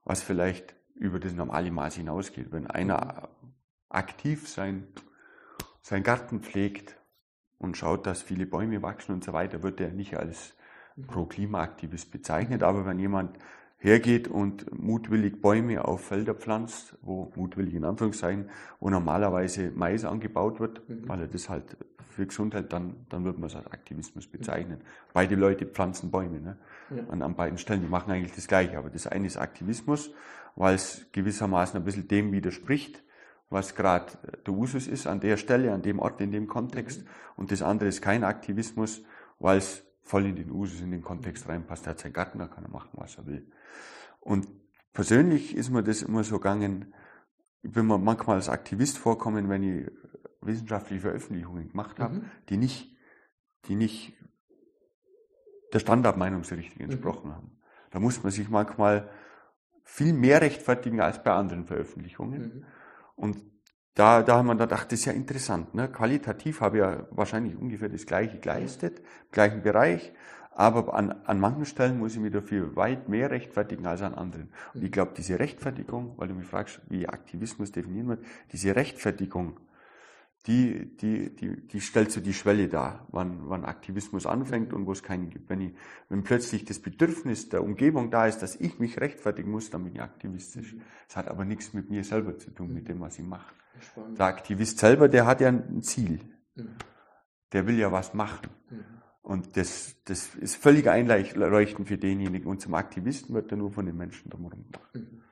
was 0.05 0.23
vielleicht 0.23 0.75
über 0.95 1.19
das 1.19 1.33
normale 1.33 1.71
Maß 1.71 1.97
hinausgeht. 1.97 2.53
Wenn 2.53 2.67
einer 2.67 3.29
aktiv 3.89 4.49
sein, 4.49 4.87
sein 5.81 6.03
Garten 6.03 6.41
pflegt 6.41 6.97
und 7.59 7.77
schaut, 7.77 8.07
dass 8.07 8.23
viele 8.23 8.47
Bäume 8.47 8.83
wachsen 8.83 9.13
und 9.13 9.25
so 9.25 9.33
weiter, 9.33 9.63
wird 9.63 9.81
er 9.81 9.91
nicht 9.91 10.17
als 10.17 10.55
Pro-Klima-Aktivist 11.07 12.11
bezeichnet. 12.11 12.63
Aber 12.63 12.87
wenn 12.87 12.99
jemand 12.99 13.39
hergeht 13.85 14.29
und 14.29 14.83
mutwillig 14.83 15.43
Bäume 15.43 15.85
auf 15.85 16.07
Felder 16.07 16.35
pflanzt, 16.35 16.97
wo 17.03 17.31
mutwillig 17.37 17.75
in 17.75 17.85
Anführungszeichen, 17.85 18.49
wo 18.81 18.89
normalerweise 18.89 19.73
Mais 19.75 20.07
angebaut 20.07 20.59
wird, 20.59 20.89
mhm. 20.89 21.07
weil 21.07 21.21
er 21.21 21.27
das 21.29 21.51
halt 21.51 21.77
für 22.09 22.27
Gesundheit, 22.27 22.73
dann, 22.73 22.95
dann 23.11 23.25
wird 23.25 23.39
man 23.39 23.51
es 23.51 23.57
als 23.57 23.67
Aktivismus 23.67 24.27
bezeichnen. 24.27 24.79
Mhm. 24.79 25.11
Beide 25.13 25.35
Leute 25.35 25.67
pflanzen 25.67 26.11
Bäume, 26.11 26.41
ne? 26.41 26.57
Ja. 26.97 27.03
An, 27.11 27.21
an 27.21 27.35
beiden 27.35 27.59
Stellen, 27.59 27.83
die 27.83 27.89
machen 27.89 28.11
eigentlich 28.11 28.35
das 28.35 28.47
Gleiche. 28.47 28.79
Aber 28.79 28.89
das 28.89 29.07
eine 29.07 29.27
ist 29.27 29.37
Aktivismus, 29.37 30.13
weil 30.57 30.77
es 30.77 31.07
gewissermaßen 31.13 31.79
ein 31.79 31.85
bisschen 31.85 32.09
dem 32.09 32.33
widerspricht, 32.33 33.03
was 33.51 33.75
gerade 33.75 34.07
der 34.47 34.55
Usus 34.55 34.87
ist 34.87 35.07
an 35.07 35.21
der 35.21 35.37
Stelle, 35.37 35.75
an 35.75 35.83
dem 35.83 35.99
Ort, 35.99 36.23
in 36.23 36.31
dem 36.31 36.47
Kontext. 36.47 37.03
Mhm. 37.03 37.09
Und 37.37 37.53
das 37.53 37.61
andere 37.61 37.91
ist 37.91 38.01
kein 38.01 38.25
Aktivismus, 38.25 39.03
weil 39.41 39.59
es 39.59 39.85
voll 40.05 40.27
in 40.27 40.37
den 40.37 40.51
Usus, 40.51 40.81
in 40.81 40.91
den 40.91 41.03
Kontext 41.03 41.49
reinpasst. 41.49 41.87
Er 41.87 41.91
hat 41.91 41.99
seinen 41.99 42.13
Garten, 42.13 42.39
da 42.39 42.47
kann 42.47 42.65
er 42.65 42.71
machen, 42.71 42.91
was 42.93 43.17
er 43.17 43.27
will. 43.27 43.51
Und 44.21 44.47
persönlich 44.93 45.57
ist 45.57 45.71
mir 45.71 45.83
das 45.83 46.03
immer 46.03 46.23
so 46.23 46.39
gegangen, 46.39 46.95
ich 47.63 47.73
bin 47.73 47.87
mir 47.87 47.99
manchmal 47.99 48.37
als 48.37 48.51
Aktivist 48.51 48.99
vorkommen, 48.99 49.49
wenn 49.49 49.63
ich 49.63 49.91
wissenschaftliche 50.43 51.01
Veröffentlichungen 51.01 51.71
gemacht 51.71 51.99
habe, 51.99 52.17
mhm. 52.17 52.31
die 52.51 52.59
nicht, 52.59 52.95
die 53.67 53.75
nicht 53.75 54.13
der 55.73 55.79
Standardmeinungsrichtung 55.79 56.85
mhm. 56.85 56.93
entsprochen 56.93 57.31
mhm. 57.31 57.35
haben. 57.35 57.61
Da 57.91 58.01
muss 58.01 58.23
man 58.23 58.31
sich 58.31 58.51
manchmal 58.51 59.09
viel 59.85 60.13
mehr 60.13 60.43
rechtfertigen 60.43 61.01
als 61.01 61.23
bei 61.23 61.33
anderen 61.33 61.65
Veröffentlichungen. 61.65 62.43
Mhm. 62.43 62.65
Und 63.17 63.54
da, 63.95 64.23
da 64.23 64.37
haben 64.37 64.47
wir 64.47 64.57
gedacht, 64.57 64.91
das 64.91 65.01
ist 65.01 65.05
ja 65.05 65.13
interessant. 65.13 65.75
Ne? 65.75 65.89
Qualitativ 65.89 66.61
habe 66.61 66.79
ich 66.79 66.83
ja 66.83 67.07
wahrscheinlich 67.11 67.57
ungefähr 67.57 67.89
das 67.89 68.07
Gleiche 68.07 68.39
geleistet, 68.39 68.99
im 68.99 69.31
gleichen 69.31 69.63
Bereich, 69.63 70.13
aber 70.53 70.95
an, 70.95 71.15
an 71.25 71.41
manchen 71.41 71.65
Stellen 71.65 71.99
muss 71.99 72.15
ich 72.15 72.21
mich 72.21 72.33
dafür 72.33 72.75
weit 72.77 73.09
mehr 73.09 73.31
rechtfertigen 73.31 73.87
als 73.87 74.03
an 74.03 74.15
anderen. 74.15 74.49
Und 74.73 74.85
ich 74.85 74.93
glaube, 74.93 75.13
diese 75.17 75.39
Rechtfertigung, 75.39 76.15
weil 76.17 76.29
du 76.29 76.35
mich 76.35 76.47
fragst, 76.47 76.81
wie 76.89 77.09
Aktivismus 77.09 77.73
definieren 77.73 78.09
wird, 78.09 78.25
diese 78.53 78.75
Rechtfertigung, 78.75 79.59
die, 80.47 80.95
die, 80.97 81.35
die, 81.35 81.67
die 81.67 81.81
stellt 81.81 82.13
so 82.13 82.21
die 82.21 82.35
Schwelle 82.35 82.69
dar, 82.69 83.07
wann, 83.11 83.49
wann 83.49 83.65
Aktivismus 83.65 84.27
anfängt 84.27 84.75
und 84.75 84.87
wo 84.87 84.93
es 84.93 85.03
keinen 85.03 85.31
gibt. 85.31 85.49
Wenn, 85.49 85.63
ich, 85.63 85.75
wenn 86.11 86.23
plötzlich 86.23 86.67
das 86.67 86.81
Bedürfnis 86.81 87.49
der 87.49 87.63
Umgebung 87.63 88.11
da 88.11 88.27
ist, 88.27 88.41
dass 88.41 88.55
ich 88.57 88.79
mich 88.79 89.01
rechtfertigen 89.01 89.51
muss, 89.51 89.71
dann 89.71 89.85
bin 89.85 89.95
ich 89.95 90.03
aktivistisch. 90.03 90.77
Das 91.07 91.17
hat 91.17 91.29
aber 91.29 91.47
nichts 91.47 91.73
mit 91.73 91.89
mir 91.89 92.05
selber 92.05 92.37
zu 92.37 92.51
tun, 92.51 92.75
mit 92.75 92.89
dem, 92.89 93.01
was 93.01 93.19
ich 93.19 93.25
mache. 93.25 93.55
Spannend. 93.81 94.19
Der 94.19 94.27
Aktivist 94.27 94.79
selber, 94.79 95.09
der 95.09 95.27
hat 95.27 95.41
ja 95.41 95.49
ein 95.49 95.83
Ziel. 95.83 96.21
Mhm. 96.55 96.77
Der 97.53 97.67
will 97.67 97.79
ja 97.79 97.91
was 97.91 98.13
machen. 98.13 98.51
Mhm. 98.71 98.85
Und 99.23 99.57
das, 99.57 99.97
das 100.05 100.35
ist 100.35 100.57
völlig 100.57 100.91
einleuchtend 100.91 101.89
für 101.89 101.97
denjenigen. 101.97 102.47
Und 102.47 102.61
zum 102.61 102.75
Aktivisten 102.75 103.35
wird 103.35 103.51
er 103.51 103.57
nur 103.57 103.73
von 103.73 103.87
den 103.87 103.97
Menschen 103.97 104.29
drumherum 104.29 104.65
gemacht. 104.71 104.95
Mhm. 104.95 105.23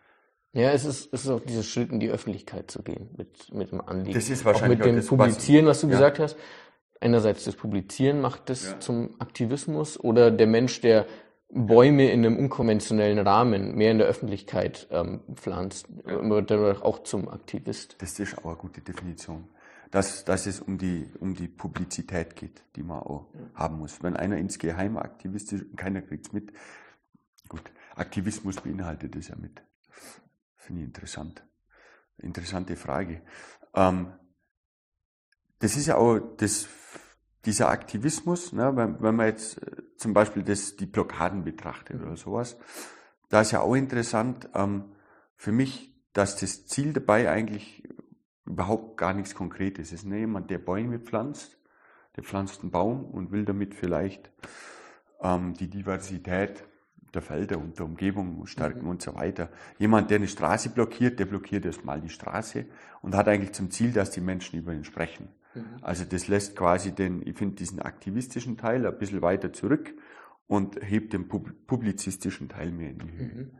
Ja, 0.52 0.70
es 0.70 0.84
ist, 0.84 1.12
es 1.12 1.24
ist 1.24 1.30
auch 1.30 1.40
dieser 1.40 1.62
Schritt 1.62 1.90
in 1.90 2.00
die 2.00 2.10
Öffentlichkeit 2.10 2.70
zu 2.70 2.82
gehen 2.82 3.08
mit, 3.16 3.52
mit 3.54 3.72
dem 3.72 3.80
Anliegen. 3.80 4.12
Das 4.12 4.28
ist 4.28 4.44
wahrscheinlich 4.44 4.80
auch 4.80 4.84
mit 4.84 4.94
dem 4.94 4.96
das, 4.96 5.06
Publizieren, 5.06 5.66
was 5.66 5.80
du 5.80 5.86
ja. 5.86 5.92
gesagt 5.92 6.18
hast. 6.18 6.36
Einerseits 7.00 7.44
das 7.44 7.56
Publizieren 7.56 8.20
macht 8.20 8.50
das 8.50 8.66
ja. 8.66 8.80
zum 8.80 9.14
Aktivismus 9.18 9.98
oder 9.98 10.30
der 10.30 10.46
Mensch, 10.46 10.80
der 10.82 11.06
Bäume 11.48 12.10
in 12.10 12.24
einem 12.24 12.38
unkonventionellen 12.38 13.18
Rahmen 13.18 13.74
mehr 13.74 13.90
in 13.92 13.98
der 13.98 14.06
Öffentlichkeit 14.06 14.88
ähm, 14.90 15.20
pflanzt, 15.34 15.86
ja. 16.06 16.28
wird 16.28 16.50
dadurch 16.50 16.82
auch 16.82 17.02
zum 17.02 17.28
Aktivist. 17.28 17.96
Das 17.98 18.18
ist 18.18 18.38
auch 18.38 18.44
eine 18.44 18.56
gute 18.56 18.82
Definition. 18.82 19.48
Dass, 19.90 20.24
dass 20.24 20.46
es 20.46 20.60
um 20.60 20.78
die, 20.78 21.06
um 21.20 21.34
die 21.34 21.48
Publizität 21.48 22.36
geht, 22.36 22.62
die 22.76 22.82
man 22.82 23.00
auch 23.00 23.26
haben 23.54 23.78
muss. 23.78 24.02
Wenn 24.02 24.16
einer 24.16 24.38
insgeheim 24.38 24.96
Aktivist 24.96 25.52
ist 25.52 25.64
und 25.64 25.76
keiner 25.76 26.00
kriegt 26.00 26.26
es 26.26 26.32
mit, 26.32 26.50
gut, 27.48 27.62
Aktivismus 27.94 28.56
beinhaltet 28.56 29.14
das 29.14 29.28
ja 29.28 29.36
mit. 29.36 29.60
Finde 30.62 30.82
ich 30.82 30.86
interessant. 30.86 31.44
Interessante 32.18 32.76
Frage. 32.76 33.22
Ähm, 33.74 34.12
das 35.58 35.76
ist 35.76 35.86
ja 35.86 35.96
auch 35.96 36.20
das, 36.36 36.68
dieser 37.44 37.68
Aktivismus, 37.68 38.52
ne, 38.52 38.76
wenn, 38.76 39.02
wenn 39.02 39.16
man 39.16 39.26
jetzt 39.26 39.60
äh, 39.60 39.82
zum 39.96 40.14
Beispiel 40.14 40.44
das, 40.44 40.76
die 40.76 40.86
Blockaden 40.86 41.42
betrachtet 41.42 42.00
oder 42.00 42.16
sowas, 42.16 42.56
da 43.28 43.40
ist 43.40 43.50
ja 43.50 43.60
auch 43.60 43.74
interessant 43.74 44.48
ähm, 44.54 44.94
für 45.36 45.50
mich, 45.50 45.92
dass 46.12 46.36
das 46.36 46.66
Ziel 46.66 46.92
dabei 46.92 47.28
eigentlich 47.28 47.82
überhaupt 48.44 48.98
gar 48.98 49.14
nichts 49.14 49.34
Konkretes 49.34 49.90
ist. 49.90 50.04
Ne? 50.04 50.20
Jemand, 50.20 50.48
der 50.48 50.58
Bäume 50.58 51.00
pflanzt, 51.00 51.58
der 52.14 52.22
pflanzt 52.22 52.60
einen 52.60 52.70
Baum 52.70 53.04
und 53.04 53.32
will 53.32 53.44
damit 53.44 53.74
vielleicht 53.74 54.30
ähm, 55.20 55.54
die 55.54 55.68
Diversität 55.68 56.62
der 57.14 57.22
Felder 57.22 57.58
und 57.58 57.78
der 57.78 57.86
Umgebung 57.86 58.46
stärken 58.46 58.82
mhm. 58.82 58.90
und 58.90 59.02
so 59.02 59.14
weiter. 59.14 59.50
Jemand, 59.78 60.10
der 60.10 60.16
eine 60.16 60.28
Straße 60.28 60.70
blockiert, 60.70 61.18
der 61.18 61.26
blockiert 61.26 61.64
erstmal 61.64 62.00
die 62.00 62.08
Straße 62.08 62.66
und 63.02 63.14
hat 63.14 63.28
eigentlich 63.28 63.52
zum 63.52 63.70
Ziel, 63.70 63.92
dass 63.92 64.10
die 64.10 64.20
Menschen 64.20 64.58
über 64.58 64.72
ihn 64.72 64.84
sprechen. 64.84 65.28
Mhm. 65.54 65.64
Also 65.82 66.04
das 66.04 66.28
lässt 66.28 66.56
quasi 66.56 66.92
den, 66.92 67.26
ich 67.26 67.36
finde 67.36 67.56
diesen 67.56 67.80
aktivistischen 67.80 68.56
Teil 68.56 68.86
ein 68.86 68.98
bisschen 68.98 69.22
weiter 69.22 69.52
zurück 69.52 69.94
und 70.46 70.76
hebt 70.82 71.12
den 71.12 71.28
publizistischen 71.28 72.48
Teil 72.48 72.72
mehr 72.72 72.90
in 72.90 72.98
die 72.98 73.12
Höhe. 73.12 73.26
Mhm. 73.26 73.50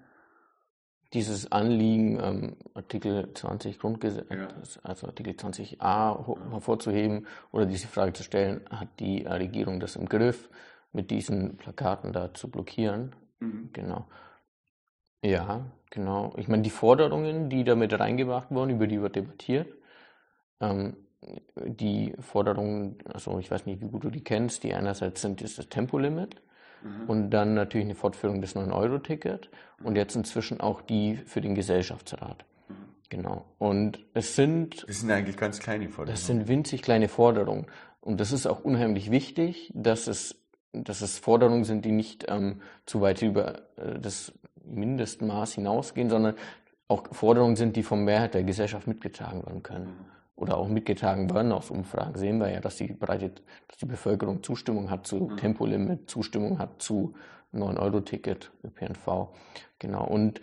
Dieses 1.13 1.53
Anliegen, 1.53 2.19
ähm, 2.23 2.57
Artikel 2.73 3.35
20 3.35 3.79
Grundgesetz, 3.79 4.27
ja. 4.31 4.49
also 4.83 5.07
Artikel 5.09 5.35
20a 5.35 6.51
hervorzuheben 6.51 7.27
oder 7.51 7.67
diese 7.67 7.87
Frage 7.87 8.15
zu 8.15 8.23
stellen, 8.23 8.63
hat 8.71 8.89
die 8.99 9.23
Regierung 9.23 9.79
das 9.79 9.97
im 9.97 10.09
Griff, 10.09 10.49
mit 10.93 11.11
diesen 11.11 11.57
Plakaten 11.57 12.13
da 12.13 12.33
zu 12.33 12.51
blockieren? 12.51 13.15
Mhm. 13.43 13.71
Genau. 13.73 14.07
Ja, 15.25 15.67
genau. 15.91 16.35
Ich 16.37 16.49
meine, 16.49 16.63
die 16.63 16.71
Forderungen, 16.71 17.49
die 17.49 17.65
damit 17.65 17.99
reingebracht 17.99 18.51
wurden, 18.51 18.71
über 18.71 18.87
die 18.87 19.01
wird 19.01 19.17
debattiert. 19.17 19.73
Ähm, 20.61 20.97
die 21.55 22.15
Forderungen, 22.19 22.99
also 23.13 23.39
ich 23.39 23.51
weiß 23.51 23.67
nicht, 23.67 23.81
wie 23.81 23.89
gut 23.89 24.05
du 24.05 24.11
die 24.11 24.25
kennst, 24.25 24.65
die 24.65 24.75
einerseits 24.75 25.23
sind 25.23 25.41
ist 25.41 25.59
das 25.59 25.69
Tempolimit 25.69 26.43
mhm. 26.83 27.09
und 27.09 27.31
dann 27.31 27.55
natürlich 27.55 27.87
eine 27.87 27.95
Fortführung 27.95 28.41
des 28.41 28.57
9-Euro-Ticket 28.57 29.49
und 29.85 29.95
jetzt 29.97 30.17
inzwischen 30.17 30.61
auch 30.61 30.83
die 30.83 31.17
für 31.17 31.41
den 31.41 31.55
Gesellschaftsrat. 31.55 32.45
Mhm. 32.69 32.75
Genau. 33.09 33.45
Und 33.59 34.05
es 34.15 34.35
sind. 34.35 34.85
Das 34.89 35.01
sind 35.01 35.11
eigentlich 35.13 35.37
ganz 35.37 35.61
kleine 35.61 35.89
Forderungen. 35.89 36.15
Das 36.15 36.27
sind 36.27 36.49
winzig 36.49 36.83
kleine 36.83 37.09
Forderungen. 37.09 37.67
Und 38.01 38.19
das 38.19 38.33
ist 38.33 38.47
auch 38.47 38.65
unheimlich 38.65 39.13
wichtig, 39.13 39.71
dass 39.77 40.09
es 40.09 40.42
dass 40.73 41.03
es 41.03 41.19
Forderungen 41.19 41.65
sind, 41.65 41.85
die 41.85 41.93
nicht 41.93 42.27
ähm, 42.29 42.61
zu 42.87 43.01
weit 43.01 43.23
über 43.23 43.59
äh, 43.77 43.99
das 44.01 44.33
Mindestmaß 44.65 45.55
hinausgehen, 45.55 46.09
sondern 46.09 46.35
auch 46.89 47.05
Forderungen 47.13 47.57
sind, 47.57 47.77
die 47.77 47.83
vom 47.83 48.05
Mehrheit 48.05 48.35
der 48.35 48.45
Gesellschaft 48.45 48.87
mitgetragen 48.87 49.45
werden 49.47 49.63
können. 49.63 50.07
Oder 50.35 50.57
auch 50.57 50.69
mitgetragen 50.69 51.33
werden. 51.33 51.53
Aus 51.53 51.71
Umfragen 51.71 52.19
sehen 52.19 52.39
wir 52.39 52.51
ja, 52.51 52.61
dass 52.61 52.77
die, 52.77 52.89
breite, 52.89 53.31
dass 53.69 53.77
die 53.79 53.87
Bevölkerung 53.87 54.43
Zustimmung 54.43 54.91
hat 54.91 55.07
zu 55.07 55.17
mhm. 55.17 55.37
Tempolimit, 55.37 56.11
Zustimmung 56.11 56.59
hat 56.59 56.83
zu 56.83 57.15
9-Euro-Ticket, 57.55 58.51
ÖPNV. 58.65 59.29
Genau. 59.79 60.05
Und 60.05 60.41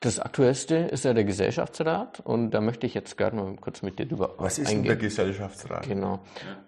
das 0.00 0.18
aktuellste 0.18 0.76
ist 0.76 1.04
ja 1.04 1.14
der 1.14 1.24
Gesellschaftsrat 1.24 2.20
und 2.20 2.50
da 2.50 2.60
möchte 2.60 2.86
ich 2.86 2.94
jetzt 2.94 3.16
gerne 3.16 3.40
mal 3.40 3.56
kurz 3.56 3.82
mit 3.82 3.98
dir 3.98 4.06
drüber 4.06 4.34
Was 4.38 4.58
ist 4.58 4.68
eingehen. 4.68 4.82
denn 4.82 4.98
der 4.98 5.08
Gesellschaftsrat? 5.08 5.86
Genau. 5.86 6.20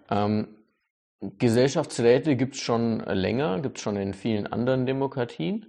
Ähm, 0.09 0.47
Gesellschaftsräte 1.21 2.35
gibt 2.35 2.55
es 2.55 2.61
schon 2.61 2.99
länger, 2.99 3.59
gibt 3.61 3.77
es 3.77 3.83
schon 3.83 3.95
in 3.95 4.13
vielen 4.13 4.47
anderen 4.47 4.85
Demokratien. 4.85 5.67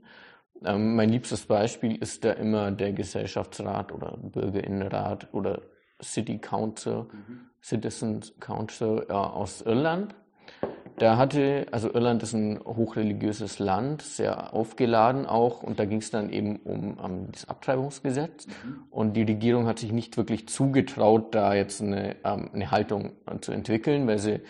Ähm, 0.65 0.97
mein 0.97 1.11
liebstes 1.11 1.47
Beispiel 1.47 1.97
ist 1.97 2.25
da 2.25 2.33
immer 2.33 2.71
der 2.71 2.93
Gesellschaftsrat 2.93 3.93
oder 3.93 4.17
Bürgerinnenrat 4.17 5.29
oder 5.33 5.63
City 6.03 6.39
Council, 6.39 7.05
mhm. 7.05 7.41
Citizens 7.63 8.35
Council 8.41 9.07
äh, 9.09 9.13
aus 9.13 9.63
Irland. 9.63 10.15
Da 10.99 11.19
hatte, 11.19 11.67
also 11.73 11.93
Irland 11.93 12.23
ist 12.23 12.33
ein 12.33 12.59
hochreligiöses 12.65 13.59
Land, 13.59 14.01
sehr 14.01 14.55
aufgeladen 14.55 15.27
auch, 15.27 15.63
und 15.63 15.79
da 15.79 15.85
ging 15.85 15.99
es 15.99 16.11
dann 16.11 16.31
eben 16.31 16.57
um, 16.57 16.95
um 16.95 17.33
das 17.33 17.47
Abtreibungsgesetz. 17.49 18.47
Mhm. 18.47 18.85
Und 18.91 19.13
die 19.15 19.23
Regierung 19.23 19.67
hat 19.67 19.79
sich 19.79 19.93
nicht 19.93 20.17
wirklich 20.17 20.49
zugetraut, 20.49 21.35
da 21.35 21.55
jetzt 21.55 21.83
eine, 21.83 22.17
ähm, 22.25 22.51
eine 22.53 22.71
Haltung 22.71 23.13
zu 23.43 23.53
entwickeln, 23.53 24.07
weil 24.07 24.19
sie 24.19 24.41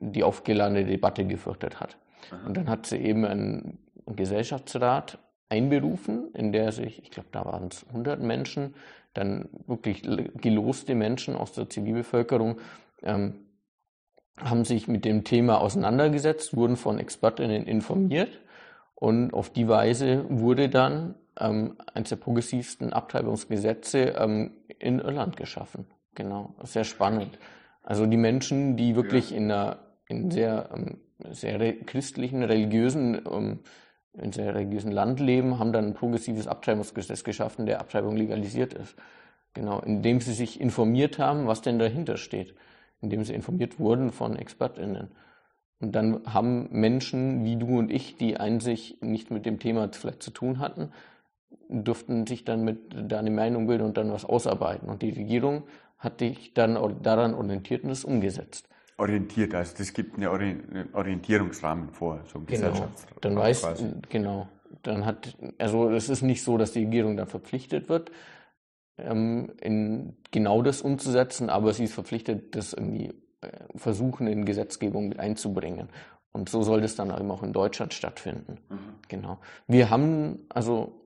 die 0.00 0.22
aufgeladene 0.22 0.84
Debatte 0.84 1.24
gefürchtet 1.24 1.80
hat. 1.80 1.96
Aha. 2.30 2.46
Und 2.46 2.56
dann 2.56 2.68
hat 2.68 2.86
sie 2.86 2.98
eben 2.98 3.24
einen 3.24 3.78
Gesellschaftsrat 4.06 5.18
einberufen, 5.48 6.30
in 6.34 6.52
der 6.52 6.72
sich, 6.72 7.02
ich 7.02 7.10
glaube, 7.10 7.28
da 7.32 7.44
waren 7.44 7.68
es 7.68 7.86
100 7.88 8.20
Menschen, 8.20 8.74
dann 9.14 9.48
wirklich 9.66 10.02
geloste 10.40 10.94
Menschen 10.94 11.36
aus 11.36 11.52
der 11.52 11.70
Zivilbevölkerung 11.70 12.58
ähm, 13.02 13.46
haben 14.38 14.64
sich 14.64 14.88
mit 14.88 15.04
dem 15.04 15.24
Thema 15.24 15.60
auseinandergesetzt, 15.60 16.54
wurden 16.56 16.76
von 16.76 16.98
Expertinnen 16.98 17.66
informiert 17.66 18.40
und 18.94 19.32
auf 19.32 19.50
die 19.50 19.68
Weise 19.68 20.26
wurde 20.28 20.68
dann 20.68 21.14
ähm, 21.38 21.76
eines 21.94 22.10
der 22.10 22.16
progressivsten 22.16 22.92
Abtreibungsgesetze 22.92 24.14
ähm, 24.18 24.52
in 24.78 24.98
Irland 24.98 25.36
geschaffen. 25.36 25.86
Genau, 26.14 26.54
sehr 26.62 26.84
spannend. 26.84 27.38
Also 27.82 28.04
die 28.06 28.16
Menschen, 28.16 28.76
die 28.76 28.96
wirklich 28.96 29.30
ja. 29.30 29.36
in 29.36 29.44
einer 29.44 29.78
in 30.08 30.30
sehr, 30.30 30.70
ähm, 30.74 30.98
sehr 31.30 31.58
christlichen, 31.84 32.42
religiösen, 32.42 33.20
ähm, 33.30 33.60
in 34.14 34.32
sehr 34.32 34.54
religiösen 34.54 34.92
Land 34.92 35.20
leben, 35.20 35.58
haben 35.58 35.72
dann 35.72 35.86
ein 35.86 35.94
progressives 35.94 36.46
Abtreibungsgesetz 36.46 37.22
geschaffen, 37.24 37.66
der 37.66 37.80
Abtreibung 37.80 38.16
legalisiert 38.16 38.72
ist. 38.72 38.96
Genau, 39.52 39.80
indem 39.80 40.20
sie 40.20 40.32
sich 40.32 40.60
informiert 40.60 41.18
haben, 41.18 41.46
was 41.46 41.62
denn 41.62 41.78
dahinter 41.78 42.16
steht, 42.16 42.54
indem 43.00 43.24
sie 43.24 43.34
informiert 43.34 43.78
wurden 43.78 44.12
von 44.12 44.36
ExpertInnen. 44.36 45.08
Und 45.80 45.92
dann 45.92 46.22
haben 46.32 46.68
Menschen 46.70 47.44
wie 47.44 47.56
du 47.56 47.78
und 47.78 47.90
ich, 47.90 48.16
die 48.16 48.36
sich 48.60 48.98
nicht 49.02 49.30
mit 49.30 49.44
dem 49.44 49.58
Thema 49.58 49.90
vielleicht 49.92 50.22
zu 50.22 50.30
tun 50.30 50.58
hatten, 50.58 50.92
durften 51.68 52.26
sich 52.26 52.44
dann 52.44 52.64
mit 52.64 52.94
da 53.10 53.22
Meinung 53.22 53.66
bilden 53.66 53.84
und 53.84 53.96
dann 53.96 54.12
was 54.12 54.24
ausarbeiten. 54.24 54.88
Und 54.88 55.02
die 55.02 55.10
Regierung 55.10 55.64
hat 55.98 56.20
sich 56.20 56.54
dann 56.54 57.02
daran 57.02 57.34
orientiert 57.34 57.84
und 57.84 57.90
es 57.90 58.04
umgesetzt. 58.04 58.68
Orientiert, 58.98 59.54
also 59.54 59.74
das 59.76 59.92
gibt 59.92 60.16
einen 60.16 60.88
Orientierungsrahmen 60.94 61.90
vor, 61.90 62.20
so 62.32 62.38
ein 62.38 62.46
genau. 62.46 62.88
Dann 63.20 63.36
weiß, 63.36 63.62
quasi. 63.62 63.92
genau. 64.08 64.48
Dann 64.82 65.04
hat, 65.04 65.36
also 65.58 65.90
es 65.90 66.08
ist 66.08 66.22
nicht 66.22 66.42
so, 66.42 66.56
dass 66.56 66.72
die 66.72 66.84
Regierung 66.84 67.16
dann 67.16 67.26
verpflichtet 67.26 67.88
wird, 67.90 68.10
ähm, 68.98 69.52
in 69.60 70.16
genau 70.30 70.62
das 70.62 70.80
umzusetzen, 70.80 71.50
aber 71.50 71.74
sie 71.74 71.84
ist 71.84 71.94
verpflichtet, 71.94 72.56
das 72.56 72.72
irgendwie 72.72 73.12
äh, 73.42 73.48
versuchen 73.74 74.26
in 74.26 74.46
Gesetzgebung 74.46 75.08
mit 75.08 75.18
einzubringen. 75.18 75.88
Und 76.32 76.48
so 76.48 76.62
soll 76.62 76.80
das 76.80 76.96
dann 76.96 77.10
eben 77.10 77.30
auch 77.30 77.42
in 77.42 77.52
Deutschland 77.52 77.94
stattfinden. 77.94 78.58
Mhm. 78.68 78.78
Genau. 79.08 79.38
Wir 79.66 79.90
haben, 79.90 80.46
also 80.48 81.05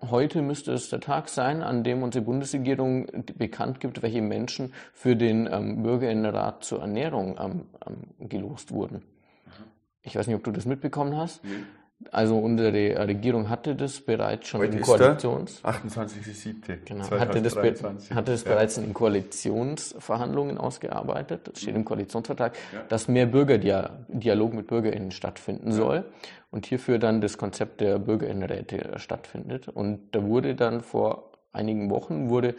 heute 0.00 0.42
müsste 0.42 0.72
es 0.72 0.88
der 0.88 1.00
Tag 1.00 1.28
sein, 1.28 1.62
an 1.62 1.84
dem 1.84 2.02
unsere 2.02 2.24
Bundesregierung 2.24 3.06
bekannt 3.36 3.80
gibt, 3.80 4.02
welche 4.02 4.22
Menschen 4.22 4.72
für 4.92 5.16
den 5.16 5.48
ähm, 5.50 5.82
Bürgerinnenrat 5.82 6.64
zur 6.64 6.80
Ernährung 6.80 7.38
ähm, 7.40 7.66
ähm, 7.86 8.28
gelost 8.28 8.70
wurden. 8.72 8.96
Mhm. 8.96 9.64
Ich 10.02 10.16
weiß 10.16 10.26
nicht, 10.26 10.36
ob 10.36 10.44
du 10.44 10.52
das 10.52 10.66
mitbekommen 10.66 11.16
hast. 11.16 11.44
Mhm. 11.44 11.66
Also 12.12 12.38
unsere 12.38 12.72
Regierung 13.08 13.48
hatte 13.48 13.74
das 13.74 14.00
bereits 14.00 14.48
schon 14.48 14.60
Heute 14.60 14.76
in 14.76 14.82
Koalitions 14.82 15.64
28.07. 15.64 16.84
Genau, 16.84 17.10
hatte 17.10 17.42
das, 17.42 17.56
hatte 17.56 18.32
das 18.32 18.44
ja. 18.44 18.52
bereits 18.52 18.78
in 18.78 18.94
Koalitionsverhandlungen 18.94 20.58
ausgearbeitet. 20.58 21.48
Das 21.48 21.60
steht 21.60 21.74
im 21.74 21.84
Koalitionsvertrag, 21.84 22.54
ja. 22.72 22.82
dass 22.88 23.08
mehr 23.08 23.26
Bürgerdialog 23.26 24.54
mit 24.54 24.68
BürgerInnen 24.68 25.10
stattfinden 25.10 25.70
ja. 25.70 25.76
soll 25.76 26.04
und 26.52 26.66
hierfür 26.66 27.00
dann 27.00 27.20
das 27.20 27.36
Konzept 27.36 27.80
der 27.80 27.98
Bürgerinnenräte 27.98 28.92
stattfindet. 28.98 29.66
Und 29.68 30.14
da 30.14 30.22
wurde 30.22 30.54
dann 30.54 30.82
vor 30.82 31.32
einigen 31.52 31.90
Wochen 31.90 32.28
wurde 32.28 32.54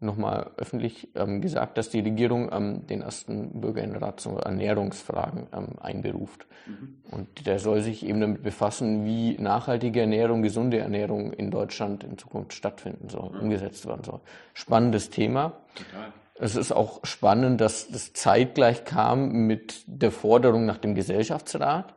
nochmal 0.00 0.50
öffentlich 0.56 1.08
ähm, 1.14 1.40
gesagt, 1.40 1.76
dass 1.78 1.90
die 1.90 2.00
Regierung 2.00 2.50
ähm, 2.52 2.86
den 2.86 3.02
ersten 3.02 3.60
Bürgerinnenrat 3.60 4.20
zu 4.20 4.30
Ernährungsfragen 4.30 5.46
ähm, 5.52 5.78
einberuft. 5.78 6.46
Mhm. 6.66 7.02
Und 7.10 7.46
der 7.46 7.58
soll 7.58 7.82
sich 7.82 8.06
eben 8.06 8.20
damit 8.20 8.42
befassen, 8.42 9.04
wie 9.04 9.36
nachhaltige 9.38 10.00
Ernährung, 10.00 10.42
gesunde 10.42 10.78
Ernährung 10.78 11.32
in 11.32 11.50
Deutschland 11.50 12.02
in 12.02 12.16
Zukunft 12.16 12.54
stattfinden 12.54 13.08
soll, 13.08 13.30
mhm. 13.30 13.40
umgesetzt 13.40 13.86
werden 13.86 14.04
soll. 14.04 14.20
Spannendes 14.54 15.10
Thema. 15.10 15.52
Total. 15.74 16.12
Es 16.42 16.56
ist 16.56 16.72
auch 16.72 17.00
spannend, 17.04 17.60
dass 17.60 17.88
das 17.88 18.14
zeitgleich 18.14 18.84
kam 18.86 19.46
mit 19.46 19.84
der 19.86 20.10
Forderung 20.10 20.64
nach 20.64 20.78
dem 20.78 20.94
Gesellschaftsrat. 20.94 21.94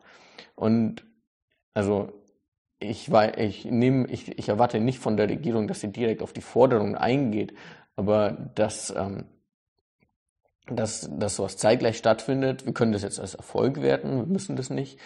Und 0.55 1.05
also 1.73 2.11
ich, 2.79 3.09
war, 3.09 3.37
ich, 3.37 3.63
nehme, 3.63 4.07
ich, 4.07 4.37
ich 4.37 4.49
erwarte 4.49 4.81
nicht 4.81 4.99
von 4.99 5.15
der 5.15 5.29
Regierung, 5.29 5.69
dass 5.69 5.79
sie 5.79 5.93
direkt 5.93 6.21
auf 6.21 6.33
die 6.33 6.41
Forderungen 6.41 6.95
eingeht, 6.95 7.53
aber 7.95 8.31
dass, 8.55 8.93
ähm, 8.95 9.25
dass, 10.67 11.09
dass 11.11 11.35
sowas 11.35 11.57
zeitgleich 11.57 11.97
stattfindet, 11.97 12.65
wir 12.65 12.73
können 12.73 12.91
das 12.91 13.01
jetzt 13.01 13.19
als 13.19 13.35
Erfolg 13.35 13.81
werten, 13.81 14.17
wir 14.17 14.25
müssen 14.25 14.55
das 14.55 14.69
nicht. 14.69 14.99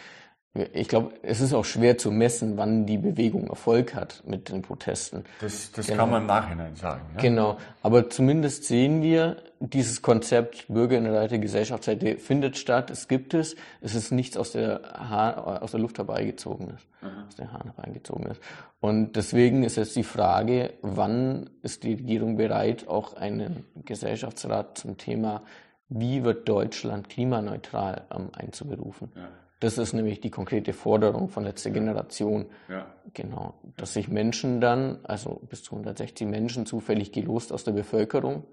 Ich 0.74 0.88
glaube, 0.88 1.14
es 1.22 1.42
ist 1.42 1.54
auch 1.54 1.66
schwer 1.66 1.98
zu 1.98 2.12
messen, 2.12 2.58
wann 2.58 2.86
die 2.86 2.98
Bewegung 2.98 3.48
Erfolg 3.48 3.96
hat 3.96 4.24
mit 4.26 4.50
den 4.50 4.62
Protesten. 4.62 5.24
Das, 5.42 5.72
das 5.72 5.88
genau. 5.88 6.00
kann 6.00 6.10
man 6.10 6.22
im 6.22 6.28
Nachhinein 6.28 6.76
sagen. 6.76 7.02
Ja? 7.16 7.22
Genau, 7.22 7.58
aber 7.82 8.10
zumindest 8.10 8.66
sehen 8.66 9.02
wir, 9.02 9.38
dieses 9.60 10.02
Konzept 10.02 10.68
Bürgerinnenseite, 10.68 11.40
Gesellschaftsseite 11.40 12.18
findet 12.18 12.58
statt, 12.58 12.92
es 12.92 13.08
gibt 13.08 13.34
es, 13.34 13.56
es 13.82 13.96
ist 13.96 14.12
nichts 14.12 14.38
aus 14.38 14.52
der, 14.52 14.82
Haar, 14.94 15.64
aus 15.64 15.72
der 15.72 15.80
Luft 15.80 15.98
herbeigezogenes, 15.98 16.82
mhm. 17.02 17.08
aus 17.28 17.36
der 17.36 17.52
Hahn 17.52 17.74
herbeigezogenes. 17.76 18.40
Und 18.80 19.16
deswegen 19.16 19.64
ist 19.64 19.78
jetzt 19.78 19.96
die 19.96 20.04
Frage, 20.04 20.74
wann 20.82 21.50
ist 21.64 21.84
die 21.84 21.94
Regierung 21.94 22.38
bereit, 22.38 22.88
auch 22.88 23.16
einen 23.16 23.66
Gesellschaftsrat 23.86 24.78
zum 24.78 24.98
Thema, 24.98 25.42
wie 25.90 26.24
wird 26.24 26.48
Deutschland 26.50 27.10
klimaneutral 27.10 28.06
ähm, 28.12 28.30
einzuberufen? 28.34 29.12
Ja. 29.16 29.30
Das 29.60 29.78
ist 29.80 29.94
nämlich 29.94 30.22
die 30.22 30.30
konkrete 30.30 30.72
Forderung 30.72 31.30
von 31.30 31.44
letzter 31.44 31.72
Generation. 31.72 32.46
Ja. 32.70 32.86
Genau. 33.14 33.56
Dass 33.76 33.94
sich 33.94 34.08
Menschen 34.08 34.62
dann, 34.62 35.00
also 35.04 35.42
bis 35.50 35.64
zu 35.64 35.72
160 35.72 36.28
Menschen 36.28 36.66
zufällig 36.66 37.12
gelost 37.12 37.52
aus 37.52 37.64
der 37.64 37.72
Bevölkerung, 37.72 38.44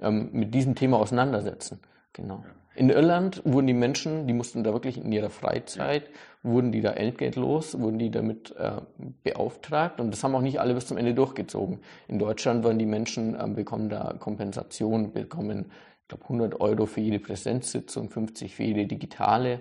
ähm, 0.00 0.30
mit 0.32 0.54
diesem 0.54 0.74
Thema 0.74 0.98
auseinandersetzen. 0.98 1.80
Genau. 2.14 2.42
Ja. 2.44 2.54
In 2.76 2.90
Irland 2.90 3.42
wurden 3.44 3.68
die 3.68 3.74
Menschen, 3.74 4.26
die 4.26 4.32
mussten 4.32 4.64
da 4.64 4.72
wirklich 4.72 4.98
in 4.98 5.12
ihrer 5.12 5.30
Freizeit, 5.30 6.04
ja. 6.04 6.50
wurden 6.50 6.72
die 6.72 6.80
da 6.80 6.92
entgeltlos, 6.92 7.78
wurden 7.78 7.98
die 7.98 8.10
damit 8.10 8.54
äh, 8.56 8.80
beauftragt 9.22 10.00
und 10.00 10.10
das 10.10 10.24
haben 10.24 10.34
auch 10.34 10.40
nicht 10.40 10.60
alle 10.60 10.74
bis 10.74 10.86
zum 10.86 10.96
Ende 10.96 11.14
durchgezogen. 11.14 11.80
In 12.08 12.18
Deutschland 12.18 12.64
waren 12.64 12.78
die 12.78 12.86
Menschen, 12.86 13.38
äh, 13.38 13.46
bekommen 13.46 13.90
da 13.90 14.14
Kompensation, 14.18 15.12
bekommen, 15.12 15.66
ich 16.02 16.08
glaube, 16.08 16.24
100 16.24 16.60
Euro 16.60 16.86
für 16.86 17.00
jede 17.00 17.20
Präsenzsitzung, 17.20 18.10
50 18.10 18.56
für 18.56 18.64
jede 18.64 18.86
digitale. 18.86 19.60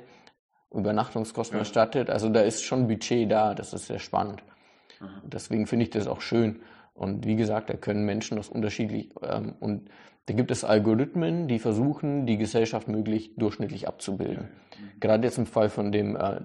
Übernachtungskosten 0.73 1.57
ja. 1.57 1.59
erstattet. 1.61 2.09
Also 2.09 2.29
da 2.29 2.41
ist 2.41 2.63
schon 2.63 2.87
Budget 2.87 3.31
da, 3.31 3.53
das 3.53 3.73
ist 3.73 3.87
sehr 3.87 3.99
spannend. 3.99 4.43
Mhm. 4.99 5.07
Deswegen 5.23 5.67
finde 5.67 5.83
ich 5.83 5.91
das 5.91 6.07
auch 6.07 6.21
schön. 6.21 6.61
Und 6.93 7.25
wie 7.25 7.35
gesagt, 7.35 7.69
da 7.69 7.73
können 7.73 8.05
Menschen 8.05 8.37
aus 8.37 8.49
unterschiedlich 8.49 9.09
ähm, 9.21 9.55
und 9.59 9.89
da 10.25 10.33
gibt 10.33 10.51
es 10.51 10.63
Algorithmen, 10.63 11.49
die 11.49 11.59
versuchen, 11.59 12.25
die 12.25 12.37
Gesellschaft 12.37 12.87
möglichst 12.87 13.31
durchschnittlich 13.35 13.87
abzubilden. 13.87 14.43
Mhm. 14.45 14.99
Gerade 14.99 15.25
jetzt 15.25 15.37
im 15.37 15.45
Fall 15.45 15.69
von 15.69 15.91
dem 15.91 16.15
äh, 16.15 16.39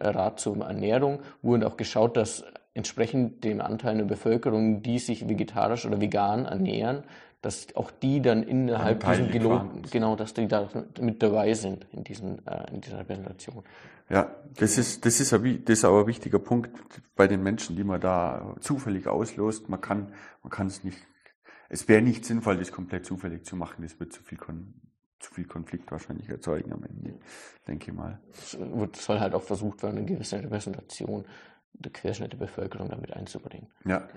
Rat 0.00 0.40
zur 0.40 0.58
Ernährung 0.58 1.20
wurde 1.40 1.66
auch 1.66 1.76
geschaut, 1.76 2.16
dass 2.16 2.44
entsprechend 2.74 3.44
dem 3.44 3.60
Anteil 3.60 3.96
der 3.96 4.04
Bevölkerung, 4.04 4.82
die 4.82 4.98
sich 4.98 5.28
vegetarisch 5.28 5.86
oder 5.86 6.00
vegan 6.00 6.44
ernähren, 6.44 7.04
dass 7.44 7.74
auch 7.76 7.90
die 7.90 8.22
dann 8.22 8.42
innerhalb 8.42 9.04
diesem 9.04 9.30
Geloten, 9.30 9.82
genau, 9.90 10.16
dass 10.16 10.32
die 10.32 10.48
da 10.48 10.68
mit 10.98 11.22
dabei 11.22 11.52
sind 11.52 11.86
in, 11.92 12.02
diesen, 12.02 12.44
äh, 12.46 12.72
in 12.72 12.80
dieser 12.80 13.00
Repräsentation. 13.00 13.62
Ja, 14.08 14.34
das 14.56 14.78
ist, 14.78 15.04
das 15.04 15.20
ist, 15.20 15.32
ein, 15.34 15.64
das 15.64 15.78
ist 15.78 15.84
auch 15.84 16.00
ein 16.00 16.06
wichtiger 16.06 16.38
Punkt 16.38 16.70
bei 17.16 17.26
den 17.26 17.42
Menschen, 17.42 17.76
die 17.76 17.84
man 17.84 18.00
da 18.00 18.54
zufällig 18.60 19.06
auslost. 19.08 19.68
Man 19.68 19.80
kann, 19.80 20.12
man 20.42 20.50
kann 20.50 20.68
es 20.68 20.84
nicht, 20.84 20.98
es 21.68 21.86
wäre 21.86 22.00
nicht 22.00 22.24
sinnvoll, 22.24 22.56
das 22.56 22.72
komplett 22.72 23.04
zufällig 23.04 23.44
zu 23.44 23.56
machen. 23.56 23.82
Das 23.82 24.00
wird 24.00 24.12
zu 24.14 24.22
viel, 24.22 24.38
zu 25.20 25.34
viel 25.34 25.44
Konflikt 25.44 25.92
wahrscheinlich 25.92 26.28
erzeugen 26.30 26.72
am 26.72 26.82
Ende, 26.84 27.18
denke 27.68 27.90
ich 27.90 27.96
mal. 27.96 28.20
Es 28.32 28.56
soll 29.04 29.20
halt 29.20 29.34
auch 29.34 29.42
versucht 29.42 29.82
werden, 29.82 29.98
eine 29.98 30.06
gewisse 30.06 30.38
Repräsentation 30.42 31.26
der 31.74 31.92
Querschnitt 31.92 32.32
der 32.32 32.38
Bevölkerung 32.38 32.88
damit 32.88 33.12
einzubringen. 33.12 33.68
Ja, 33.84 34.08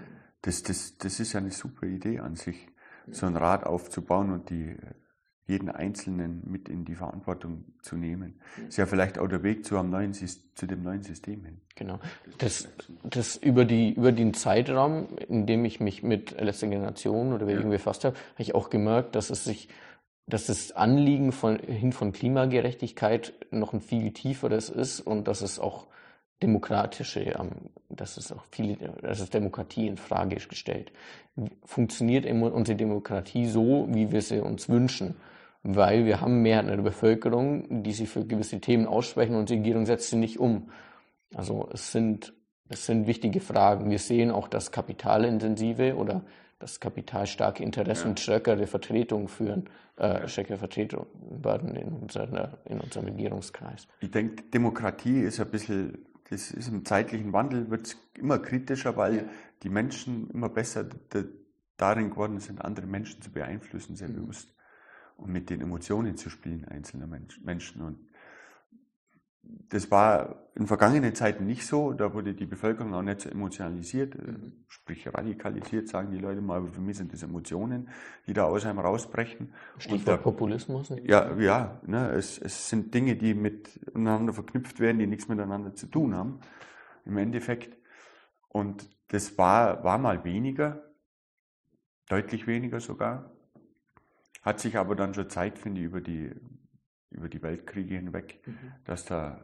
das, 0.44 0.64
das, 0.64 0.98
das 0.98 1.20
ist 1.20 1.34
ja 1.34 1.40
eine 1.40 1.52
super 1.52 1.88
Idee 1.88 2.20
an 2.20 2.36
sich 2.36 2.68
so 3.12 3.26
ein 3.26 3.36
Rad 3.36 3.66
aufzubauen 3.66 4.32
und 4.32 4.50
die 4.50 4.76
jeden 5.48 5.70
Einzelnen 5.70 6.44
mit 6.46 6.68
in 6.68 6.84
die 6.84 6.96
Verantwortung 6.96 7.64
zu 7.82 7.96
nehmen. 7.96 8.40
Ist 8.68 8.78
ja 8.78 8.86
vielleicht 8.86 9.18
auch 9.18 9.28
der 9.28 9.44
Weg 9.44 9.66
zu, 9.66 9.78
einem 9.78 9.90
neuen, 9.90 10.14
zu 10.14 10.68
dem 10.68 10.84
neuen 10.84 11.04
System 11.04 11.46
hin. 11.46 11.62
Genau. 11.76 12.00
Das, 12.38 12.68
das 13.04 13.38
über, 13.38 13.64
die, 13.64 13.94
über 13.94 14.12
den 14.12 14.34
Zeitraum, 14.34 15.08
in 15.30 15.46
dem 15.46 15.64
ich 15.64 15.80
mich 15.80 16.04
mit 16.04 16.40
letzter 16.40 16.68
Generation 16.68 17.32
oder 17.32 17.46
Bewegung 17.46 17.72
ja. 17.72 17.78
befasst 17.78 18.04
habe, 18.04 18.16
habe 18.16 18.42
ich 18.42 18.56
auch 18.56 18.70
gemerkt, 18.70 19.16
dass 19.16 19.30
es 19.30 19.46
sich, 19.46 19.70
dass 20.28 20.48
das 20.48 20.74
Anliegen 20.74 21.32
von, 21.32 21.58
hin 21.60 21.94
von 21.94 22.12
Klimagerechtigkeit 22.12 23.34
noch 23.50 23.72
ein 23.72 23.80
viel 23.80 24.12
tieferes 24.12 24.70
ist 24.70 25.00
und 25.00 25.30
dass 25.30 25.42
es 25.42 25.60
auch 25.60 25.88
demokratische, 26.42 27.22
ähm, 27.22 27.52
das 27.90 28.18
ist 28.18 28.32
auch 28.32 28.44
viele, 28.52 28.78
das 29.02 29.20
ist 29.20 29.34
Demokratie 29.34 29.88
in 29.88 29.98
Frage 29.98 30.36
gestellt. 30.36 30.92
Funktioniert 31.66 32.26
unsere 32.26 32.76
Demokratie 32.76 33.48
so, 33.48 33.88
wie 33.90 34.12
wir 34.12 34.22
sie 34.22 34.40
uns 34.40 34.70
wünschen? 34.70 35.16
Weil 35.64 36.06
wir 36.06 36.22
haben 36.22 36.42
Mehrheit 36.42 36.70
der 36.70 36.78
Bevölkerung, 36.78 37.84
die 37.84 37.92
sich 37.92 38.10
für 38.10 38.26
gewisse 38.26 38.60
Themen 38.60 38.86
aussprechen 38.86 39.36
und 39.36 39.50
die 39.50 39.56
Regierung 39.56 39.86
setzt 39.86 40.10
sie 40.10 40.16
nicht 40.16 40.40
um. 40.40 40.70
Also 41.36 41.70
es 41.74 41.92
sind, 41.92 42.34
es 42.70 42.86
sind 42.86 43.08
wichtige 43.08 43.42
Fragen. 43.42 43.90
Wir 43.90 44.00
sehen 44.00 44.32
auch, 44.32 44.48
dass 44.48 44.72
kapitalintensive 44.72 45.96
oder 45.96 46.24
dass 46.60 46.80
kapitalstarke 46.80 47.64
Interessen 47.64 48.12
ja. 48.12 48.18
stärkere 48.18 48.66
Vertretung 48.66 49.28
führen, 49.28 49.70
äh, 49.98 50.28
stärkere 50.28 50.58
Vertretung 50.58 51.06
werden 51.30 51.76
in, 51.76 51.90
unserer, 51.90 52.58
in 52.66 52.80
unserem 52.80 53.08
Regierungskreis. 53.08 53.88
Ich 54.00 54.12
denke, 54.12 54.44
Demokratie 54.44 55.20
ist 55.20 55.40
ein 55.40 55.50
bisschen, 55.50 56.06
das 56.30 56.52
ist 56.52 56.68
im 56.68 56.86
zeitlichen 56.86 57.32
Wandel, 57.34 57.70
wird 57.70 57.88
es 57.88 57.98
immer 58.16 58.40
kritischer, 58.40 58.98
weil 58.98 59.16
ja. 59.16 59.24
die 59.64 59.70
Menschen 59.70 60.30
immer 60.30 60.50
besser 60.50 60.88
darin 61.78 62.10
geworden 62.10 62.40
sind, 62.40 62.64
andere 62.64 62.88
Menschen 62.88 63.22
zu 63.22 63.32
beeinflussen, 63.32 63.96
sehr 63.96 64.10
mhm. 64.10 64.16
bewusst. 64.16 64.54
Und 65.16 65.32
mit 65.32 65.50
den 65.50 65.62
Emotionen 65.62 66.16
zu 66.16 66.30
spielen 66.30 66.66
einzelner 66.66 67.08
Menschen. 67.08 67.82
Und 67.82 68.07
das 69.70 69.92
war 69.92 70.48
in 70.56 70.66
vergangenen 70.66 71.14
Zeiten 71.14 71.46
nicht 71.46 71.66
so. 71.66 71.94
Da 71.94 72.14
wurde 72.14 72.34
die 72.34 72.46
Bevölkerung 72.46 72.94
auch 72.94 73.02
nicht 73.02 73.22
so 73.22 73.30
emotionalisiert, 73.30 74.16
äh, 74.16 74.20
mhm. 74.20 74.54
sprich 74.68 75.08
radikalisiert, 75.08 75.88
sagen 75.88 76.12
die 76.12 76.18
Leute 76.18 76.42
mal. 76.42 76.58
Aber 76.58 76.72
für 76.72 76.82
mich 76.82 76.98
sind 76.98 77.14
das 77.14 77.24
Emotionen, 77.24 77.90
die 78.26 78.34
da 78.34 78.46
aus 78.46 78.66
einem 78.66 78.80
rausbrechen. 78.80 79.54
Stichwort 79.78 80.24
Populismus. 80.24 80.92
Ja, 81.04 81.36
ja. 81.38 81.80
Ne, 81.86 82.12
es, 82.12 82.40
es 82.40 82.70
sind 82.70 82.94
Dinge, 82.94 83.16
die 83.16 83.34
miteinander 83.34 84.34
verknüpft 84.34 84.80
werden, 84.80 85.00
die 85.00 85.08
nichts 85.08 85.28
miteinander 85.28 85.76
zu 85.76 85.88
tun 85.88 86.16
haben. 86.16 86.40
Im 87.06 87.18
Endeffekt. 87.18 87.78
Und 88.50 88.90
das 89.10 89.38
war, 89.38 89.84
war 89.84 89.98
mal 89.98 90.24
weniger, 90.24 90.82
deutlich 92.10 92.48
weniger 92.48 92.80
sogar. 92.80 93.32
Hat 94.42 94.60
sich 94.60 94.78
aber 94.78 94.96
dann 94.96 95.14
schon 95.14 95.30
Zeit, 95.30 95.60
finde 95.60 95.82
ich, 95.82 95.88
über 95.88 96.02
die 96.02 96.32
über 97.10 97.30
die 97.30 97.42
Weltkriege 97.42 97.96
hinweg, 97.96 98.40
mhm. 98.46 98.58
dass 98.86 99.06
da 99.06 99.44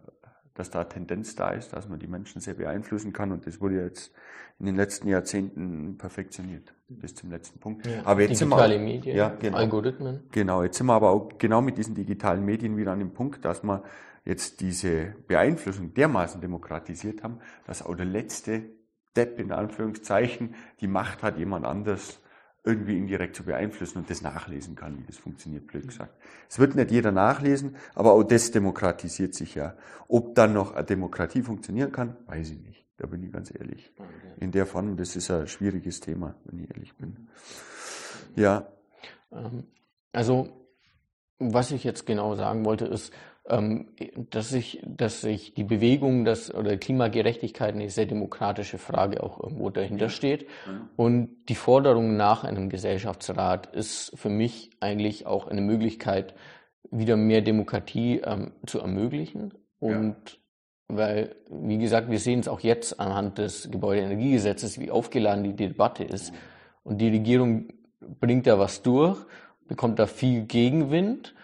dass 0.53 0.69
da 0.69 0.83
Tendenz 0.83 1.35
da 1.35 1.49
ist, 1.51 1.73
dass 1.73 1.89
man 1.89 1.99
die 1.99 2.07
Menschen 2.07 2.39
sehr 2.39 2.53
beeinflussen 2.53 3.11
kann 3.11 3.31
und 3.31 3.47
das 3.47 3.59
wurde 3.59 3.81
jetzt 3.81 4.13
in 4.59 4.67
den 4.67 4.75
letzten 4.75 5.07
Jahrzehnten 5.07 5.97
perfektioniert 5.97 6.73
bis 6.87 7.15
zum 7.15 7.31
letzten 7.31 7.59
Punkt. 7.59 7.87
Ja, 7.87 8.05
aber 8.05 8.21
jetzt 8.21 8.39
digitale 8.39 8.73
sind 8.73 8.85
wir, 8.85 8.93
Medien, 8.93 9.17
ja, 9.17 9.29
genau, 9.29 9.57
Algorithmen. 9.57 10.23
Genau, 10.31 10.63
jetzt 10.63 10.77
sind 10.77 10.85
wir 10.87 10.93
aber 10.93 11.09
auch 11.09 11.29
genau 11.39 11.61
mit 11.61 11.77
diesen 11.77 11.95
digitalen 11.95 12.45
Medien 12.45 12.77
wieder 12.77 12.91
an 12.91 12.99
dem 12.99 13.13
Punkt, 13.13 13.43
dass 13.45 13.63
wir 13.63 13.83
jetzt 14.25 14.61
diese 14.61 15.15
Beeinflussung 15.27 15.93
dermaßen 15.93 16.39
demokratisiert 16.39 17.23
haben, 17.23 17.39
dass 17.65 17.83
auch 17.83 17.95
der 17.95 18.05
letzte 18.05 18.61
Depp 19.15 19.39
in 19.39 19.51
Anführungszeichen 19.51 20.55
die 20.81 20.87
Macht 20.87 21.23
hat, 21.23 21.37
jemand 21.37 21.65
anders 21.65 22.19
irgendwie 22.63 22.97
indirekt 22.97 23.35
zu 23.35 23.43
beeinflussen 23.43 23.99
und 23.99 24.09
das 24.09 24.21
nachlesen 24.21 24.75
kann, 24.75 24.97
wie 24.97 25.03
das 25.03 25.17
funktioniert, 25.17 25.67
blöd 25.67 25.87
gesagt. 25.87 26.15
Es 26.49 26.59
wird 26.59 26.75
nicht 26.75 26.91
jeder 26.91 27.11
nachlesen, 27.11 27.75
aber 27.93 28.13
auch 28.13 28.23
das 28.23 28.51
demokratisiert 28.51 29.33
sich 29.33 29.55
ja. 29.55 29.75
Ob 30.07 30.33
dann 30.35 30.53
noch 30.53 30.73
eine 30.73 30.85
Demokratie 30.85 31.41
funktionieren 31.41 31.91
kann, 31.91 32.15
weiß 32.27 32.51
ich 32.51 32.61
nicht. 32.61 32.85
Da 32.97 33.07
bin 33.07 33.21
ich 33.23 33.31
ganz 33.33 33.53
ehrlich. 33.53 33.91
In 34.39 34.51
der 34.51 34.65
Form, 34.65 34.95
das 34.95 35.15
ist 35.15 35.29
ein 35.29 35.47
schwieriges 35.47 35.99
Thema, 35.99 36.35
wenn 36.45 36.59
ich 36.59 36.69
ehrlich 36.69 36.95
bin. 36.95 37.27
Ja. 38.35 38.67
Ähm, 39.31 39.65
also, 40.13 40.47
was 41.39 41.71
ich 41.71 41.83
jetzt 41.83 42.05
genau 42.05 42.35
sagen 42.35 42.63
wollte, 42.63 42.85
ist, 42.85 43.11
dass 43.45 44.49
sich, 44.49 44.81
dass 44.85 45.19
sich 45.19 45.53
die 45.53 45.65
Bewegung 45.65 46.23
dass, 46.23 46.53
oder 46.53 46.77
Klimagerechtigkeit 46.77 47.75
eine 47.75 47.89
sehr 47.89 48.05
demokratische 48.05 48.77
Frage 48.77 49.21
auch 49.21 49.41
irgendwo 49.41 49.69
dahinter 49.69 50.07
steht. 50.07 50.47
Und 50.95 51.29
die 51.49 51.55
Forderung 51.55 52.15
nach 52.15 52.45
einem 52.45 52.69
Gesellschaftsrat 52.69 53.67
ist 53.67 54.17
für 54.17 54.29
mich 54.29 54.71
eigentlich 54.79 55.25
auch 55.25 55.47
eine 55.47 55.61
Möglichkeit, 55.61 56.35
wieder 56.89 57.17
mehr 57.17 57.41
Demokratie 57.41 58.21
ähm, 58.23 58.51
zu 58.65 58.79
ermöglichen. 58.79 59.53
Und 59.79 60.15
ja. 60.89 60.97
weil, 60.97 61.35
wie 61.49 61.79
gesagt, 61.79 62.09
wir 62.09 62.19
sehen 62.19 62.39
es 62.39 62.47
auch 62.47 62.61
jetzt 62.61 62.97
anhand 62.99 63.39
des 63.39 63.69
Gebäudeenergiegesetzes, 63.69 64.79
wie 64.79 64.91
aufgeladen 64.91 65.43
die 65.43 65.55
Debatte 65.55 66.05
ist. 66.05 66.33
Und 66.83 66.99
die 66.99 67.09
Regierung 67.09 67.73
bringt 67.99 68.47
da 68.47 68.57
was 68.57 68.83
durch, 68.83 69.17
bekommt 69.67 69.99
da 69.99 70.07
viel 70.07 70.43
Gegenwind 70.43 71.33
ähm, 71.35 71.42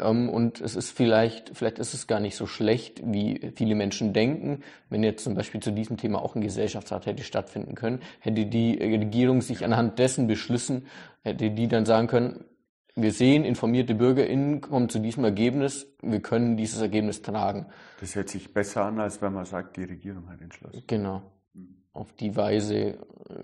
und 0.00 0.60
es 0.60 0.76
ist 0.76 0.90
vielleicht, 0.90 1.50
vielleicht 1.54 1.78
ist 1.78 1.94
es 1.94 2.06
gar 2.06 2.20
nicht 2.20 2.36
so 2.36 2.46
schlecht, 2.46 3.02
wie 3.04 3.52
viele 3.54 3.74
Menschen 3.74 4.12
denken. 4.12 4.62
Wenn 4.90 5.02
jetzt 5.02 5.24
zum 5.24 5.34
Beispiel 5.34 5.60
zu 5.60 5.72
diesem 5.72 5.96
Thema 5.96 6.22
auch 6.22 6.34
ein 6.34 6.40
Gesellschaftsrat 6.40 7.06
hätte 7.06 7.22
stattfinden 7.22 7.74
können, 7.74 8.00
hätte 8.20 8.46
die 8.46 8.76
Regierung 8.76 9.40
sich 9.42 9.64
anhand 9.64 9.98
dessen 9.98 10.26
beschlüssen, 10.26 10.86
hätte 11.22 11.50
die 11.50 11.68
dann 11.68 11.84
sagen 11.84 12.06
können, 12.06 12.44
wir 12.94 13.12
sehen, 13.12 13.44
informierte 13.44 13.94
BürgerInnen 13.94 14.60
kommen 14.60 14.88
zu 14.88 14.98
diesem 14.98 15.24
Ergebnis, 15.24 15.86
wir 16.02 16.20
können 16.20 16.56
dieses 16.56 16.80
Ergebnis 16.80 17.22
tragen. 17.22 17.66
Das 18.00 18.16
hört 18.16 18.28
sich 18.28 18.52
besser 18.52 18.86
an, 18.86 18.98
als 18.98 19.22
wenn 19.22 19.32
man 19.32 19.44
sagt, 19.44 19.76
die 19.76 19.84
Regierung 19.84 20.28
hat 20.28 20.40
entschlossen. 20.40 20.82
Genau 20.86 21.22
auf 21.98 22.12
die 22.12 22.36
Weise 22.36 22.74
äh, 22.74 22.96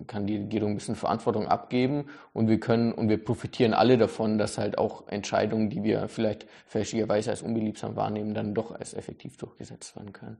kann 0.06 0.26
die 0.26 0.36
Regierung 0.36 0.70
ein 0.70 0.76
bisschen 0.76 0.96
Verantwortung 0.96 1.46
abgeben 1.46 2.06
und 2.32 2.48
wir 2.48 2.60
können 2.60 2.92
und 2.92 3.08
wir 3.08 3.22
profitieren 3.22 3.74
alle 3.74 3.98
davon, 3.98 4.38
dass 4.38 4.58
halt 4.58 4.78
auch 4.78 5.08
Entscheidungen, 5.08 5.70
die 5.70 5.82
wir 5.82 6.08
vielleicht 6.08 6.46
fälschlicherweise 6.66 7.30
als 7.30 7.42
unbeliebsam 7.42 7.96
wahrnehmen, 7.96 8.34
dann 8.34 8.54
doch 8.54 8.70
als 8.70 8.94
effektiv 8.94 9.36
durchgesetzt 9.36 9.96
werden 9.96 10.12
können. 10.12 10.38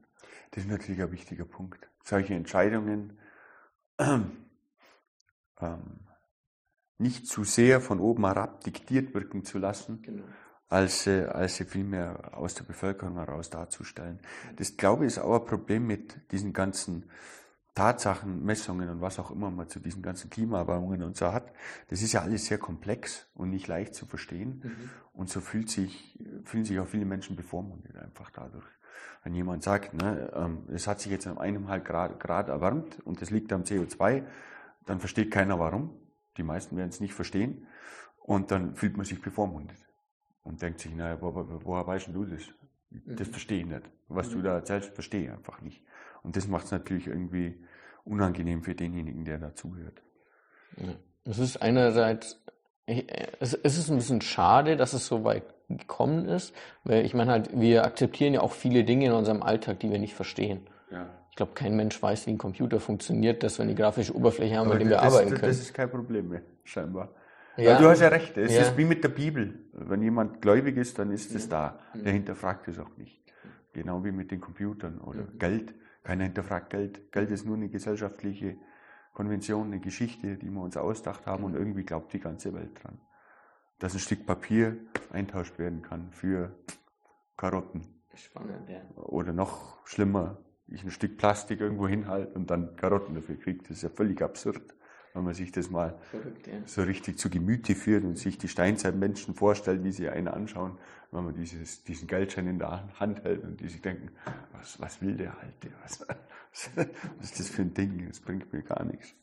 Das 0.52 0.64
ist 0.64 0.70
natürlich 0.70 1.02
ein 1.02 1.12
wichtiger 1.12 1.44
Punkt. 1.44 1.88
Solche 2.04 2.34
Entscheidungen 2.34 3.18
ähm, 3.98 4.30
nicht 6.98 7.26
zu 7.26 7.44
sehr 7.44 7.80
von 7.80 8.00
oben 8.00 8.24
herab 8.24 8.62
diktiert 8.62 9.14
wirken 9.14 9.44
zu 9.44 9.58
lassen, 9.58 10.02
genau. 10.02 10.24
als, 10.68 11.06
äh, 11.06 11.24
als 11.24 11.56
sie 11.56 11.64
vielmehr 11.64 12.36
aus 12.36 12.54
der 12.54 12.64
Bevölkerung 12.64 13.16
heraus 13.16 13.50
darzustellen. 13.50 14.20
Das 14.56 14.76
glaube 14.76 15.04
ich 15.04 15.14
ist 15.14 15.18
auch 15.18 15.40
ein 15.40 15.46
Problem 15.46 15.86
mit 15.86 16.30
diesen 16.30 16.52
ganzen 16.52 17.10
Tatsachen, 17.74 18.44
Messungen 18.44 18.88
und 18.88 19.00
was 19.00 19.18
auch 19.18 19.32
immer 19.32 19.50
man 19.50 19.68
zu 19.68 19.80
diesen 19.80 20.00
ganzen 20.00 20.30
Klimaerwärmungen 20.30 21.02
und 21.02 21.16
so 21.16 21.32
hat, 21.32 21.52
das 21.88 22.02
ist 22.02 22.12
ja 22.12 22.22
alles 22.22 22.46
sehr 22.46 22.58
komplex 22.58 23.26
und 23.34 23.50
nicht 23.50 23.66
leicht 23.66 23.94
zu 23.94 24.06
verstehen. 24.06 24.62
Mhm. 24.62 24.90
Und 25.12 25.28
so 25.28 25.40
fühlt 25.40 25.68
sich, 25.68 26.18
fühlen 26.44 26.64
sich 26.64 26.78
auch 26.78 26.86
viele 26.86 27.04
Menschen 27.04 27.34
bevormundet 27.34 27.96
einfach 27.96 28.30
dadurch. 28.30 28.66
Wenn 29.24 29.34
jemand 29.34 29.62
sagt, 29.62 29.94
ne, 29.94 30.30
ähm, 30.34 30.68
es 30.72 30.86
hat 30.86 31.00
sich 31.00 31.10
jetzt 31.10 31.26
um 31.26 31.38
eineinhalb 31.38 31.84
Grad, 31.84 32.20
Grad 32.20 32.48
erwärmt 32.48 33.00
und 33.04 33.20
das 33.20 33.30
liegt 33.30 33.52
am 33.52 33.62
CO2, 33.62 34.22
dann 34.86 35.00
versteht 35.00 35.30
keiner 35.30 35.58
warum. 35.58 35.90
Die 36.36 36.42
meisten 36.42 36.76
werden 36.76 36.90
es 36.90 37.00
nicht 37.00 37.14
verstehen. 37.14 37.66
Und 38.18 38.50
dann 38.50 38.74
fühlt 38.76 38.96
man 38.96 39.04
sich 39.04 39.20
bevormundet 39.20 39.78
und 40.42 40.62
denkt 40.62 40.80
sich, 40.80 40.94
naja, 40.94 41.20
wo, 41.20 41.34
wo, 41.34 41.60
woher 41.64 41.86
weißt 41.86 42.08
du 42.12 42.24
das? 42.24 42.42
Das 42.90 43.28
mhm. 43.28 43.32
verstehe 43.32 43.60
ich 43.60 43.66
nicht. 43.66 43.90
Was 44.08 44.30
du 44.30 44.38
mhm. 44.38 44.44
da 44.44 44.54
erzählst, 44.54 44.94
verstehe 44.94 45.24
ich 45.24 45.30
einfach 45.30 45.60
nicht. 45.60 45.82
Und 46.24 46.36
das 46.36 46.48
macht 46.48 46.64
es 46.64 46.72
natürlich 46.72 47.06
irgendwie 47.06 47.54
unangenehm 48.04 48.62
für 48.62 48.74
denjenigen, 48.74 49.24
der 49.24 49.38
dazuhört. 49.38 50.02
Es 51.24 51.38
ist 51.38 51.62
einerseits, 51.62 52.42
es 52.86 53.52
ist 53.52 53.90
ein 53.90 53.96
bisschen 53.96 54.20
schade, 54.20 54.76
dass 54.76 54.92
es 54.92 55.06
so 55.06 55.22
weit 55.22 55.44
gekommen 55.68 56.26
ist, 56.26 56.54
weil 56.82 57.04
ich 57.04 57.14
meine 57.14 57.30
halt, 57.30 57.58
wir 57.58 57.84
akzeptieren 57.84 58.34
ja 58.34 58.40
auch 58.40 58.52
viele 58.52 58.84
Dinge 58.84 59.06
in 59.06 59.12
unserem 59.12 59.42
Alltag, 59.42 59.80
die 59.80 59.90
wir 59.90 59.98
nicht 59.98 60.14
verstehen. 60.14 60.66
Ja. 60.90 61.08
Ich 61.30 61.36
glaube, 61.36 61.52
kein 61.54 61.74
Mensch 61.76 62.00
weiß, 62.00 62.26
wie 62.26 62.30
ein 62.30 62.38
Computer 62.38 62.80
funktioniert, 62.80 63.42
dass 63.42 63.58
wir 63.58 63.64
eine 63.64 63.74
grafische 63.74 64.14
Oberfläche 64.14 64.56
haben, 64.56 64.68
mit 64.68 64.80
dem 64.80 64.88
wir 64.88 64.96
das, 64.96 65.06
arbeiten 65.06 65.30
können. 65.30 65.42
Das 65.42 65.58
ist 65.58 65.74
kein 65.74 65.90
Problem 65.90 66.28
mehr, 66.28 66.42
scheinbar. 66.64 67.10
Ja. 67.56 67.78
du 67.78 67.88
hast 67.88 68.00
ja 68.00 68.08
recht, 68.08 68.36
es 68.36 68.52
ja. 68.52 68.62
ist 68.62 68.76
wie 68.76 68.84
mit 68.84 69.04
der 69.04 69.08
Bibel. 69.08 69.60
Wenn 69.72 70.02
jemand 70.02 70.42
gläubig 70.42 70.76
ist, 70.76 70.98
dann 70.98 71.10
ist 71.12 71.34
es 71.34 71.44
ja. 71.44 71.78
da. 71.94 72.00
Der 72.00 72.12
hinterfragt 72.12 72.68
es 72.68 72.78
auch 72.78 72.96
nicht. 72.96 73.20
Genau 73.72 74.04
wie 74.04 74.12
mit 74.12 74.30
den 74.30 74.40
Computern 74.40 75.00
oder 75.00 75.22
mhm. 75.22 75.38
Geld. 75.38 75.74
Keiner 76.04 76.24
hinterfragt 76.24 76.70
Geld. 76.70 77.10
Geld 77.12 77.30
ist 77.30 77.44
nur 77.44 77.56
eine 77.56 77.68
gesellschaftliche 77.68 78.56
Konvention, 79.14 79.68
eine 79.68 79.80
Geschichte, 79.80 80.36
die 80.36 80.50
wir 80.50 80.60
uns 80.60 80.76
ausgedacht 80.76 81.26
haben 81.26 81.44
und 81.44 81.54
irgendwie 81.54 81.84
glaubt 81.84 82.12
die 82.12 82.20
ganze 82.20 82.54
Welt 82.54 82.82
dran. 82.82 83.00
Dass 83.78 83.94
ein 83.94 84.00
Stück 84.00 84.26
Papier 84.26 84.76
eintauscht 85.10 85.58
werden 85.58 85.82
kann 85.82 86.12
für 86.12 86.54
Karotten. 87.36 87.82
Spannend, 88.14 88.68
ja. 88.68 88.82
Oder 88.96 89.32
noch 89.32 89.84
schlimmer, 89.86 90.38
ich 90.68 90.84
ein 90.84 90.90
Stück 90.90 91.16
Plastik 91.16 91.60
irgendwo 91.60 91.88
hinhalte 91.88 92.34
und 92.34 92.50
dann 92.50 92.76
Karotten 92.76 93.14
dafür 93.14 93.36
kriege. 93.36 93.58
Das 93.62 93.70
ist 93.70 93.82
ja 93.82 93.88
völlig 93.88 94.22
absurd 94.22 94.62
wenn 95.14 95.22
man 95.22 95.32
sich 95.32 95.52
das 95.52 95.70
mal 95.70 95.96
Verrückt, 96.10 96.48
ja. 96.48 96.54
so 96.66 96.82
richtig 96.82 97.18
zu 97.18 97.30
Gemüte 97.30 97.74
führt 97.74 98.04
und 98.04 98.18
sich 98.18 98.36
die 98.36 98.48
Steinzeitmenschen 98.48 99.34
vorstellt, 99.34 99.84
wie 99.84 99.92
sie 99.92 100.08
einen 100.08 100.28
anschauen, 100.28 100.76
wenn 101.12 101.24
man 101.24 101.34
dieses, 101.34 101.84
diesen 101.84 102.08
Geldschein 102.08 102.48
in 102.48 102.58
der 102.58 102.88
Hand 102.98 103.22
hält 103.22 103.44
und 103.44 103.60
die 103.60 103.68
sich 103.68 103.80
denken, 103.80 104.10
was, 104.52 104.80
was 104.80 105.00
will 105.00 105.16
der 105.16 105.38
Alte? 105.38 105.70
Was, 105.82 106.06
was 107.16 107.30
ist 107.30 107.38
das 107.38 107.48
für 107.48 107.62
ein 107.62 107.72
Ding? 107.72 108.06
Das 108.08 108.20
bringt 108.20 108.52
mir 108.52 108.62
gar 108.62 108.84
nichts. 108.84 109.14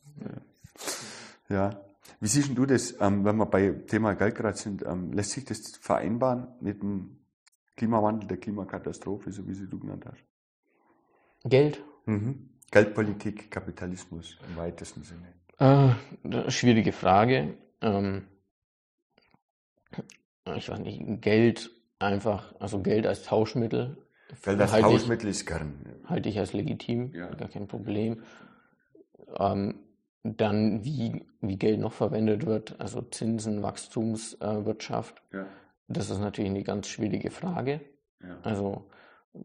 Ja. 1.48 1.56
ja. 1.56 1.80
Wie 2.20 2.28
siehst 2.28 2.56
du 2.56 2.64
das, 2.64 2.94
ähm, 3.00 3.24
wenn 3.24 3.36
wir 3.36 3.46
bei 3.46 3.70
Thema 3.70 4.14
Geld 4.14 4.34
gerade 4.34 4.56
sind, 4.56 4.84
ähm, 4.86 5.12
lässt 5.12 5.32
sich 5.32 5.44
das 5.44 5.76
vereinbaren 5.76 6.48
mit 6.60 6.82
dem 6.82 7.18
Klimawandel, 7.76 8.28
der 8.28 8.38
Klimakatastrophe, 8.38 9.30
so 9.30 9.46
wie 9.46 9.54
sie 9.54 9.68
du 9.68 9.78
genannt 9.78 10.06
hast? 10.06 10.24
Geld? 11.44 11.84
Mhm. 12.06 12.48
Geldpolitik, 12.70 13.50
Kapitalismus 13.50 14.38
im 14.48 14.56
weitesten 14.56 15.02
Sinne. 15.02 15.41
Äh, 15.62 16.50
schwierige 16.50 16.90
Frage. 16.90 17.54
Ähm, 17.80 18.26
ich 20.56 20.68
weiß 20.68 20.80
nicht, 20.80 21.22
Geld 21.22 21.70
einfach, 22.00 22.52
also 22.58 22.80
Geld 22.80 23.06
als 23.06 23.22
Tauschmittel. 23.22 23.96
Geld 24.42 24.60
als 24.60 24.72
Tauschmittel 24.72 25.28
ich, 25.28 25.36
ist 25.36 25.46
gern. 25.46 25.74
Halte 26.06 26.28
ich 26.28 26.38
als 26.40 26.52
legitim, 26.52 27.14
ja. 27.14 27.28
gar 27.34 27.48
kein 27.48 27.68
Problem. 27.68 28.22
Ähm, 29.38 29.76
dann, 30.24 30.84
wie, 30.84 31.26
wie 31.40 31.56
Geld 31.56 31.78
noch 31.78 31.92
verwendet 31.92 32.44
wird, 32.44 32.80
also 32.80 33.00
Zinsen, 33.02 33.62
Wachstumswirtschaft. 33.62 35.22
Äh, 35.30 35.36
ja. 35.38 35.46
Das 35.86 36.10
ist 36.10 36.18
natürlich 36.18 36.50
eine 36.50 36.64
ganz 36.64 36.88
schwierige 36.88 37.30
Frage. 37.30 37.80
Ja. 38.20 38.38
Also 38.42 38.90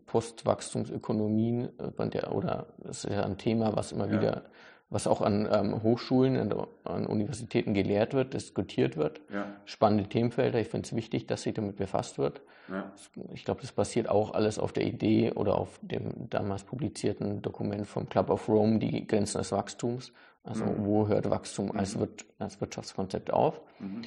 Postwachstumsökonomien 0.08 1.70
äh, 1.80 2.26
oder 2.28 2.74
das 2.80 3.06
ist 3.06 3.12
ja 3.12 3.24
ein 3.24 3.38
Thema, 3.38 3.76
was 3.76 3.92
immer 3.92 4.12
wieder, 4.12 4.46
was 4.90 5.06
auch 5.06 5.22
an 5.22 5.48
ähm, 5.52 5.84
Hochschulen, 5.84 6.38
an, 6.38 6.68
an, 6.86 7.06
Universitäten 7.06 7.74
gelehrt 7.74 8.14
wird, 8.14 8.34
diskutiert 8.34 8.96
wird. 8.96 9.22
Ja. 9.32 9.48
Spannende 9.66 10.08
Themenfelder. 10.08 10.60
Ich 10.60 10.70
finde 10.70 10.86
es 10.86 10.96
wichtig, 10.96 11.28
dass 11.28 11.44
sich 11.44 11.54
damit 11.54 11.76
befasst 11.76 12.18
wird. 12.18 12.42
Ja. 12.70 12.92
Ich 13.34 13.44
glaube, 13.44 13.62
das 13.62 13.72
basiert 13.74 14.10
auch 14.10 14.34
alles 14.34 14.60
auf 14.60 14.72
der 14.72 14.86
Idee 14.86 15.32
oder 15.34 15.58
auf 15.58 15.80
dem 15.82 16.30
damals 16.30 16.64
publizierten 16.64 17.42
Dokument 17.42 17.86
vom 17.86 18.08
Club 18.08 18.30
of 18.30 18.48
Rome, 18.48 18.80
die 18.80 19.06
Grenzen 19.06 19.40
des 19.40 19.52
Wachstums. 19.52 20.14
Also 20.44 20.64
mhm. 20.64 20.86
wo 20.86 21.08
hört 21.08 21.30
Wachstum 21.30 21.72
als, 21.78 21.96
mhm. 21.96 22.02
Wir 22.02 22.10
als 22.40 22.62
Wirtschaftskonzept 22.62 23.32
auf? 23.34 23.62
Mhm 23.80 24.04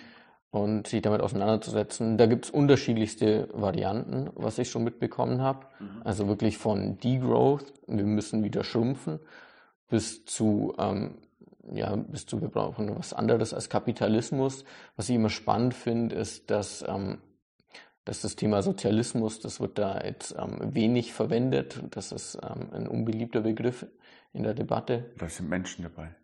und 0.51 0.89
sich 0.89 1.01
damit 1.01 1.21
auseinanderzusetzen. 1.21 2.19
Da 2.19 2.27
gibt's 2.27 2.51
unterschiedlichste 2.51 3.49
Varianten, 3.53 4.31
was 4.35 4.59
ich 4.59 4.69
schon 4.69 4.85
mitbekommen 4.85 5.41
habe. 5.41 5.67
Mhm. 5.79 6.03
Also 6.05 6.27
wirklich 6.27 6.59
von 6.59 6.99
Degrowth, 6.99 7.73
wir 7.87 8.05
müssen 8.05 8.43
wieder 8.43 8.65
schrumpfen, 8.65 9.21
bis 9.91 10.25
zu, 10.25 10.75
ähm, 10.79 11.19
ja, 11.73 11.95
bis 11.95 12.27
zu, 12.27 12.41
wir 12.41 12.49
brauchen 12.49 12.97
was 12.97 13.13
anderes 13.13 13.53
als 13.53 13.69
Kapitalismus. 13.69 14.65
Was 14.97 15.09
ich 15.09 15.17
immer 15.17 15.31
spannend 15.31 15.75
finde, 15.75 16.17
ist, 16.17 16.51
dass, 16.51 16.85
ähm, 16.89 17.19
dass 18.05 18.23
das 18.23 18.37
Thema 18.37 18.63
Sozialismus, 18.63 19.41
das 19.41 19.61
wird 19.61 19.79
da 19.79 20.01
jetzt 20.03 20.35
ähm, 20.39 20.75
wenig 20.75 21.13
verwendet. 21.13 21.83
Das 21.91 22.13
ist 22.13 22.39
ähm, 22.43 22.71
ein 22.73 22.89
unbeliebter 22.89 23.43
Begriff 23.43 23.87
in 24.33 24.45
der 24.45 24.55
Debatte. 24.55 25.13
Da 25.19 25.29
sind 25.29 25.49
Menschen 25.49 25.83
dabei. 25.83 26.15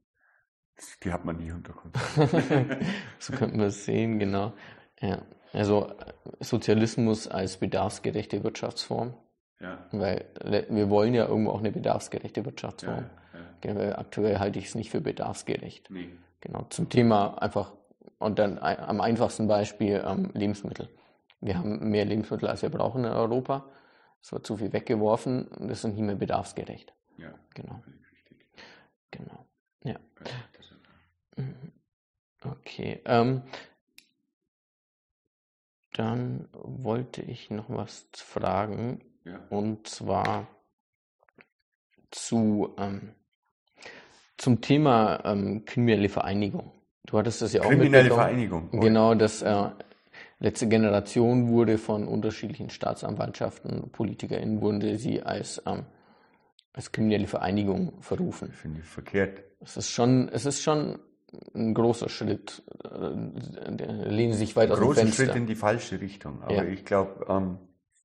Die 1.02 1.12
hat 1.12 1.24
man 1.24 1.36
nie 1.36 1.52
unter 1.52 1.72
Kontrolle. 1.72 2.80
so 3.18 3.32
könnten 3.32 3.58
wir 3.58 3.66
es 3.66 3.84
sehen, 3.84 4.18
genau. 4.18 4.52
Ja. 5.00 5.22
Also 5.52 5.94
Sozialismus 6.40 7.28
als 7.28 7.56
bedarfsgerechte 7.56 8.44
Wirtschaftsform. 8.44 9.14
Ja. 9.60 9.86
Weil 9.92 10.26
wir 10.68 10.90
wollen 10.90 11.14
ja 11.14 11.26
irgendwo 11.26 11.52
auch 11.52 11.60
eine 11.60 11.72
bedarfsgerechte 11.72 12.44
Wirtschaftsform. 12.44 13.06
Ja, 13.32 13.38
ja. 13.38 13.45
Aktuell 13.64 14.38
halte 14.38 14.59
ich 14.59 14.66
es 14.66 14.74
nicht 14.74 14.90
für 14.90 15.00
bedarfsgerecht. 15.00 15.90
Nee. 15.90 16.11
Genau. 16.40 16.64
Zum 16.70 16.88
Thema 16.88 17.40
einfach, 17.42 17.72
und 18.18 18.38
dann 18.38 18.59
am 18.59 19.00
einfachsten 19.00 19.48
Beispiel 19.48 20.02
ähm, 20.07 20.30
Lebensmittel. 20.34 20.88
Wir 21.40 21.59
haben 21.59 21.90
mehr 21.90 22.04
Lebensmittel, 22.04 22.48
als 22.48 22.62
wir 22.62 22.70
brauchen 22.70 23.04
in 23.04 23.11
Europa. 23.11 23.68
Es 24.22 24.32
wird 24.32 24.46
zu 24.46 24.57
viel 24.57 24.72
weggeworfen 24.72 25.46
und 25.48 25.68
das 25.68 25.84
ist 25.84 25.92
nicht 25.92 26.00
mehr 26.00 26.16
bedarfsgerecht. 26.16 26.92
Ja. 27.18 27.34
Genau. 27.54 27.82
Genau. 29.11 29.46
Ja. 29.84 29.96
Mhm. 31.36 31.72
Okay. 32.42 33.00
Ähm, 33.04 33.42
dann 35.92 36.48
wollte 36.52 37.22
ich 37.22 37.50
noch 37.50 37.70
was 37.70 38.09
fragen. 38.14 39.02
Ja. 39.24 39.40
Und 39.50 39.88
zwar 39.88 40.46
zu, 42.11 42.74
ähm, 42.78 43.14
zum 44.37 44.61
Thema 44.61 45.20
ähm, 45.24 45.64
kriminelle 45.64 46.09
Vereinigung. 46.09 46.72
Du 47.07 47.18
hattest 47.18 47.43
das 47.43 47.53
ja 47.53 47.62
auch 47.62 47.68
Kriminelle 47.68 48.11
Vereinigung. 48.11 48.68
Oh. 48.72 48.80
Genau, 48.80 49.14
das 49.14 49.43
äh, 49.43 49.68
letzte 50.41 50.68
Generation 50.68 51.49
wurde 51.49 51.78
von 51.78 52.07
unterschiedlichen 52.09 52.70
Staatsanwaltschaften, 52.70 53.91
PolitikerInnen, 53.91 54.61
wurde 54.61 54.99
sie 54.99 55.22
als, 55.22 55.62
ähm, 55.66 55.84
als 56.72 56.93
kriminelle 56.93 57.26
Vereinigung 57.26 57.95
verrufen. 58.01 58.53
Finde 58.53 58.80
ich 58.80 58.87
verkehrt. 58.87 59.43
Es 59.61 59.76
ist 59.76 59.91
schon, 59.91 60.28
es 60.28 60.47
ist 60.47 60.62
schon 60.62 60.99
ein 61.55 61.74
großer 61.74 62.09
Schritt. 62.09 62.62
Der 62.84 64.11
lehnen 64.11 64.34
sich 64.34 64.57
weit 64.57 64.70
aus 64.70 64.78
dem 64.78 64.93
Fenster. 64.93 65.24
Schritt 65.26 65.37
in 65.37 65.47
die 65.47 65.55
falsche 65.55 66.01
Richtung. 66.01 66.43
Aber 66.43 66.55
ja. 66.55 66.64
ich 66.64 66.84
glaube, 66.84 67.26
ähm, 67.28 67.59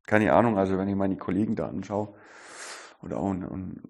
keine 0.06 0.34
Ahnung, 0.34 0.58
also 0.58 0.78
wenn 0.78 0.88
ich 0.88 0.96
meine 0.96 1.18
Kollegen 1.18 1.56
da 1.56 1.68
anschaue 1.68 2.14
oder 3.02 3.18
auch 3.18 3.30
und, 3.30 3.44
und 3.44 3.82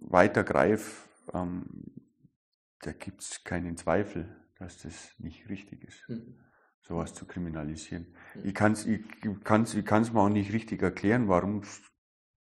weiter 0.00 0.44
greife, 0.44 1.07
ähm, 1.34 1.64
da 2.80 2.92
gibt 2.92 3.22
es 3.22 3.44
keinen 3.44 3.76
Zweifel, 3.76 4.34
dass 4.58 4.82
das 4.82 5.14
nicht 5.18 5.48
richtig 5.48 5.84
ist, 5.84 6.08
mhm. 6.08 6.38
sowas 6.80 7.14
zu 7.14 7.26
kriminalisieren. 7.26 8.06
Mhm. 8.34 8.40
Ich 8.44 8.54
kann 8.54 8.72
es 8.72 8.86
ich 8.86 9.02
kann's, 9.44 9.74
ich 9.74 9.84
kann's 9.84 10.12
mir 10.12 10.20
auch 10.20 10.28
nicht 10.28 10.52
richtig 10.52 10.82
erklären, 10.82 11.28
warum 11.28 11.60
es 11.60 11.82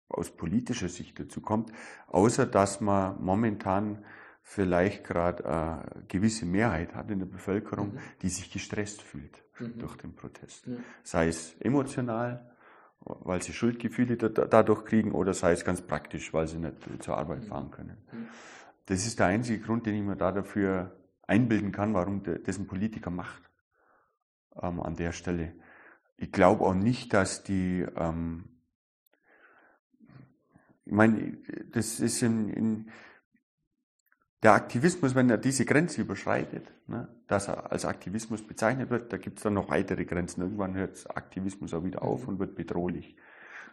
aus 0.08 0.36
politischer 0.36 0.88
Sicht 0.88 1.18
dazu 1.18 1.40
kommt, 1.40 1.72
außer 2.06 2.46
dass 2.46 2.80
man 2.80 3.22
momentan 3.22 4.04
vielleicht 4.42 5.02
gerade 5.02 5.44
eine 5.44 5.82
äh, 5.82 6.06
gewisse 6.06 6.46
Mehrheit 6.46 6.94
hat 6.94 7.10
in 7.10 7.18
der 7.18 7.26
Bevölkerung, 7.26 7.94
mhm. 7.94 7.98
die 8.22 8.28
sich 8.28 8.52
gestresst 8.52 9.02
fühlt 9.02 9.42
mhm. 9.58 9.78
durch 9.78 9.96
den 9.96 10.14
Protest. 10.14 10.68
Mhm. 10.68 10.84
Sei 11.02 11.26
es 11.28 11.54
emotional, 11.60 12.54
weil 13.00 13.42
sie 13.42 13.52
Schuldgefühle 13.52 14.16
dadurch 14.16 14.84
kriegen, 14.84 15.12
oder 15.12 15.34
sei 15.34 15.52
es 15.52 15.64
ganz 15.64 15.82
praktisch, 15.82 16.32
weil 16.32 16.46
sie 16.46 16.58
nicht 16.58 16.76
zur 17.02 17.18
Arbeit 17.18 17.42
mhm. 17.42 17.46
fahren 17.46 17.70
können. 17.72 17.96
Das 18.86 19.06
ist 19.06 19.18
der 19.18 19.26
einzige 19.26 19.62
Grund, 19.62 19.86
den 19.86 19.96
ich 19.96 20.02
mir 20.02 20.16
da 20.16 20.32
dafür 20.32 20.96
einbilden 21.26 21.72
kann, 21.72 21.94
warum 21.94 22.22
das 22.22 22.58
ein 22.58 22.66
Politiker 22.66 23.10
macht 23.10 23.42
ähm, 24.60 24.80
an 24.80 24.94
der 24.96 25.12
Stelle. 25.12 25.54
Ich 26.16 26.32
glaube 26.32 26.64
auch 26.64 26.74
nicht, 26.74 27.12
dass 27.12 27.42
die, 27.42 27.84
ähm, 27.96 28.44
ich 30.84 30.92
meine, 30.92 31.36
das 31.72 32.00
ist 32.00 32.22
in, 32.22 32.48
in 32.48 32.90
der 34.42 34.52
Aktivismus, 34.52 35.16
wenn 35.16 35.28
er 35.30 35.38
diese 35.38 35.64
Grenze 35.64 36.02
überschreitet, 36.02 36.72
ne, 36.86 37.08
dass 37.26 37.48
er 37.48 37.72
als 37.72 37.84
Aktivismus 37.84 38.46
bezeichnet 38.46 38.90
wird, 38.90 39.12
da 39.12 39.16
gibt 39.16 39.38
es 39.38 39.42
dann 39.42 39.54
noch 39.54 39.68
weitere 39.68 40.04
Grenzen. 40.04 40.42
Irgendwann 40.42 40.74
hört 40.74 41.04
Aktivismus 41.16 41.74
auch 41.74 41.82
wieder 41.82 42.02
auf 42.02 42.22
mhm. 42.22 42.28
und 42.28 42.38
wird 42.38 42.54
bedrohlich. 42.54 43.16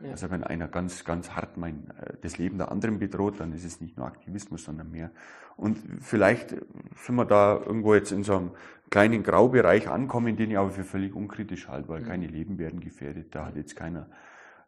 Ja. 0.01 0.11
Also 0.11 0.31
wenn 0.31 0.43
einer 0.43 0.67
ganz, 0.67 1.03
ganz 1.05 1.31
hart 1.31 1.57
mein, 1.57 1.89
äh, 1.99 2.13
das 2.21 2.37
Leben 2.37 2.57
der 2.57 2.71
anderen 2.71 2.99
bedroht, 2.99 3.39
dann 3.39 3.53
ist 3.53 3.63
es 3.63 3.81
nicht 3.81 3.97
nur 3.97 4.07
Aktivismus, 4.07 4.63
sondern 4.63 4.91
mehr. 4.91 5.11
Und 5.55 5.77
vielleicht 6.01 6.49
sind 6.49 7.15
wir 7.15 7.25
da 7.25 7.57
irgendwo 7.57 7.93
jetzt 7.93 8.11
in 8.11 8.23
so 8.23 8.37
einem 8.37 8.51
kleinen 8.89 9.23
Graubereich 9.23 9.87
ankommen, 9.87 10.35
den 10.35 10.51
ich 10.51 10.57
aber 10.57 10.71
für 10.71 10.83
völlig 10.83 11.15
unkritisch 11.15 11.67
halte, 11.67 11.89
weil 11.89 12.01
mhm. 12.01 12.05
keine 12.05 12.27
Leben 12.27 12.57
werden 12.57 12.79
gefährdet. 12.79 13.33
Da 13.35 13.45
hat 13.45 13.55
jetzt 13.55 13.75
keiner, 13.75 14.09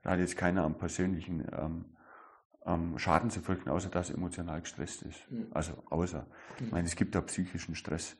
da 0.03 0.11
hat 0.11 0.19
jetzt 0.19 0.37
keiner 0.37 0.63
am 0.63 0.77
persönlichen 0.77 1.45
ähm, 1.51 1.85
ähm, 2.65 2.97
Schaden 2.97 3.29
zu 3.29 3.41
folgen, 3.41 3.69
außer 3.69 3.89
dass 3.89 4.09
er 4.09 4.17
emotional 4.17 4.61
gestresst 4.61 5.03
ist. 5.03 5.31
Mhm. 5.31 5.47
Also 5.51 5.73
außer. 5.89 6.25
Mhm. 6.59 6.65
Ich 6.65 6.71
meine, 6.71 6.87
es 6.87 6.95
gibt 6.95 7.15
da 7.15 7.21
psychischen 7.21 7.75
Stress. 7.75 8.17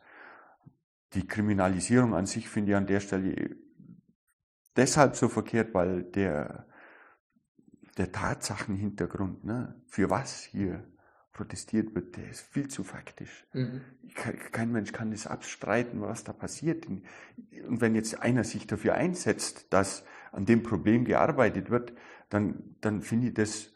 Die 1.14 1.26
Kriminalisierung 1.26 2.14
an 2.14 2.26
sich 2.26 2.50
finde 2.50 2.72
ich 2.72 2.78
an 2.78 2.88
der 2.88 3.00
Stelle 3.00 3.56
deshalb 4.76 5.16
so 5.16 5.30
verkehrt, 5.30 5.74
weil 5.74 6.04
der, 6.04 6.68
der 7.98 8.12
Tatsachenhintergrund, 8.12 9.46
ne, 9.46 9.82
für 9.88 10.10
was 10.10 10.44
hier 10.44 10.84
protestiert 11.32 11.94
wird, 11.94 12.16
der 12.16 12.30
ist 12.30 12.42
viel 12.42 12.70
zu 12.70 12.84
faktisch. 12.84 13.46
Mhm. 13.54 13.82
Kein 14.52 14.72
Mensch 14.72 14.94
kann 14.94 15.12
das 15.12 15.28
abstreiten, 15.28 16.02
was 16.02 16.24
da 16.24 16.32
passiert. 16.32 16.88
Und 16.88 17.04
wenn 17.82 17.94
jetzt 17.94 18.22
einer 18.22 18.46
sich 18.46 18.68
dafür 18.68 18.96
einsetzt, 18.96 19.74
dass 19.74 20.06
an 20.32 20.46
dem 20.46 20.64
Problem 20.64 21.04
gearbeitet 21.04 21.70
wird, 21.70 21.94
dann, 22.30 22.76
dann 22.80 23.02
finde 23.02 23.28
ich 23.28 23.34
das 23.34 23.74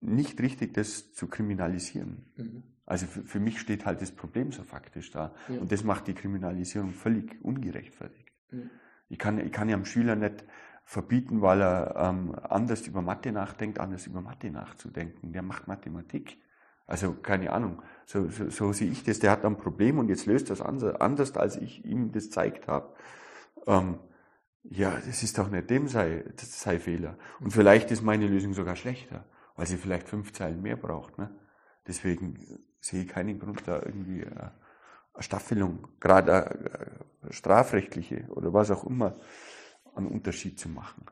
nicht 0.00 0.40
richtig, 0.40 0.74
das 0.74 1.12
zu 1.14 1.28
kriminalisieren. 1.28 2.30
Mhm. 2.36 2.62
Also 2.84 3.06
für, 3.06 3.22
für, 3.22 3.40
mich 3.40 3.58
steht 3.58 3.84
halt 3.84 4.00
das 4.00 4.12
Problem 4.12 4.52
so 4.52 4.62
faktisch 4.62 5.10
da. 5.10 5.34
Ja. 5.48 5.60
Und 5.60 5.72
das 5.72 5.82
macht 5.82 6.06
die 6.06 6.14
Kriminalisierung 6.14 6.92
völlig 6.92 7.42
ungerechtfertigt. 7.42 8.32
Mhm. 8.50 8.70
Ich, 9.08 9.18
kann, 9.18 9.38
ich 9.38 9.52
kann 9.52 9.68
ja 9.68 9.76
einem 9.76 9.86
Schüler 9.86 10.14
nicht 10.14 10.44
verbieten, 10.88 11.42
weil 11.42 11.60
er 11.60 11.96
ähm, 11.96 12.34
anders 12.48 12.86
über 12.86 13.02
Mathe 13.02 13.32
nachdenkt, 13.32 13.78
anders 13.78 14.06
über 14.06 14.20
Mathe 14.20 14.50
nachzudenken. 14.50 15.32
Der 15.32 15.42
macht 15.42 15.68
Mathematik. 15.68 16.38
Also 16.86 17.12
keine 17.12 17.52
Ahnung, 17.52 17.82
so, 18.06 18.28
so, 18.28 18.48
so 18.48 18.72
sehe 18.72 18.90
ich 18.90 19.04
das. 19.04 19.18
Der 19.18 19.30
hat 19.30 19.44
ein 19.44 19.58
Problem 19.58 19.98
und 19.98 20.08
jetzt 20.08 20.26
löst 20.26 20.48
das 20.50 20.62
anders, 20.62 21.36
als 21.36 21.56
ich 21.56 21.84
ihm 21.84 22.12
das 22.12 22.24
gezeigt 22.24 22.68
habe. 22.68 22.94
Ähm, 23.66 23.98
ja, 24.62 24.92
das 25.06 25.22
ist 25.22 25.36
doch 25.38 25.50
nicht 25.50 25.68
dem 25.68 25.88
sei, 25.88 26.24
das 26.36 26.60
sei 26.60 26.78
Fehler. 26.78 27.18
Und 27.40 27.52
vielleicht 27.52 27.90
ist 27.90 28.02
meine 28.02 28.26
Lösung 28.26 28.54
sogar 28.54 28.76
schlechter 28.76 29.24
weil 29.58 29.66
sie 29.66 29.76
vielleicht 29.76 30.08
fünf 30.08 30.32
Zeilen 30.32 30.62
mehr 30.62 30.76
braucht. 30.76 31.18
Ne? 31.18 31.28
Deswegen 31.86 32.38
sehe 32.80 33.02
ich 33.02 33.08
keinen 33.08 33.40
Grund, 33.40 33.66
da 33.66 33.82
irgendwie 33.84 34.20
äh, 34.20 34.30
eine 34.30 35.22
Staffelung, 35.22 35.88
gerade 35.98 36.96
eine 37.22 37.32
strafrechtliche 37.32 38.28
oder 38.28 38.54
was 38.54 38.70
auch 38.70 38.84
immer, 38.84 39.16
einen 39.98 40.08
Unterschied 40.08 40.58
zu 40.58 40.68
machen. 40.68 41.04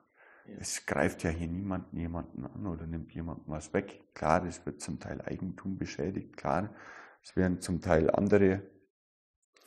Ja. 0.47 0.55
Es 0.61 0.87
greift 0.87 1.23
ja 1.23 1.31
hier 1.31 1.49
niemanden 1.49 1.97
jemanden 1.97 2.47
an 2.47 2.67
oder 2.67 2.87
nimmt 2.87 3.13
jemanden 3.13 3.51
was 3.51 3.73
weg. 3.73 4.03
Klar, 4.15 4.45
es 4.47 4.65
wird 4.65 4.81
zum 4.81 5.01
Teil 5.01 5.21
Eigentum 5.23 5.77
beschädigt, 5.77 6.37
klar, 6.37 6.75
es 7.23 7.37
werden 7.37 7.61
zum 7.61 7.81
Teil 7.81 8.11
andere 8.11 8.63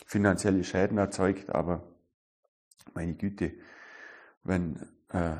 finanzielle 0.05 0.63
Schäden 0.63 0.97
erzeugt, 0.97 1.49
aber 1.49 1.84
meine 2.93 3.13
Güte, 3.15 3.53
wenn 4.43 4.78
äh, 5.09 5.36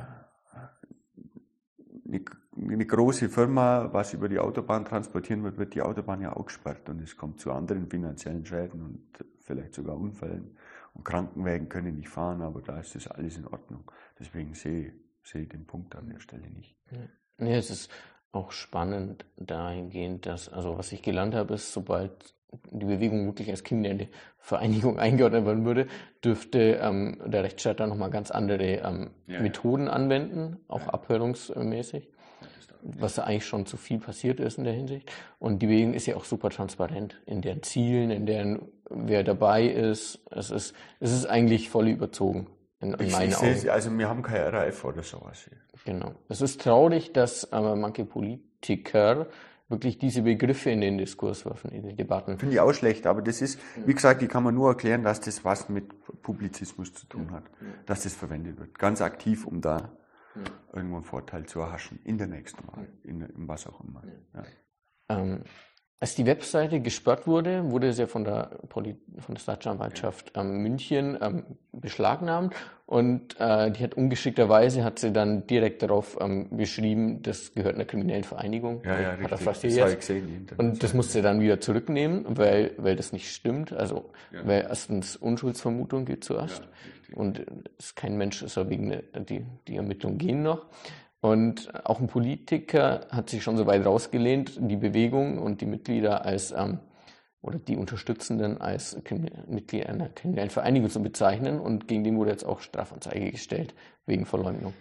eine 2.06 2.26
eine 2.68 2.86
große 2.86 3.30
Firma 3.30 3.90
was 3.94 4.14
über 4.14 4.28
die 4.28 4.40
Autobahn 4.40 4.86
transportieren 4.86 5.44
wird, 5.44 5.58
wird 5.58 5.76
die 5.76 5.82
Autobahn 5.82 6.22
ja 6.22 6.36
auch 6.36 6.46
gesperrt 6.46 6.90
und 6.90 7.02
es 7.02 7.16
kommt 7.16 7.40
zu 7.40 7.52
anderen 7.52 7.90
finanziellen 7.90 8.46
Schäden 8.46 8.82
und 8.82 9.26
vielleicht 9.42 9.74
sogar 9.74 9.98
Unfällen. 9.98 10.58
Und 11.00 11.06
Krankenwägen 11.06 11.70
können 11.70 11.96
nicht 11.96 12.10
fahren, 12.10 12.42
aber 12.42 12.62
da 12.62 12.78
ist 12.78 12.94
das 12.94 13.08
alles 13.08 13.38
in 13.38 13.48
Ordnung. 13.48 13.90
Deswegen 14.20 14.54
sehe, 14.54 14.92
sehe 15.24 15.44
ich 15.44 15.50
den 15.50 15.66
Punkt 15.66 15.96
an 15.96 16.10
der 16.10 16.20
Stelle 16.20 16.50
nicht. 16.50 16.76
Ja, 17.38 17.48
es 17.56 17.70
ist 17.70 17.90
auch 18.34 18.52
spannend 18.52 19.24
dahingehend, 19.38 20.26
dass, 20.26 20.50
also 20.50 20.78
was 20.78 20.92
ich 20.92 21.02
gelernt 21.02 21.36
habe, 21.36 21.54
ist, 21.54 21.72
sobald 21.72 22.36
die 22.70 22.86
Bewegung 22.86 23.28
wirklich 23.28 23.50
als 23.50 23.64
kriminelle 23.64 24.10
Vereinigung 24.40 25.00
eingeordnet 25.00 25.46
werden 25.46 25.64
würde, 25.64 25.88
dürfte 26.22 26.82
ähm, 26.82 27.22
der 27.26 27.46
Rechtsstaat 27.46 27.80
da 27.80 27.88
nochmal 27.88 28.10
ganz 28.10 28.30
andere 28.30 28.66
ähm, 28.66 29.12
ja, 29.26 29.40
Methoden 29.40 29.86
ja. 29.86 29.94
anwenden, 29.94 30.58
auch 30.68 30.82
ja. 30.82 30.90
abhörungsmäßig, 30.90 32.10
was 32.82 33.20
eigentlich 33.20 33.46
schon 33.46 33.66
zu 33.66 33.78
viel 33.78 34.00
passiert 34.00 34.40
ist 34.40 34.58
in 34.58 34.64
der 34.64 34.74
Hinsicht. 34.74 35.12
Und 35.40 35.62
die 35.62 35.68
Bewegung 35.68 35.94
ist 35.94 36.06
ja 36.06 36.16
auch 36.16 36.26
super 36.26 36.50
transparent 36.50 37.20
in 37.26 37.42
deren 37.42 37.64
Zielen, 37.64 38.12
in 38.12 38.26
deren 38.26 38.62
wer 38.90 39.24
dabei 39.24 39.66
ist. 39.68 40.20
Es 40.32 40.50
ist, 40.50 40.74
es 41.00 41.12
ist 41.12 41.26
eigentlich 41.26 41.70
voll 41.70 41.88
überzogen. 41.90 42.48
In, 42.82 42.94
in 42.94 43.08
ich, 43.08 43.12
meinen 43.12 43.30
ich 43.30 43.38
Augen. 43.38 43.70
also 43.70 43.98
wir 43.98 44.08
haben 44.08 44.22
keine 44.22 44.54
RAF 44.54 44.86
oder 44.86 45.04
sowas 45.04 45.46
hier. 45.48 45.58
Genau. 45.86 46.14
Es 46.30 46.42
ist 46.42 46.62
traurig, 46.62 47.12
dass 47.12 47.44
äh, 47.46 47.76
manche 47.76 48.06
Politiker 48.06 49.28
wirklich 49.68 49.98
diese 50.00 50.24
Begriffe 50.24 50.72
in 50.72 50.82
den 50.82 50.98
Diskurs 50.98 51.46
werfen, 51.46 51.72
in 51.72 51.88
die 51.88 51.96
Debatten. 51.96 52.40
Finde 52.40 52.56
ich 52.56 52.60
auch 52.60 52.74
schlecht, 52.74 53.06
aber 53.06 53.22
das 53.22 53.42
ist, 53.42 53.60
wie 53.86 53.94
gesagt, 53.94 54.22
die 54.22 54.28
kann 54.28 54.44
man 54.44 54.56
nur 54.56 54.70
erklären, 54.70 55.04
dass 55.04 55.22
das 55.22 55.46
was 55.46 55.70
mit 55.70 55.86
Publizismus 56.24 56.94
zu 56.94 57.06
tun 57.06 57.32
hat, 57.32 57.44
dass 57.86 58.04
das 58.04 58.16
verwendet 58.16 58.60
wird, 58.60 58.80
ganz 58.80 59.02
aktiv, 59.02 59.46
um 59.46 59.62
da 59.62 59.92
irgendwo 60.74 60.96
einen 60.98 61.04
Vorteil 61.04 61.46
zu 61.46 61.60
erhaschen, 61.60 62.00
in 62.04 62.18
der 62.18 62.28
nächsten 62.28 62.68
Wahl, 62.68 62.88
in, 63.04 63.22
in 63.22 63.48
was 63.48 63.68
auch 63.68 63.82
immer. 63.82 64.04
Ja. 64.34 64.44
Ähm, 65.10 65.44
als 66.02 66.16
die 66.16 66.26
Webseite 66.26 66.80
gesperrt 66.80 67.28
wurde, 67.28 67.72
wurde 67.72 67.92
sie 67.92 68.08
von 68.08 68.24
der, 68.24 68.52
Poli 68.70 68.96
von 69.20 69.36
der 69.36 69.42
Staatsanwaltschaft 69.42 70.32
ähm, 70.36 70.62
München 70.62 71.18
ähm, 71.22 71.44
beschlagnahmt 71.74 72.56
und 72.86 73.40
äh, 73.40 73.70
die 73.70 73.84
hat 73.84 73.96
ungeschickterweise 73.96 74.84
hat 74.84 75.00
sie 75.00 75.12
dann 75.12 75.46
direkt 75.46 75.84
darauf 75.84 76.18
ähm, 76.22 76.48
beschrieben, 76.52 77.22
das 77.22 77.54
gehört 77.54 77.76
einer 77.76 77.84
kriminellen 77.84 78.24
Vereinigung. 78.24 78.82
Ja, 78.86 79.00
ja, 79.00 79.10
richtig. 79.12 79.30
Das 79.30 79.82
habe 79.82 79.92
ich 79.92 79.98
gesehen. 80.00 80.48
Und 80.58 80.82
das 80.82 80.94
musste 80.94 81.14
sie 81.14 81.22
dann 81.22 81.42
wieder 81.42 81.60
zurücknehmen, 81.60 82.26
weil, 82.30 82.72
weil 82.78 82.96
das 82.96 83.12
nicht 83.12 83.30
stimmt. 83.32 83.74
Also, 83.74 84.10
ja. 84.32 84.40
weil 84.48 84.66
erstens 84.70 85.18
Unschuldsvermutung 85.18 86.06
gilt 86.06 86.24
zuerst 86.24 86.64
ja, 87.10 87.18
und 87.18 87.46
es 87.78 87.94
kein 87.94 88.18
Mensch 88.18 88.42
ist 88.42 88.56
wegen 88.70 88.90
der, 88.90 89.02
die, 89.20 89.46
die 89.68 89.76
Ermittlungen 89.76 90.18
gehen 90.18 90.44
noch. 90.44 90.66
Und 91.22 91.74
auch 91.86 92.00
ein 92.00 92.08
Politiker 92.08 93.08
hat 93.12 93.30
sich 93.30 93.44
schon 93.44 93.58
so 93.58 93.66
weit 93.66 93.86
rausgelehnt, 93.86 94.58
die 94.62 94.78
Bewegung 94.78 95.40
und 95.40 95.60
die 95.62 95.66
Mitglieder 95.66 96.26
als 96.26 96.52
ähm, 96.52 96.80
oder 97.42 97.58
die 97.58 97.78
Unterstützenden 97.78 98.60
als 98.60 98.98
Mitglieder 99.48 99.90
einer 99.90 100.10
kriminellen 100.10 100.50
Vereinigung 100.50 100.90
zu 100.90 101.02
bezeichnen. 101.02 101.60
Und 101.60 101.88
gegen 101.88 102.04
den 102.04 102.18
wurde 102.18 102.32
jetzt 102.32 102.46
auch 102.46 102.60
Strafanzeige 102.62 103.32
gestellt 103.32 103.74
wegen 104.06 104.26
Verleumdung. 104.26 104.74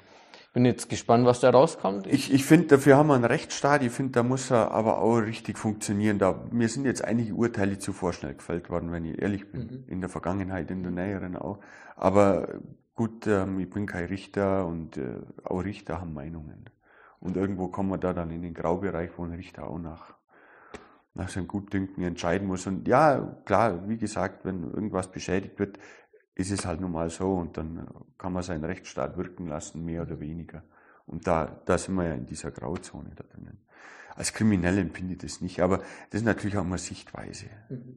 Ich 0.49 0.53
bin 0.55 0.65
jetzt 0.65 0.89
gespannt, 0.89 1.27
was 1.27 1.41
da 1.41 1.51
rauskommt. 1.51 2.07
Ich, 2.07 2.33
ich 2.33 2.45
finde, 2.45 2.69
dafür 2.69 2.97
haben 2.97 3.09
wir 3.09 3.15
einen 3.15 3.25
Rechtsstaat. 3.25 3.83
Ich 3.83 3.93
finde, 3.93 4.13
da 4.13 4.23
muss 4.23 4.51
er 4.51 4.73
aber 4.73 5.03
auch 5.03 5.19
richtig 5.19 5.59
funktionieren. 5.59 6.19
Da, 6.19 6.47
mir 6.51 6.69
sind 6.69 6.85
jetzt 6.85 7.05
einige 7.05 7.35
Urteile 7.35 7.79
zu 7.79 7.93
vorschnell 7.93 8.35
gefällt 8.35 8.71
worden, 8.71 8.91
wenn 8.91 9.05
ich 9.05 9.21
ehrlich 9.21 9.53
bin. 9.53 9.61
Mhm. 9.61 9.85
In 9.89 10.01
der 10.01 10.09
Vergangenheit, 10.09 10.71
in 10.71 10.83
der 10.83 10.91
Näheren 10.91 11.37
auch. 11.37 11.59
Aber 11.97 12.61
Gut, 12.99 13.29
ähm, 13.29 13.61
ich 13.61 13.71
bin 13.71 13.87
kein 13.87 14.07
Richter 14.07 14.67
und 14.67 14.97
äh, 14.97 15.21
auch 15.45 15.61
Richter 15.61 16.01
haben 16.01 16.15
Meinungen. 16.15 16.69
Und 17.21 17.37
irgendwo 17.37 17.69
kommen 17.69 17.91
wir 17.91 17.99
da 17.99 18.13
dann 18.13 18.33
in 18.33 18.43
den 18.43 18.55
Graubereich, 18.55 19.11
wo 19.17 19.23
ein 19.23 19.35
Richter 19.35 19.71
auch 19.71 19.79
nach, 19.79 20.17
nach 21.15 21.29
seinem 21.29 21.47
Gutdünken 21.47 22.03
entscheiden 22.03 22.49
muss. 22.49 22.67
Und 22.67 22.89
ja, 22.89 23.21
klar, 23.45 23.89
wie 23.89 23.99
gesagt, 23.99 24.45
wenn 24.45 24.65
irgendwas 24.65 25.13
beschädigt 25.13 25.61
wird, 25.61 25.79
ist 26.35 26.51
es 26.51 26.67
halt 26.67 26.81
nun 26.81 26.91
mal 26.91 27.09
so 27.09 27.35
und 27.35 27.57
dann 27.57 27.87
kann 28.19 28.33
man 28.33 28.43
seinen 28.43 28.65
Rechtsstaat 28.65 29.17
wirken 29.17 29.47
lassen, 29.47 29.85
mehr 29.85 30.03
oder 30.03 30.19
weniger. 30.19 30.65
Und 31.07 31.25
da, 31.29 31.63
da 31.67 31.79
sind 31.79 31.95
wir 31.95 32.09
ja 32.09 32.15
in 32.15 32.27
dieser 32.27 32.51
Grauzone 32.51 33.13
da 33.15 33.23
drinnen. 33.23 33.65
Als 34.17 34.33
Kriminell 34.33 34.77
empfinde 34.77 35.13
ich 35.13 35.21
das 35.21 35.41
nicht, 35.41 35.61
aber 35.61 35.79
das 36.11 36.23
ist 36.23 36.25
natürlich 36.25 36.57
auch 36.57 36.63
immer 36.63 36.79
Sichtweise. 36.79 37.47
Mhm. 37.69 37.97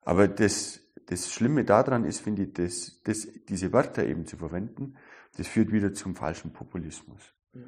Aber 0.00 0.26
das, 0.26 0.80
das 1.06 1.32
Schlimme 1.32 1.64
daran 1.64 2.04
ist, 2.04 2.20
finde 2.20 2.44
ich, 2.44 2.52
dass, 2.52 3.02
dass 3.02 3.28
diese 3.48 3.72
Wörter 3.72 4.04
eben 4.04 4.26
zu 4.26 4.36
verwenden, 4.36 4.96
das 5.36 5.46
führt 5.46 5.72
wieder 5.72 5.94
zum 5.94 6.16
falschen 6.16 6.52
Populismus. 6.52 7.32
Ja. 7.52 7.60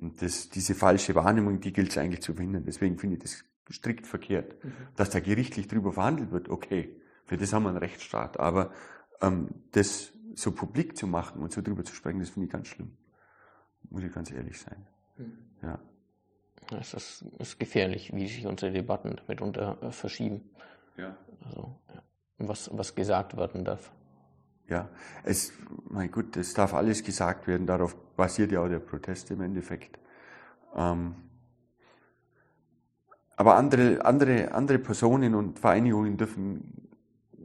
Und 0.00 0.20
das, 0.22 0.50
diese 0.50 0.74
falsche 0.74 1.14
Wahrnehmung, 1.14 1.60
die 1.60 1.72
gilt 1.72 1.90
es 1.90 1.98
eigentlich 1.98 2.22
zu 2.22 2.34
verhindern. 2.34 2.64
Deswegen 2.64 2.98
finde 2.98 3.16
ich 3.16 3.22
das 3.22 3.44
strikt 3.72 4.06
verkehrt. 4.06 4.62
Mhm. 4.62 4.72
Dass 4.96 5.10
da 5.10 5.20
gerichtlich 5.20 5.68
drüber 5.68 5.92
verhandelt 5.92 6.32
wird, 6.32 6.48
okay, 6.48 7.00
für 7.24 7.36
das 7.36 7.52
haben 7.52 7.62
wir 7.62 7.70
einen 7.70 7.78
Rechtsstaat. 7.78 8.38
Aber 8.38 8.72
ähm, 9.20 9.48
das 9.72 10.12
so 10.34 10.52
publik 10.52 10.96
zu 10.96 11.06
machen 11.06 11.42
und 11.42 11.52
so 11.52 11.62
drüber 11.62 11.84
zu 11.84 11.94
sprechen, 11.94 12.20
das 12.20 12.30
finde 12.30 12.46
ich 12.46 12.52
ganz 12.52 12.68
schlimm. 12.68 12.96
Muss 13.88 14.02
ich 14.02 14.12
ganz 14.12 14.30
ehrlich 14.30 14.60
sein. 14.60 14.86
Mhm. 15.16 15.38
Ja. 15.62 15.78
Es 16.78 16.94
ist, 16.94 17.24
ist 17.38 17.58
gefährlich, 17.58 18.14
wie 18.14 18.28
sich 18.28 18.46
unsere 18.46 18.70
Debatten 18.70 19.20
mitunter 19.26 19.78
äh, 19.82 19.90
verschieben. 19.90 20.50
Ja. 20.96 21.16
Also, 21.44 21.74
ja 21.94 22.02
was, 22.48 22.70
was 22.72 22.94
gesagt 22.94 23.36
werden 23.36 23.64
darf. 23.64 23.90
Ja, 24.68 24.88
es, 25.24 25.52
mein 25.88 26.10
Gott, 26.10 26.36
es 26.36 26.54
darf 26.54 26.74
alles 26.74 27.02
gesagt 27.02 27.46
werden, 27.46 27.66
darauf 27.66 27.96
basiert 28.16 28.52
ja 28.52 28.60
auch 28.60 28.68
der 28.68 28.78
Protest 28.78 29.30
im 29.32 29.40
Endeffekt. 29.40 29.98
Ähm, 30.76 31.16
aber 33.36 33.56
andere, 33.56 34.04
andere, 34.04 34.52
andere 34.52 34.78
Personen 34.78 35.34
und 35.34 35.58
Vereinigungen 35.58 36.16
dürfen 36.16 36.88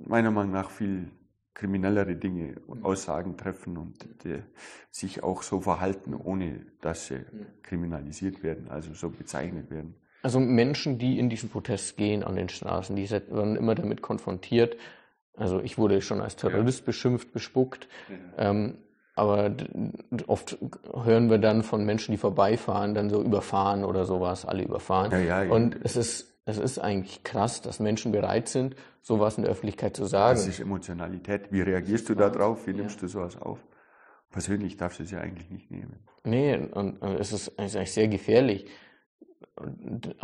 meiner 0.05 0.29
Meinung 0.29 0.51
nach 0.51 0.69
viel 0.69 1.09
kriminellere 1.55 2.15
Dinge, 2.15 2.57
mhm. 2.67 2.85
Aussagen 2.85 3.37
treffen 3.37 3.77
und 3.77 4.23
die, 4.23 4.43
sich 4.91 5.23
auch 5.23 5.41
so 5.41 5.61
verhalten, 5.61 6.13
ohne 6.13 6.65
dass 6.81 7.07
sie 7.07 7.25
kriminalisiert 7.63 8.43
werden, 8.43 8.69
also 8.69 8.93
so 8.93 9.09
bezeichnet 9.09 9.71
werden. 9.71 9.95
Also 10.25 10.39
Menschen, 10.39 10.97
die 10.97 11.19
in 11.19 11.29
diesen 11.29 11.49
Protest 11.49 11.97
gehen 11.97 12.23
an 12.23 12.35
den 12.35 12.49
Straßen, 12.49 12.95
die 12.95 13.07
werden 13.11 13.55
immer 13.55 13.75
damit 13.75 14.01
konfrontiert. 14.01 14.75
Also 15.37 15.61
ich 15.61 15.77
wurde 15.77 16.01
schon 16.01 16.19
als 16.19 16.35
Terrorist 16.35 16.79
ja. 16.79 16.85
beschimpft, 16.87 17.31
bespuckt. 17.31 17.87
Ja. 18.09 18.49
Ähm, 18.49 18.79
aber 19.13 19.51
oft 20.25 20.57
hören 20.95 21.29
wir 21.29 21.37
dann 21.37 21.61
von 21.61 21.85
Menschen, 21.85 22.11
die 22.11 22.17
vorbeifahren, 22.17 22.95
dann 22.95 23.11
so 23.11 23.21
überfahren 23.21 23.85
oder 23.85 24.05
sowas, 24.05 24.47
alle 24.47 24.63
überfahren. 24.63 25.11
Ja, 25.11 25.43
ja, 25.43 25.53
Und 25.53 25.77
es 25.83 25.95
ist, 25.95 26.41
es 26.45 26.57
ist 26.57 26.79
eigentlich 26.79 27.23
krass, 27.23 27.61
dass 27.61 27.79
Menschen 27.79 28.11
bereit 28.11 28.47
sind, 28.47 28.75
sowas 29.03 29.37
in 29.37 29.43
der 29.43 29.51
Öffentlichkeit 29.51 29.95
zu 29.95 30.05
sagen. 30.05 30.39
Das 30.39 30.47
ist 30.47 30.59
Emotionalität. 30.59 31.51
Wie 31.51 31.61
reagierst 31.61 32.09
du 32.09 32.15
da 32.15 32.31
drauf? 32.31 32.65
Wie 32.65 32.73
nimmst 32.73 32.99
du 33.03 33.07
sowas 33.07 33.39
auf? 33.39 33.59
Persönlich 34.31 34.75
darfst 34.75 34.97
du 34.97 35.03
es 35.03 35.11
ja 35.11 35.19
eigentlich 35.19 35.51
nicht 35.51 35.69
nehmen. 35.69 35.99
Nee, 36.23 36.57
und, 36.57 36.99
und 36.99 37.19
es, 37.19 37.31
ist, 37.31 37.53
es 37.57 37.65
ist 37.65 37.75
eigentlich 37.75 37.93
sehr 37.93 38.07
gefährlich. 38.07 38.65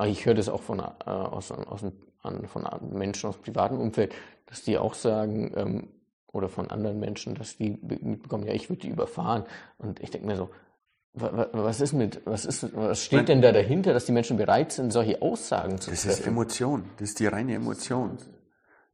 Ich 0.05 0.26
höre 0.26 0.34
das 0.34 0.49
auch 0.49 0.62
von, 0.62 0.80
äh, 0.80 0.84
aus, 1.05 1.51
aus, 1.51 1.84
an, 2.22 2.47
von 2.47 2.68
Menschen 2.91 3.30
aus 3.30 3.38
privatem 3.38 3.80
Umfeld, 3.80 4.14
dass 4.47 4.64
die 4.64 4.78
auch 4.78 4.93
sagen, 4.93 5.51
ähm, 5.55 5.88
oder 6.34 6.49
von 6.49 6.70
anderen 6.72 6.99
Menschen, 6.99 7.36
dass 7.36 7.57
die 7.57 7.78
mitbekommen, 7.82 8.47
ja, 8.47 8.53
ich 8.53 8.70
würde 8.70 8.82
die 8.82 8.89
überfahren. 8.89 9.43
Und 9.78 9.99
ich 9.99 10.12
denke 10.12 10.28
mir 10.28 10.38
so, 10.38 10.49
was 11.14 11.82
ist 11.82 11.91
mit, 11.91 12.22
was 12.26 12.45
ist, 12.45 12.74
was 12.74 13.03
steht 13.03 13.28
denn 13.28 13.41
da 13.41 13.51
dahinter, 13.51 13.91
dass 13.93 14.05
die 14.05 14.14
Menschen 14.14 14.38
bereit 14.38 14.72
sind, 14.72 14.93
solche 14.93 15.22
Aussagen 15.22 15.78
zu 15.78 15.89
treffen? 15.89 16.07
Das 16.07 16.20
ist 16.20 16.28
Emotion, 16.28 16.86
das 16.97 17.09
ist 17.09 17.20
die 17.20 17.28
reine 17.28 17.55
Emotion. 17.55 18.18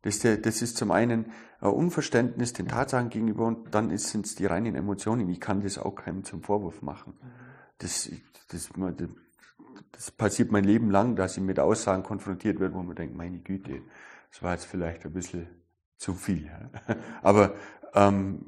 Das 0.02 0.16
ist, 0.16 0.24
der, 0.24 0.38
das 0.38 0.62
ist 0.62 0.78
zum 0.78 0.92
einen 0.92 1.32
ein 1.60 1.70
Unverständnis 1.70 2.54
den 2.54 2.68
Tatsachen 2.68 3.10
gegenüber 3.10 3.46
und 3.46 3.74
dann 3.74 3.96
sind 3.98 4.26
es 4.26 4.36
die 4.36 4.46
reinen 4.46 4.76
Emotionen. 4.76 5.30
Ich 5.30 5.40
kann 5.40 5.62
das 5.62 5.78
auch 5.78 5.96
keinem 5.96 6.24
zum 6.24 6.42
Vorwurf 6.42 6.82
machen. 6.82 7.14
Das, 7.78 8.10
das, 8.50 8.70
das, 8.76 9.10
das 9.92 10.12
passiert 10.12 10.52
mein 10.52 10.64
Leben 10.64 10.92
lang, 10.92 11.16
dass 11.16 11.38
ich 11.38 11.44
mit 11.44 11.60
Aussagen 11.60 12.04
konfrontiert 12.04 12.60
werde, 12.60 12.76
wo 12.76 12.84
man 12.84 12.96
denkt, 12.96 13.16
meine 13.16 13.40
Güte, 13.40 13.82
das 14.32 14.44
war 14.44 14.54
jetzt 14.54 14.66
vielleicht 14.66 15.06
ein 15.06 15.14
bisschen 15.14 15.48
zu 15.98 16.14
viel. 16.14 16.52
Aber 17.22 17.56
ähm, 17.94 18.46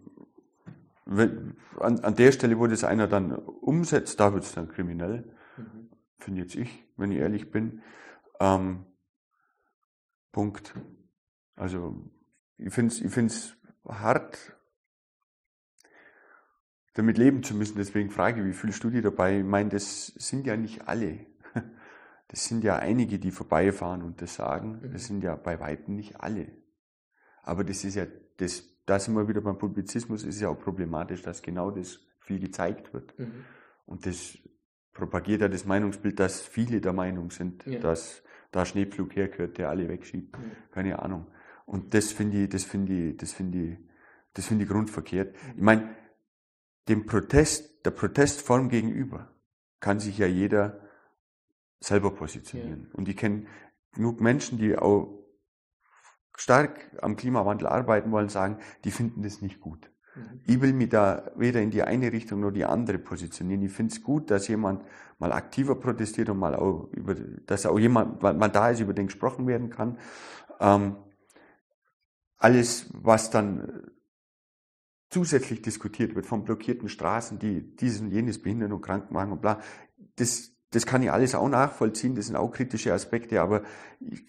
an, 1.80 2.00
an 2.00 2.16
der 2.16 2.32
Stelle, 2.32 2.60
wo 2.60 2.68
das 2.68 2.84
einer 2.84 3.08
dann 3.08 3.34
umsetzt, 3.34 4.20
da 4.20 4.34
wird 4.34 4.44
es 4.44 4.54
dann 4.54 4.70
kriminell, 4.70 5.34
mhm. 5.58 5.90
finde 6.20 6.42
jetzt 6.42 6.56
ich, 6.56 6.86
wenn 6.98 7.12
ich 7.12 7.18
ehrlich 7.18 7.52
bin. 7.52 7.82
Ähm, 8.40 8.86
Punkt. 10.32 10.76
Also 11.56 11.96
ich 12.58 12.74
finde 12.74 12.94
es 12.94 13.02
ich 13.02 13.12
find's 13.12 13.58
hart, 13.88 14.56
damit 17.00 17.18
leben 17.18 17.44
zu 17.44 17.56
müssen. 17.56 17.78
Deswegen 17.78 18.10
frage 18.10 18.42
ich, 18.42 18.48
wie 18.48 18.52
fühlst 18.52 18.84
du 18.84 18.90
dich 18.90 19.02
dabei? 19.02 19.40
Ich 19.40 19.46
meine, 19.46 19.70
das 19.70 20.08
sind 20.08 20.46
ja 20.46 20.56
nicht 20.56 20.88
alle. 20.88 21.20
Das 22.32 22.46
sind 22.46 22.64
ja 22.64 22.76
einige, 22.76 23.18
die 23.18 23.32
vorbeifahren 23.32 24.04
und 24.04 24.22
das 24.22 24.36
sagen. 24.36 24.82
Das 24.84 24.92
mhm. 24.92 24.98
sind 25.08 25.24
ja 25.24 25.36
bei 25.36 25.60
Weitem 25.60 25.96
nicht 25.96 26.22
alle. 26.22 26.52
Aber 27.42 27.64
das 27.64 27.84
ist 27.84 27.96
ja, 27.96 28.06
das, 28.38 28.66
da 28.86 29.00
sind 29.00 29.16
wir 29.16 29.28
wieder 29.28 29.42
beim 29.42 29.58
Publizismus, 29.58 30.24
ist 30.24 30.40
ja 30.40 30.50
auch 30.50 30.60
problematisch, 30.60 31.24
dass 31.24 31.42
genau 31.42 31.72
das 31.72 32.00
viel 32.20 32.40
gezeigt 32.40 32.94
wird. 32.94 33.18
Mhm. 33.18 33.46
Und 33.88 34.06
das 34.06 34.38
propagiert 34.94 35.42
er 35.42 35.50
das 35.50 35.66
Meinungsbild, 35.66 36.20
dass 36.20 36.40
viele 36.42 36.82
der 36.82 36.94
Meinung 36.94 37.32
sind, 37.32 37.66
Ja. 37.66 37.80
dass 37.80 38.22
da 38.52 38.64
Schneepflug 38.64 39.16
hergehört, 39.16 39.58
der 39.58 39.70
alle 39.70 39.90
wegschiebt. 39.90 40.36
Ja. 40.36 40.44
Keine 40.70 41.00
Ahnung. 41.00 41.26
Und 41.66 41.96
das 41.96 42.12
finde 42.12 42.44
ich, 42.44 42.50
das 42.50 42.64
finde 42.64 42.94
ich, 42.94 43.18
das 43.18 43.34
finde 43.34 43.58
ich, 43.58 43.78
das 44.36 44.46
finde 44.46 44.66
ich 44.66 44.70
grundverkehrt. 44.70 45.34
Mhm. 45.34 45.54
Ich 45.56 45.64
meine, 45.64 45.96
dem 46.90 47.06
Protest, 47.06 47.86
der 47.86 47.92
Protestform 47.92 48.70
gegenüber 48.70 49.30
kann 49.80 50.00
sich 50.00 50.18
ja 50.18 50.28
jeder 50.28 50.80
selber 51.80 52.12
positionieren. 52.14 52.90
Und 52.94 53.08
ich 53.08 53.16
kenne 53.16 53.46
genug 53.94 54.20
Menschen, 54.20 54.58
die 54.58 54.78
auch 54.78 55.20
stark 56.36 56.92
am 57.02 57.16
Klimawandel 57.16 57.68
arbeiten 57.68 58.12
wollen, 58.12 58.30
sagen, 58.30 58.60
die 58.84 58.92
finden 58.92 59.24
das 59.24 59.42
nicht 59.42 59.60
gut. 59.60 59.92
Mhm. 60.16 60.42
Ich 60.46 60.62
will 60.62 60.74
mich 60.74 60.90
da 60.90 61.32
weder 61.36 61.62
in 61.62 61.72
die 61.72 61.84
eine 61.84 62.12
Richtung 62.12 62.42
noch 62.42 62.52
die 62.52 62.66
andere 62.66 62.98
positionieren. 62.98 63.62
Ich 63.62 63.72
finde 63.72 63.94
es 63.94 64.04
gut, 64.04 64.32
dass 64.32 64.48
jemand 64.48 64.84
mal 65.20 65.32
aktiver 65.32 65.76
protestiert 65.76 66.30
und 66.30 66.40
mal 66.40 66.56
auch 66.56 66.90
über, 66.92 67.16
dass 67.16 67.66
auch 67.66 67.80
jemand 67.80 68.22
mal 68.22 68.34
mal 68.34 68.50
da 68.50 68.70
ist, 68.70 68.80
über 68.80 68.94
den 68.94 69.08
gesprochen 69.08 69.48
werden 69.48 69.70
kann. 69.70 69.98
Ähm, 70.60 70.96
alles, 72.38 72.90
was 72.94 73.30
dann 73.30 73.92
zusätzlich 75.10 75.62
diskutiert 75.62 76.16
wird 76.16 76.26
von 76.26 76.44
blockierten 76.44 76.90
Straßen, 76.90 77.40
die 77.40 77.76
dies 77.76 78.00
und 78.00 78.12
jenes 78.12 78.42
behindern 78.42 78.74
und 78.74 78.82
krank 78.82 79.12
machen 79.12 79.32
und 79.32 79.42
bla, 79.42 79.60
das, 80.16 80.52
das 80.72 80.86
kann 80.86 81.02
ich 81.02 81.12
alles 81.12 81.36
auch 81.36 81.50
nachvollziehen, 81.50 82.16
das 82.16 82.28
sind 82.28 82.36
auch 82.36 82.52
kritische 82.52 82.94
Aspekte, 82.94 83.42
aber 83.42 83.64
ich, 84.00 84.22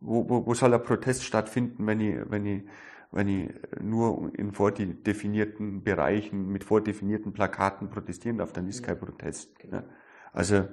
wo, 0.00 0.28
wo, 0.28 0.46
wo 0.46 0.54
soll 0.54 0.70
der 0.70 0.78
Protest 0.78 1.24
stattfinden, 1.24 1.86
wenn 1.86 2.00
ich, 2.00 2.16
wenn 2.28 2.44
ich, 2.44 2.62
wenn 3.10 3.28
ich 3.28 3.50
nur 3.80 4.32
in 4.36 4.52
vordefinierten 4.52 5.84
Bereichen 5.84 6.48
mit 6.48 6.64
vordefinierten 6.64 7.32
Plakaten 7.32 7.88
protestieren 7.88 8.38
darf, 8.38 8.52
dann 8.52 8.66
ist 8.66 8.82
kein 8.82 8.98
Protest. 8.98 9.58
Genau. 9.60 9.78
Ne? 9.78 9.84
Also 10.32 10.64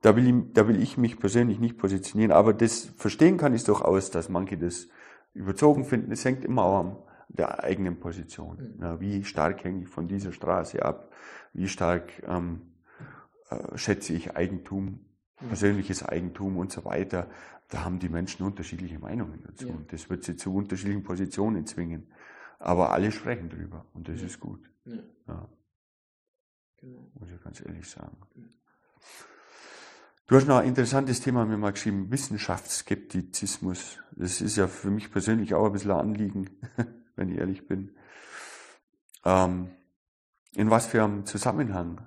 da 0.00 0.16
will, 0.16 0.26
ich, 0.26 0.52
da 0.52 0.66
will 0.66 0.82
ich 0.82 0.98
mich 0.98 1.18
persönlich 1.18 1.60
nicht 1.60 1.78
positionieren, 1.78 2.32
aber 2.32 2.52
das 2.52 2.84
verstehen 2.96 3.36
kann 3.36 3.54
ich 3.54 3.64
durchaus, 3.64 4.10
dass 4.10 4.28
manche 4.28 4.58
das 4.58 4.88
überzogen 5.34 5.84
finden. 5.84 6.10
Es 6.10 6.24
hängt 6.24 6.44
immer 6.44 6.64
auch 6.64 6.80
an 6.80 6.96
der 7.28 7.62
eigenen 7.62 8.00
Position. 8.00 8.74
Mhm. 8.76 8.82
Ja, 8.82 9.00
wie 9.00 9.24
stark 9.24 9.62
hänge 9.64 9.82
ich 9.82 9.88
von 9.88 10.08
dieser 10.08 10.32
Straße 10.32 10.82
ab? 10.84 11.12
Wie 11.52 11.68
stark 11.68 12.10
ähm, 12.26 12.62
äh, 13.50 13.76
schätze 13.76 14.12
ich 14.14 14.36
Eigentum, 14.36 15.00
Mhm. 15.40 15.48
persönliches 15.48 16.02
Eigentum 16.02 16.56
und 16.56 16.72
so 16.72 16.84
weiter? 16.84 17.28
Da 17.68 17.84
haben 17.84 17.98
die 17.98 18.08
Menschen 18.08 18.44
unterschiedliche 18.46 18.98
Meinungen 18.98 19.42
dazu. 19.46 19.68
Ja. 19.68 19.74
Und 19.74 19.92
das 19.92 20.08
wird 20.10 20.24
sie 20.24 20.36
zu 20.36 20.54
unterschiedlichen 20.54 21.02
Positionen 21.04 21.66
zwingen. 21.66 22.08
Aber 22.58 22.90
alle 22.92 23.12
sprechen 23.12 23.48
drüber 23.50 23.84
und 23.94 24.08
das 24.08 24.20
Ja. 24.20 24.26
ist 24.26 24.40
gut. 24.40 24.68
Ja. 24.84 25.48
Genau. 26.80 27.10
muss 27.14 27.28
ich 27.30 27.42
ganz 27.42 27.60
ehrlich 27.64 27.88
sagen. 27.88 28.16
Du 30.26 30.36
hast 30.36 30.46
noch 30.46 30.58
ein 30.58 30.68
interessantes 30.68 31.20
Thema 31.20 31.44
mir 31.44 31.56
mal 31.56 31.72
geschrieben, 31.72 32.10
Wissenschaftsskeptizismus. 32.10 33.98
Das 34.12 34.40
ist 34.40 34.56
ja 34.56 34.66
für 34.68 34.90
mich 34.90 35.10
persönlich 35.10 35.54
auch 35.54 35.66
ein 35.66 35.72
bisschen 35.72 35.90
ein 35.90 35.98
Anliegen, 36.00 36.50
wenn 37.18 37.30
ich 37.30 37.38
ehrlich 37.38 37.66
bin. 37.66 37.96
Ähm, 39.24 39.70
in 40.54 40.70
was 40.70 40.86
für 40.86 41.02
einem 41.04 41.26
Zusammenhang 41.26 42.00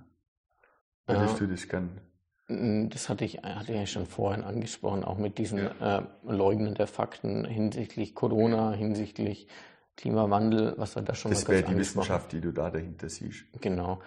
würdest 1.05 1.39
Ja. 1.39 1.45
du 1.45 1.51
das 1.51 1.67
gern? 1.67 2.01
Mm, 2.47 2.89
Das 2.89 3.09
hatte 3.09 3.25
ich, 3.25 3.37
hatte 3.43 3.71
ich 3.73 3.79
ja 3.79 3.85
schon 3.85 4.05
vorhin 4.07 4.43
angesprochen, 4.43 5.03
auch 5.03 5.17
mit 5.17 5.37
diesen 5.37 5.59
äh, 5.79 6.03
Leugnen 6.23 6.73
der 6.73 6.87
Fakten 6.87 7.45
hinsichtlich 7.45 8.15
Corona, 8.15 8.71
hinsichtlich 8.73 9.47
Klimawandel, 9.97 10.73
was 10.77 10.95
wir 10.95 11.03
da 11.03 11.13
schon 11.13 11.31
Das 11.31 11.43
mal 11.47 11.53
wäre 11.53 11.63
kurz 11.63 11.71
die 11.73 11.79
Wissenschaft, 11.79 12.31
die 12.31 12.41
du 12.41 12.51
da 12.51 12.71
dahinter 12.71 13.09
siehst. 13.09 13.45
Genau. 13.61 14.01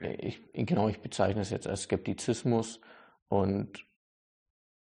Ich, 0.00 0.52
genau, 0.52 0.88
ich 0.88 1.00
bezeichne 1.00 1.40
es 1.40 1.50
jetzt 1.50 1.66
als 1.66 1.82
Skeptizismus 1.82 2.80
und 3.28 3.84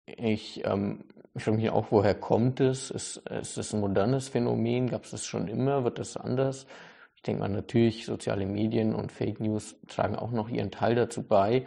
ich, 0.06 0.64
ähm, 0.66 1.06
ich 1.34 1.44
frage 1.44 1.58
mich 1.58 1.70
auch, 1.70 1.88
woher 1.92 2.16
kommt 2.16 2.60
es? 2.60 2.92
Ist, 2.92 3.18
ist 3.18 3.58
es 3.58 3.74
ein 3.74 3.80
modernes 3.80 4.30
Phänomen? 4.30 4.90
Gab 4.90 5.06
es 5.06 5.12
das 5.12 5.26
schon 5.26 5.48
immer? 5.48 5.84
Wird 5.84 6.00
das 6.00 6.18
anders? 6.18 6.68
Ich 7.16 7.22
denke 7.22 7.42
mal, 7.42 7.50
natürlich, 7.50 8.06
soziale 8.06 8.46
Medien 8.46 8.96
und 8.96 9.12
Fake 9.12 9.40
News 9.40 9.76
tragen 9.88 10.16
auch 10.16 10.32
noch 10.32 10.50
ihren 10.50 10.72
Teil 10.72 10.96
dazu 10.96 11.24
bei. 11.24 11.66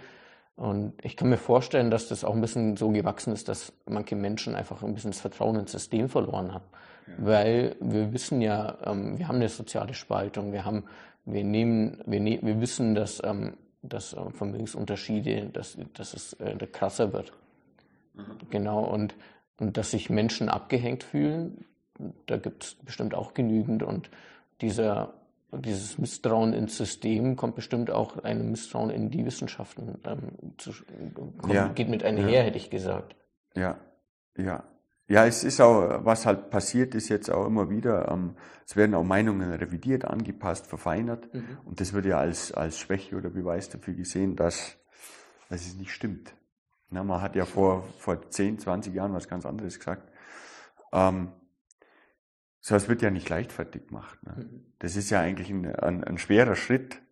Und 0.57 0.93
ich 1.03 1.17
kann 1.17 1.31
mir 1.31 1.37
vorstellen, 1.37 1.91
dass 1.91 2.09
das 2.09 2.25
auch 2.25 2.35
ein 2.35 2.41
bisschen 2.41 2.77
so 2.77 2.91
gewachsen 2.91 3.33
ist, 3.33 3.49
dass 3.49 3.73
manche 3.87 4.17
Menschen 4.17 4.55
einfach 4.55 4.83
ein 4.83 4.95
bisschen 4.95 5.13
das 5.13 5.21
Vertrauen 5.21 5.57
ins 5.57 5.73
System 5.73 6.09
verloren 6.09 6.53
haben. 6.53 6.65
Weil 7.19 7.77
wir 7.81 8.13
wissen 8.13 8.41
ja, 8.41 8.79
ähm, 8.85 9.19
wir 9.19 9.29
haben 9.29 9.37
eine 9.37 9.49
soziale 9.49 9.95
Spaltung, 9.95 10.53
wir 10.53 10.65
haben, 10.65 10.85
wir 11.25 11.45
nehmen, 11.45 12.03
wir, 12.07 12.21
ne 12.21 12.39
wir 12.43 12.61
wissen, 12.61 12.95
dass, 12.95 13.23
ähm, 13.25 13.55
dass 13.83 14.13
äh, 14.15 14.31
Vermögensunterschiede, 14.31 15.51
dass, 15.53 15.77
dass 15.95 16.15
es 16.15 16.33
äh, 16.35 16.57
krasser 16.67 17.13
wird. 17.13 17.33
Genau, 18.51 18.85
und, 18.85 19.15
und 19.61 19.77
dass 19.77 19.91
sich 19.91 20.11
Menschen 20.11 20.49
abgehängt 20.49 21.05
fühlen, 21.05 21.65
da 22.27 22.37
gibt 22.37 22.65
es 22.65 22.75
bestimmt 22.75 23.15
auch 23.15 23.35
genügend. 23.35 23.83
Und 23.83 24.11
dieser, 24.61 25.15
dieses 25.53 25.99
Misstrauen 25.99 26.53
ins 26.53 26.77
System 26.77 27.37
kommt 27.37 27.55
bestimmt 27.55 27.91
auch 27.91 28.25
einem 28.25 28.51
Misstrauen 28.51 28.91
in 28.91 29.11
die 29.11 29.25
Wissenschaften, 29.25 29.99
ähm, 30.05 30.55
zu, 30.59 30.73
kommt, 31.15 31.55
Ja, 31.55 31.69
geht 31.69 31.89
mit 31.89 32.03
einher, 32.03 32.31
ja. 32.31 32.43
hätte 32.43 32.57
ich 32.59 32.71
gesagt. 32.71 33.17
Ja, 33.55 33.79
ja. 34.37 34.65
Ja, 35.07 35.27
es 35.27 35.45
ist 35.45 35.61
auch, 35.61 36.03
was 36.07 36.25
halt 36.25 36.49
passiert 36.49 36.95
ist 36.95 37.11
jetzt 37.11 37.31
auch 37.31 37.47
immer 37.47 37.69
wieder, 37.69 38.11
ähm, 38.11 38.37
es 38.67 38.75
werden 38.75 38.95
auch 38.95 39.05
Meinungen 39.05 39.53
revidiert, 39.53 40.07
angepasst, 40.07 40.67
verfeinert. 40.67 41.29
Und 41.67 41.79
das 41.79 41.93
wird 41.93 42.07
ja 42.07 42.19
als, 42.19 42.53
als 42.53 42.79
Schwäche 42.79 43.15
oder 43.17 43.29
Beweis 43.29 43.69
dafür 43.69 43.93
gesehen, 43.93 44.35
dass, 44.35 44.79
dass 45.51 45.67
es 45.67 45.77
nicht 45.77 45.93
stimmt. 45.93 46.35
Na, 46.91 47.03
man 47.03 47.21
hat 47.21 47.37
ja 47.37 47.45
vor, 47.45 47.85
vor 47.99 48.31
10, 48.31 48.59
20 48.59 48.95
Jahren 48.95 49.13
was 49.13 49.29
ganz 49.29 49.47
anderes 49.47 49.79
gesagt. 49.79 50.11
Ähm, 50.93 51.33
so, 52.61 52.75
es 52.77 52.89
wird 52.89 53.03
ja 53.03 53.11
nicht 53.11 53.29
leichtfertig 53.29 53.89
gemacht. 53.89 54.23
Ne? 54.23 54.49
Das 54.79 54.97
ist 54.97 55.11
ja 55.11 55.21
eigentlich 55.21 55.51
ein, 55.51 55.67
ein, 55.67 56.05
ein 56.05 56.19
schwerer 56.19 56.57
Schritt, 56.57 57.03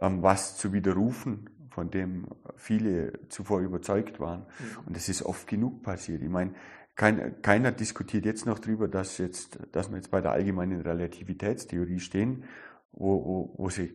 ähm, 0.00 0.22
was 0.22 0.56
zu 0.56 0.72
widerrufen, 0.72 1.48
von 1.70 1.90
dem 1.90 2.26
viele 2.56 3.28
zuvor 3.28 3.60
überzeugt 3.60 4.20
waren. 4.20 4.46
Und 4.84 4.96
das 4.96 5.08
ist 5.08 5.22
oft 5.22 5.46
genug 5.46 5.82
passiert. 5.82 6.22
Ich 6.22 6.28
meine, 6.28 6.54
kein, 6.96 7.40
keiner 7.42 7.70
diskutiert 7.70 8.26
jetzt 8.26 8.44
noch 8.44 8.58
darüber, 8.58 8.88
dass, 8.88 9.18
jetzt, 9.18 9.60
dass 9.72 9.88
wir 9.88 9.96
jetzt 9.96 10.10
bei 10.10 10.20
der 10.20 10.32
allgemeinen 10.32 10.80
Relativitätstheorie 10.80 12.00
stehen, 12.00 12.44
wo, 12.90 13.24
wo, 13.24 13.54
wo 13.56 13.70
sie 13.70 13.94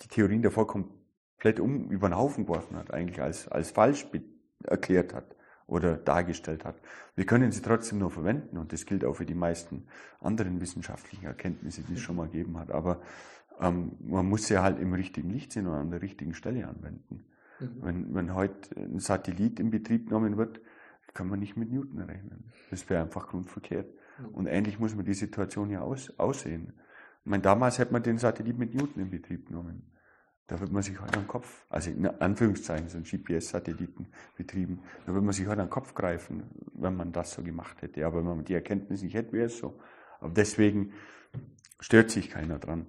die 0.00 0.08
Theorien 0.08 0.42
davor 0.42 0.66
komplett 1.42 1.58
um, 1.58 1.90
über 1.90 2.08
den 2.08 2.16
Haufen 2.16 2.46
geworfen 2.46 2.76
hat, 2.76 2.92
eigentlich 2.92 3.20
als, 3.20 3.48
als 3.48 3.72
falsch 3.72 4.06
erklärt 4.62 5.12
hat 5.12 5.34
oder 5.66 5.96
dargestellt 5.96 6.64
hat. 6.64 6.80
Wir 7.16 7.26
können 7.26 7.50
sie 7.50 7.62
trotzdem 7.62 7.98
nur 7.98 8.12
verwenden 8.12 8.58
und 8.58 8.72
das 8.72 8.86
gilt 8.86 9.04
auch 9.04 9.14
für 9.14 9.26
die 9.26 9.34
meisten 9.34 9.86
anderen 10.20 10.60
wissenschaftlichen 10.60 11.26
Erkenntnisse, 11.26 11.82
die 11.82 11.94
es 11.94 12.00
schon 12.00 12.14
mal 12.14 12.28
gegeben 12.28 12.58
hat. 12.58 12.70
Aber 12.70 13.02
ähm, 13.60 13.96
man 13.98 14.26
muss 14.26 14.46
sie 14.46 14.58
halt 14.58 14.78
im 14.78 14.92
richtigen 14.92 15.30
Licht 15.30 15.52
sehen 15.52 15.66
und 15.66 15.74
an 15.74 15.90
der 15.90 16.00
richtigen 16.00 16.34
Stelle 16.34 16.68
anwenden. 16.68 17.24
Wenn, 17.58 18.14
wenn 18.14 18.34
heute 18.34 18.76
ein 18.76 18.98
Satellit 18.98 19.60
in 19.60 19.70
Betrieb 19.70 20.08
genommen 20.08 20.36
wird, 20.36 20.60
kann 21.14 21.28
man 21.28 21.38
nicht 21.38 21.56
mit 21.56 21.70
Newton 21.70 22.00
rechnen. 22.00 22.44
Das 22.70 22.88
wäre 22.88 23.02
einfach 23.02 23.28
grundverkehrt. 23.28 23.92
Und 24.32 24.46
ähnlich 24.46 24.78
muss 24.78 24.94
man 24.94 25.04
die 25.04 25.14
Situation 25.14 25.70
ja 25.70 25.80
aus, 25.80 26.12
aussehen. 26.18 26.72
Ich 27.24 27.30
meine, 27.30 27.42
damals 27.42 27.78
hätte 27.78 27.92
man 27.92 28.02
den 28.02 28.18
Satellit 28.18 28.58
mit 28.58 28.74
Newton 28.74 29.02
in 29.02 29.10
Betrieb 29.10 29.46
genommen. 29.46 29.91
Da 30.52 30.60
wird 30.60 30.70
man 30.70 30.82
sich 30.82 31.00
heute 31.00 31.14
an 31.14 31.22
den 31.22 31.28
Kopf, 31.28 31.64
also 31.70 31.88
in 31.88 32.06
Anführungszeichen, 32.06 32.86
so 32.90 32.98
ein 32.98 33.04
GPS-Satelliten 33.04 34.08
betrieben, 34.36 34.82
da 35.06 35.14
würde 35.14 35.24
man 35.24 35.32
sich 35.32 35.46
heute 35.46 35.62
an 35.62 35.68
den 35.68 35.70
Kopf 35.70 35.94
greifen, 35.94 36.42
wenn 36.74 36.94
man 36.94 37.10
das 37.10 37.32
so 37.32 37.42
gemacht 37.42 37.80
hätte. 37.80 38.04
Aber 38.04 38.18
wenn 38.18 38.26
man 38.26 38.44
die 38.44 38.52
Erkenntnis 38.52 39.00
nicht 39.00 39.14
hätte, 39.14 39.32
wäre 39.32 39.46
es 39.46 39.56
so. 39.56 39.80
Aber 40.20 40.34
deswegen 40.34 40.92
stört 41.80 42.10
sich 42.10 42.28
keiner 42.28 42.58
dran. 42.58 42.86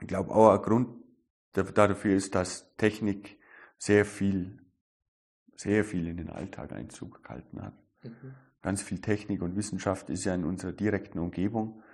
Ich 0.00 0.08
glaube 0.08 0.34
auch 0.34 0.50
ein 0.50 0.62
Grund 0.62 0.88
dafür 1.52 2.16
ist, 2.16 2.34
dass 2.34 2.74
Technik 2.76 3.38
sehr 3.78 4.04
viel, 4.04 4.58
sehr 5.54 5.84
viel 5.84 6.08
in 6.08 6.16
den 6.16 6.28
Alltag 6.28 6.72
Einzug 6.72 7.22
gehalten 7.22 7.62
hat. 7.62 7.74
Ganz 8.62 8.82
viel 8.82 9.00
Technik 9.00 9.42
und 9.42 9.54
Wissenschaft 9.54 10.10
ist 10.10 10.24
ja 10.24 10.34
in 10.34 10.44
unserer 10.44 10.72
direkten 10.72 11.20
Umgebung 11.20 11.84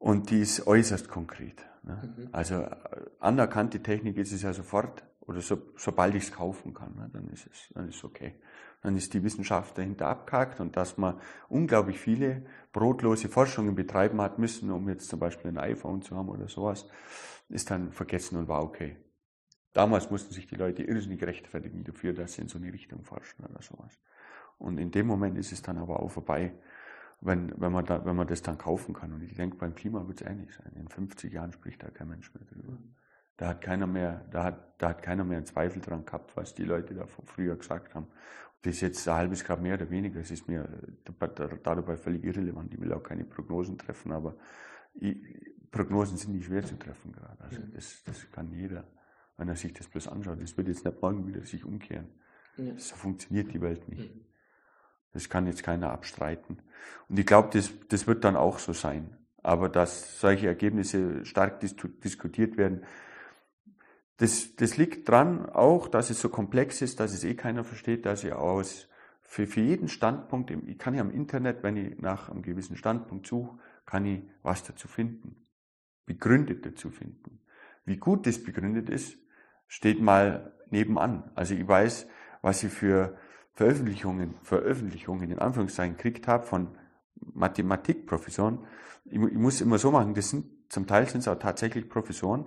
und 0.00 0.30
die 0.30 0.40
ist 0.40 0.66
äußerst 0.66 1.08
konkret. 1.08 1.64
Ne? 1.82 2.30
Also 2.32 2.54
äh, 2.54 2.70
anerkannte 3.20 3.82
Technik 3.82 4.16
ist 4.16 4.32
es 4.32 4.42
ja 4.42 4.52
sofort 4.52 5.04
oder 5.20 5.42
so, 5.42 5.58
sobald 5.76 6.14
ich 6.14 6.24
es 6.24 6.32
kaufen 6.32 6.74
kann, 6.74 6.96
ne? 6.96 7.10
dann 7.12 7.28
ist 7.28 7.46
es, 7.46 7.68
dann 7.74 7.88
ist 7.88 7.96
es 7.96 8.04
okay. 8.04 8.34
Dann 8.82 8.96
ist 8.96 9.12
die 9.12 9.22
Wissenschaft 9.22 9.76
dahinter 9.76 10.08
abgehakt 10.08 10.58
und 10.58 10.74
dass 10.76 10.96
man 10.96 11.20
unglaublich 11.50 12.00
viele 12.00 12.46
brotlose 12.72 13.28
Forschungen 13.28 13.74
betreiben 13.74 14.22
hat 14.22 14.38
müssen, 14.38 14.70
um 14.70 14.88
jetzt 14.88 15.08
zum 15.08 15.20
Beispiel 15.20 15.50
ein 15.50 15.58
iPhone 15.58 16.00
zu 16.00 16.16
haben 16.16 16.30
oder 16.30 16.48
sowas, 16.48 16.86
ist 17.50 17.70
dann 17.70 17.92
vergessen 17.92 18.38
und 18.38 18.48
war 18.48 18.62
okay. 18.62 18.96
Damals 19.74 20.10
mussten 20.10 20.32
sich 20.32 20.46
die 20.46 20.56
Leute 20.56 20.82
irrsinnig 20.82 21.22
rechtfertigen 21.22 21.84
dafür, 21.84 22.14
dass 22.14 22.32
sie 22.32 22.42
in 22.42 22.48
so 22.48 22.58
eine 22.58 22.72
Richtung 22.72 23.04
forschen 23.04 23.44
oder 23.44 23.60
sowas. 23.60 24.00
Und 24.56 24.78
in 24.78 24.90
dem 24.90 25.06
Moment 25.06 25.36
ist 25.36 25.52
es 25.52 25.62
dann 25.62 25.78
aber 25.78 26.00
auch 26.00 26.10
vorbei, 26.10 26.54
wenn, 27.20 27.52
wenn, 27.60 27.72
man, 27.72 27.84
da, 27.84 28.04
wenn 28.04 28.16
man 28.16 28.26
das 28.26 28.42
dann 28.42 28.58
kaufen 28.58 28.94
kann. 28.94 29.12
Und 29.12 29.22
ich 29.22 29.34
denke, 29.34 29.56
beim 29.56 29.74
Klima 29.74 30.06
wird 30.06 30.20
es 30.20 30.26
ähnlich 30.26 30.54
sein. 30.54 30.72
In 30.76 30.88
50 30.88 31.32
Jahren 31.32 31.52
spricht 31.52 31.82
da 31.82 31.90
kein 31.90 32.08
Mensch 32.08 32.32
mehr 32.34 32.44
drüber. 32.44 32.78
Da 33.36 33.48
hat 33.48 33.60
keiner 33.60 33.86
mehr, 33.86 34.26
da 34.30 34.44
hat, 34.44 34.74
da 34.80 34.90
hat 34.90 35.02
keiner 35.02 35.24
mehr 35.24 35.38
einen 35.38 35.46
Zweifel 35.46 35.80
dran 35.80 36.04
gehabt, 36.04 36.36
was 36.36 36.54
die 36.54 36.64
Leute 36.64 36.94
da 36.94 37.06
früher 37.06 37.56
gesagt 37.56 37.94
haben. 37.94 38.06
Das 38.62 38.74
ist 38.74 38.80
jetzt 38.82 39.08
ein 39.08 39.14
halbes 39.14 39.44
Grad 39.44 39.62
mehr 39.62 39.74
oder 39.74 39.88
weniger, 39.90 40.20
es 40.20 40.30
ist 40.30 40.46
mir 40.46 40.68
dabei 41.62 41.96
völlig 41.96 42.24
irrelevant. 42.24 42.74
Ich 42.74 42.80
will 42.80 42.92
auch 42.92 43.02
keine 43.02 43.24
Prognosen 43.24 43.78
treffen, 43.78 44.12
aber 44.12 44.36
ich, 44.92 45.16
Prognosen 45.70 46.18
sind 46.18 46.34
nicht 46.34 46.44
schwer 46.46 46.64
zu 46.64 46.78
treffen 46.78 47.12
gerade. 47.12 47.42
Also 47.42 47.60
mhm. 47.60 47.72
das, 47.72 48.02
das 48.04 48.30
kann 48.30 48.52
jeder, 48.52 48.84
wenn 49.38 49.48
er 49.48 49.56
sich 49.56 49.72
das 49.72 49.88
bloß 49.88 50.08
anschaut. 50.08 50.42
Das 50.42 50.56
wird 50.56 50.68
jetzt 50.68 50.84
nicht 50.84 51.00
morgen 51.00 51.26
wieder 51.26 51.44
sich 51.46 51.64
umkehren. 51.64 52.08
So 52.76 52.96
funktioniert 52.96 53.54
die 53.54 53.60
Welt 53.60 53.88
nicht. 53.88 54.10
Das 55.12 55.28
kann 55.28 55.46
jetzt 55.46 55.62
keiner 55.62 55.90
abstreiten. 55.90 56.58
Und 57.08 57.18
ich 57.18 57.26
glaube, 57.26 57.50
das, 57.52 57.72
das 57.88 58.06
wird 58.06 58.24
dann 58.24 58.36
auch 58.36 58.58
so 58.58 58.72
sein. 58.72 59.16
Aber 59.42 59.68
dass 59.68 60.20
solche 60.20 60.46
Ergebnisse 60.46 61.24
stark 61.24 61.60
dis 61.60 61.74
diskutiert 62.04 62.56
werden, 62.56 62.84
das, 64.18 64.54
das 64.56 64.76
liegt 64.76 65.08
dran 65.08 65.46
auch, 65.46 65.88
dass 65.88 66.10
es 66.10 66.20
so 66.20 66.28
komplex 66.28 66.82
ist, 66.82 67.00
dass 67.00 67.14
es 67.14 67.24
eh 67.24 67.34
keiner 67.34 67.64
versteht, 67.64 68.04
dass 68.04 68.22
ich 68.22 68.34
aus 68.34 68.86
für, 69.22 69.46
für 69.46 69.60
jeden 69.60 69.88
Standpunkt, 69.88 70.50
ich 70.50 70.78
kann 70.78 70.94
ja 70.94 71.00
am 71.00 71.10
Internet, 71.10 71.62
wenn 71.62 71.76
ich 71.76 71.98
nach 71.98 72.28
einem 72.28 72.42
gewissen 72.42 72.76
Standpunkt 72.76 73.26
suche, 73.26 73.58
kann 73.86 74.04
ich 74.04 74.22
was 74.42 74.62
dazu 74.62 74.88
finden, 74.88 75.46
begründet 76.04 76.66
dazu 76.66 76.90
finden. 76.90 77.40
Wie 77.84 77.96
gut 77.96 78.26
das 78.26 78.42
begründet 78.42 78.90
ist, 78.90 79.16
steht 79.68 80.02
mal 80.02 80.52
nebenan. 80.70 81.30
Also 81.34 81.54
ich 81.54 81.66
weiß, 81.66 82.08
was 82.42 82.62
ich 82.62 82.72
für 82.72 83.16
Veröffentlichungen, 83.54 84.34
Veröffentlichungen 84.42 85.30
in 85.30 85.38
Anführungszeichen 85.38 85.96
gekriegt 85.96 86.28
habe 86.28 86.44
von 86.44 86.68
Mathematikprofessoren. 87.34 88.60
Ich, 89.04 89.20
ich 89.20 89.38
muss 89.38 89.60
immer 89.60 89.78
so 89.78 89.90
machen, 89.90 90.14
das 90.14 90.30
sind, 90.30 90.46
zum 90.68 90.86
Teil 90.86 91.08
sind 91.08 91.20
es 91.20 91.28
auch 91.28 91.38
tatsächlich 91.38 91.88
Professoren, 91.88 92.46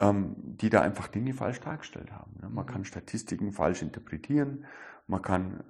ähm, 0.00 0.34
die 0.36 0.70
da 0.70 0.82
einfach 0.82 1.08
Dinge 1.08 1.34
falsch 1.34 1.60
dargestellt 1.60 2.12
haben. 2.12 2.38
Ne? 2.40 2.48
Man 2.48 2.66
kann 2.66 2.84
Statistiken 2.84 3.52
falsch 3.52 3.82
interpretieren, 3.82 4.66
man 5.06 5.22
kann 5.22 5.64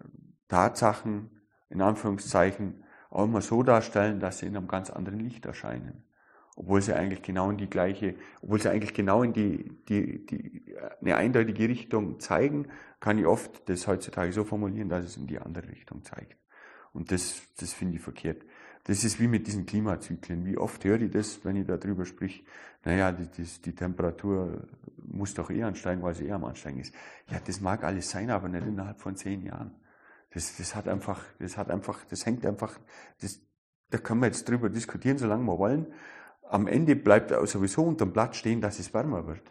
Tatsachen 0.48 1.30
in 1.68 1.82
Anführungszeichen 1.82 2.84
auch 3.10 3.24
immer 3.24 3.40
so 3.40 3.62
darstellen, 3.62 4.20
dass 4.20 4.38
sie 4.38 4.46
in 4.46 4.56
einem 4.56 4.68
ganz 4.68 4.90
anderen 4.90 5.20
Licht 5.20 5.46
erscheinen. 5.46 6.02
Obwohl 6.60 6.82
sie 6.82 6.92
eigentlich 6.92 7.22
genau 7.22 7.50
in 7.50 7.56
die 7.56 7.70
gleiche, 7.70 8.16
obwohl 8.42 8.60
sie 8.60 8.68
eigentlich 8.68 8.92
genau 8.92 9.22
in 9.22 9.32
die, 9.32 9.78
die, 9.88 10.26
die, 10.26 10.74
eine 11.00 11.14
eindeutige 11.14 11.68
Richtung 11.68 12.18
zeigen, 12.18 12.66
kann 12.98 13.16
ich 13.16 13.26
oft 13.26 13.68
das 13.68 13.86
heutzutage 13.86 14.32
so 14.32 14.42
formulieren, 14.42 14.88
dass 14.88 15.04
es 15.04 15.16
in 15.16 15.28
die 15.28 15.38
andere 15.38 15.68
Richtung 15.68 16.02
zeigt. 16.02 16.36
Und 16.92 17.12
das, 17.12 17.42
das 17.60 17.72
finde 17.72 17.94
ich 17.94 18.02
verkehrt. 18.02 18.42
Das 18.82 19.04
ist 19.04 19.20
wie 19.20 19.28
mit 19.28 19.46
diesen 19.46 19.66
Klimazyklen. 19.66 20.44
Wie 20.46 20.58
oft 20.58 20.84
höre 20.84 21.00
ich 21.00 21.12
das, 21.12 21.44
wenn 21.44 21.54
ich 21.54 21.64
darüber 21.64 22.04
sprich, 22.04 22.44
naja, 22.84 23.12
die, 23.12 23.28
die, 23.28 23.44
die 23.64 23.74
Temperatur 23.76 24.66
muss 24.96 25.34
doch 25.34 25.50
eher 25.50 25.68
ansteigen, 25.68 26.02
weil 26.02 26.14
sie 26.14 26.26
eher 26.26 26.36
am 26.36 26.44
Ansteigen 26.44 26.80
ist. 26.80 26.92
Ja, 27.30 27.38
das 27.38 27.60
mag 27.60 27.84
alles 27.84 28.10
sein, 28.10 28.30
aber 28.30 28.48
nicht 28.48 28.66
innerhalb 28.66 28.98
von 28.98 29.14
zehn 29.14 29.44
Jahren. 29.44 29.76
Das, 30.30 30.56
das 30.56 30.74
hat 30.74 30.88
einfach, 30.88 31.22
das 31.38 31.56
hat 31.56 31.70
einfach, 31.70 32.04
das 32.06 32.26
hängt 32.26 32.44
einfach, 32.44 32.80
das, 33.20 33.40
da 33.90 33.98
können 33.98 34.22
wir 34.22 34.26
jetzt 34.26 34.48
drüber 34.48 34.68
diskutieren, 34.70 35.18
solange 35.18 35.44
wir 35.44 35.56
wollen. 35.56 35.86
Am 36.50 36.66
Ende 36.66 36.96
bleibt 36.96 37.32
sowieso 37.48 37.84
unter 37.84 38.06
dem 38.06 38.12
Blatt 38.12 38.36
stehen, 38.36 38.60
dass 38.60 38.78
es 38.78 38.94
wärmer 38.94 39.26
wird. 39.26 39.42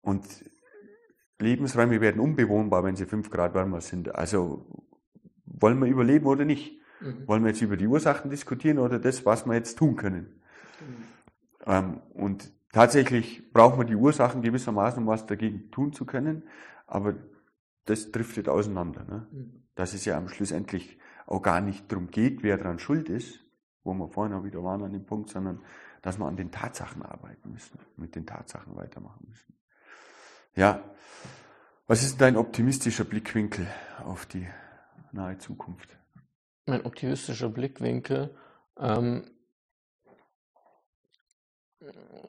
Und 0.00 0.24
Lebensräume 1.38 2.00
werden 2.00 2.20
unbewohnbar, 2.20 2.84
wenn 2.84 2.96
sie 2.96 3.06
fünf 3.06 3.30
Grad 3.30 3.54
wärmer 3.54 3.80
sind. 3.80 4.14
Also 4.14 4.66
wollen 5.44 5.78
wir 5.78 5.88
überleben 5.88 6.26
oder 6.26 6.44
nicht? 6.44 6.80
Mhm. 7.00 7.26
Wollen 7.26 7.42
wir 7.42 7.50
jetzt 7.50 7.62
über 7.62 7.76
die 7.76 7.86
Ursachen 7.86 8.30
diskutieren 8.30 8.78
oder 8.78 8.98
das, 8.98 9.24
was 9.26 9.46
wir 9.46 9.54
jetzt 9.54 9.78
tun 9.78 9.96
können? 9.96 10.40
Mhm. 10.80 11.04
Ähm, 11.66 12.00
und 12.14 12.52
tatsächlich 12.72 13.52
braucht 13.52 13.78
man 13.78 13.86
die 13.86 13.94
Ursachen 13.94 14.42
gewissermaßen, 14.42 15.02
um 15.02 15.08
was 15.08 15.26
dagegen 15.26 15.70
tun 15.70 15.92
zu 15.92 16.04
können, 16.04 16.44
aber 16.86 17.14
das 17.86 18.12
driftet 18.12 18.48
auseinander. 18.48 19.04
Ne? 19.04 19.26
Mhm. 19.30 19.62
Dass 19.74 19.94
es 19.94 20.04
ja 20.04 20.16
am 20.16 20.28
Schluss 20.28 20.52
endlich 20.52 20.98
auch 21.26 21.42
gar 21.42 21.60
nicht 21.60 21.90
darum 21.90 22.10
geht, 22.10 22.42
wer 22.42 22.58
daran 22.58 22.78
schuld 22.78 23.08
ist, 23.08 23.40
wo 23.84 23.94
wir 23.94 24.08
vorhin 24.08 24.34
auch 24.34 24.44
wieder 24.44 24.62
waren 24.62 24.82
an 24.82 24.92
dem 24.92 25.04
Punkt, 25.04 25.30
sondern 25.30 25.60
dass 26.02 26.18
wir 26.18 26.26
an 26.26 26.36
den 26.36 26.50
Tatsachen 26.50 27.02
arbeiten 27.02 27.52
müssen, 27.52 27.78
mit 27.96 28.14
den 28.14 28.26
Tatsachen 28.26 28.76
weitermachen 28.76 29.26
müssen. 29.28 29.54
Ja, 30.54 30.82
was 31.86 32.02
ist 32.02 32.20
dein 32.20 32.36
optimistischer 32.36 33.04
Blickwinkel 33.04 33.66
auf 34.04 34.26
die 34.26 34.46
nahe 35.12 35.38
Zukunft? 35.38 35.96
Mein 36.66 36.84
optimistischer 36.84 37.48
Blickwinkel, 37.48 38.36
ähm, 38.78 39.24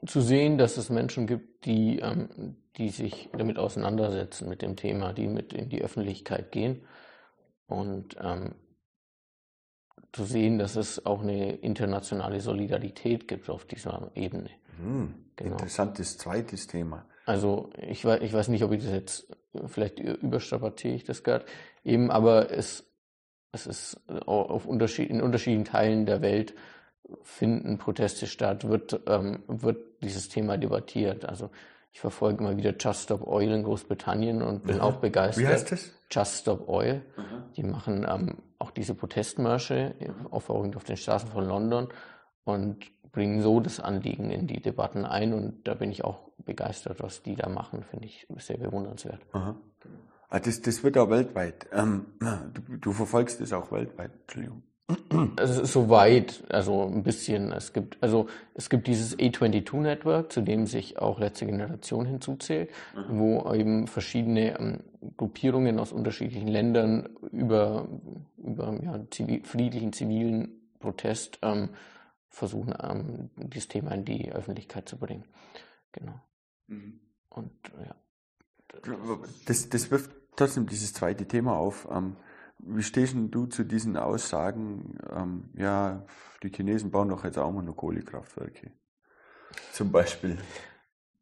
zu 0.06 0.20
sehen, 0.20 0.58
dass 0.58 0.76
es 0.76 0.90
Menschen 0.90 1.26
gibt, 1.26 1.66
die, 1.66 1.98
ähm, 1.98 2.56
die 2.76 2.88
sich 2.88 3.28
damit 3.32 3.58
auseinandersetzen 3.58 4.48
mit 4.48 4.62
dem 4.62 4.76
Thema, 4.76 5.12
die 5.12 5.28
mit 5.28 5.52
in 5.52 5.68
die 5.68 5.82
Öffentlichkeit 5.82 6.52
gehen 6.52 6.84
und 7.66 8.16
ähm, 8.20 8.54
zu 10.12 10.24
sehen, 10.24 10.58
dass 10.58 10.76
es 10.76 11.04
auch 11.06 11.22
eine 11.22 11.52
internationale 11.52 12.40
Solidarität 12.40 13.28
gibt 13.28 13.48
auf 13.48 13.64
dieser 13.64 14.10
Ebene. 14.14 14.50
Hm, 14.78 15.14
genau. 15.36 15.52
Interessantes 15.52 16.18
zweites 16.18 16.66
Thema. 16.66 17.06
Also 17.24 17.70
ich 17.78 18.04
weiß, 18.04 18.20
ich 18.22 18.32
weiß 18.32 18.48
nicht, 18.48 18.64
ob 18.64 18.72
ich 18.72 18.82
das 18.82 18.92
jetzt 18.92 19.36
vielleicht 19.66 20.00
überstrapaziere 20.00 20.94
ich 20.94 21.04
das 21.04 21.22
gerade 21.22 21.44
eben, 21.84 22.10
aber 22.10 22.50
es, 22.50 22.84
es 23.52 23.66
ist 23.66 24.00
auf 24.26 24.66
Unterschied, 24.66 25.10
in 25.10 25.22
unterschiedlichen 25.22 25.64
Teilen 25.64 26.06
der 26.06 26.20
Welt 26.20 26.54
finden 27.22 27.78
Proteste 27.78 28.26
statt, 28.26 28.68
wird, 28.68 29.00
ähm, 29.06 29.42
wird 29.46 30.02
dieses 30.02 30.28
Thema 30.28 30.56
debattiert. 30.56 31.24
Also 31.24 31.50
ich 31.92 32.00
verfolge 32.00 32.42
immer 32.42 32.56
wieder 32.56 32.74
Just 32.78 33.04
Stop 33.04 33.26
Oil 33.26 33.50
in 33.50 33.64
Großbritannien 33.64 34.42
und 34.42 34.64
bin 34.64 34.76
mhm. 34.76 34.82
auch 34.82 34.96
begeistert. 34.96 35.44
Wie 35.44 35.48
heißt 35.48 35.72
das? 35.72 35.90
Just 36.10 36.40
Stop 36.40 36.68
Oil. 36.68 37.02
Mhm. 37.16 37.52
Die 37.56 37.62
machen 37.62 38.06
ähm, 38.08 38.36
auch 38.62 38.70
diese 38.70 38.94
Protestmärsche, 38.94 39.94
vorwiegend 40.38 40.76
auf 40.76 40.84
den 40.84 40.96
Straßen 40.96 41.28
von 41.28 41.44
London 41.44 41.88
und 42.44 42.90
bringen 43.12 43.42
so 43.42 43.60
das 43.60 43.80
Anliegen 43.80 44.30
in 44.30 44.46
die 44.46 44.62
Debatten 44.62 45.04
ein 45.04 45.34
und 45.34 45.66
da 45.68 45.74
bin 45.74 45.90
ich 45.90 46.04
auch 46.04 46.30
begeistert, 46.38 47.02
was 47.02 47.22
die 47.22 47.36
da 47.36 47.48
machen, 47.48 47.82
finde 47.82 48.06
ich 48.06 48.26
sehr 48.38 48.58
bewundernswert. 48.58 49.20
Aha. 49.32 49.56
Ah, 50.28 50.40
das, 50.40 50.62
das 50.62 50.82
wird 50.82 50.96
auch 50.96 51.10
weltweit. 51.10 51.66
Ähm, 51.72 52.06
du, 52.20 52.78
du 52.78 52.92
verfolgst 52.92 53.40
es 53.42 53.52
auch 53.52 53.70
weltweit, 53.70 54.12
Entschuldigung. 54.22 54.62
Es 55.36 55.58
ist 55.58 55.76
also 55.76 56.82
ein 56.86 57.02
bisschen. 57.02 57.52
Es 57.52 57.72
gibt, 57.72 57.96
also 58.02 58.28
es 58.54 58.68
gibt 58.68 58.86
dieses 58.86 59.18
A22-Network, 59.18 60.32
zu 60.32 60.42
dem 60.42 60.66
sich 60.66 60.98
auch 60.98 61.18
letzte 61.18 61.46
Generation 61.46 62.04
hinzuzählt, 62.04 62.70
mhm. 62.94 63.18
wo 63.18 63.54
eben 63.54 63.86
verschiedene 63.86 64.58
ähm, 64.58 64.80
Gruppierungen 65.16 65.78
aus 65.78 65.92
unterschiedlichen 65.92 66.48
Ländern 66.48 67.08
über, 67.30 67.88
über 68.36 68.78
ja, 68.82 69.00
zivil, 69.10 69.44
friedlichen 69.44 69.92
zivilen 69.92 70.60
Protest 70.78 71.38
ähm, 71.42 71.70
versuchen, 72.28 72.74
ähm, 72.82 73.30
dieses 73.36 73.68
Thema 73.68 73.92
in 73.92 74.04
die 74.04 74.32
Öffentlichkeit 74.32 74.88
zu 74.88 74.98
bringen. 74.98 75.24
Genau. 75.92 76.20
Mhm. 76.66 77.00
Und 77.30 77.52
ja. 77.84 77.94
Das, 79.46 79.68
das 79.68 79.90
wirft 79.90 80.10
trotzdem 80.36 80.66
dieses 80.66 80.92
zweite 80.92 81.26
Thema 81.26 81.56
auf. 81.56 81.86
Ähm, 81.90 82.16
wie 82.62 82.82
stehst 82.82 83.14
du 83.16 83.46
zu 83.46 83.64
diesen 83.64 83.96
Aussagen, 83.96 84.98
ähm, 85.14 85.50
ja, 85.56 86.04
die 86.42 86.50
Chinesen 86.50 86.90
bauen 86.90 87.08
doch 87.08 87.24
jetzt 87.24 87.38
auch 87.38 87.50
mal 87.50 87.62
nur 87.62 87.76
Kohlekraftwerke? 87.76 88.72
Zum 89.72 89.92
Beispiel. 89.92 90.38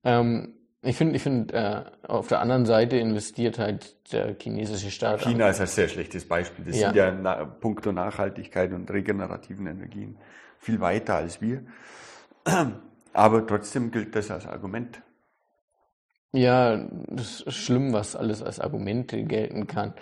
Ähm, 0.04 0.54
ich 0.82 0.96
finde, 0.96 1.16
ich 1.16 1.22
finde, 1.22 1.54
äh, 1.54 2.06
auf 2.06 2.28
der 2.28 2.40
anderen 2.40 2.64
Seite 2.64 2.96
investiert 2.96 3.58
halt 3.58 4.12
der 4.12 4.34
chinesische 4.40 4.90
Staat. 4.90 5.20
China 5.20 5.48
ist 5.48 5.60
ein 5.60 5.66
sehr 5.66 5.88
schlechtes 5.88 6.26
Beispiel. 6.26 6.64
Das 6.64 6.78
ja. 6.78 6.88
sind 6.88 6.96
ja 6.96 7.12
na, 7.12 7.44
puncto 7.44 7.92
Nachhaltigkeit 7.92 8.72
und 8.72 8.90
regenerativen 8.90 9.66
Energien 9.66 10.16
viel 10.58 10.80
weiter 10.80 11.16
als 11.16 11.40
wir. 11.40 11.64
Aber 13.12 13.46
trotzdem 13.46 13.90
gilt 13.90 14.14
das 14.14 14.30
als 14.30 14.46
Argument. 14.46 15.02
Ja, 16.32 16.76
das 17.08 17.40
ist 17.40 17.56
schlimm, 17.56 17.92
was 17.92 18.14
alles 18.14 18.42
als 18.42 18.60
Argumente 18.60 19.24
gelten 19.24 19.66
kann. 19.66 19.94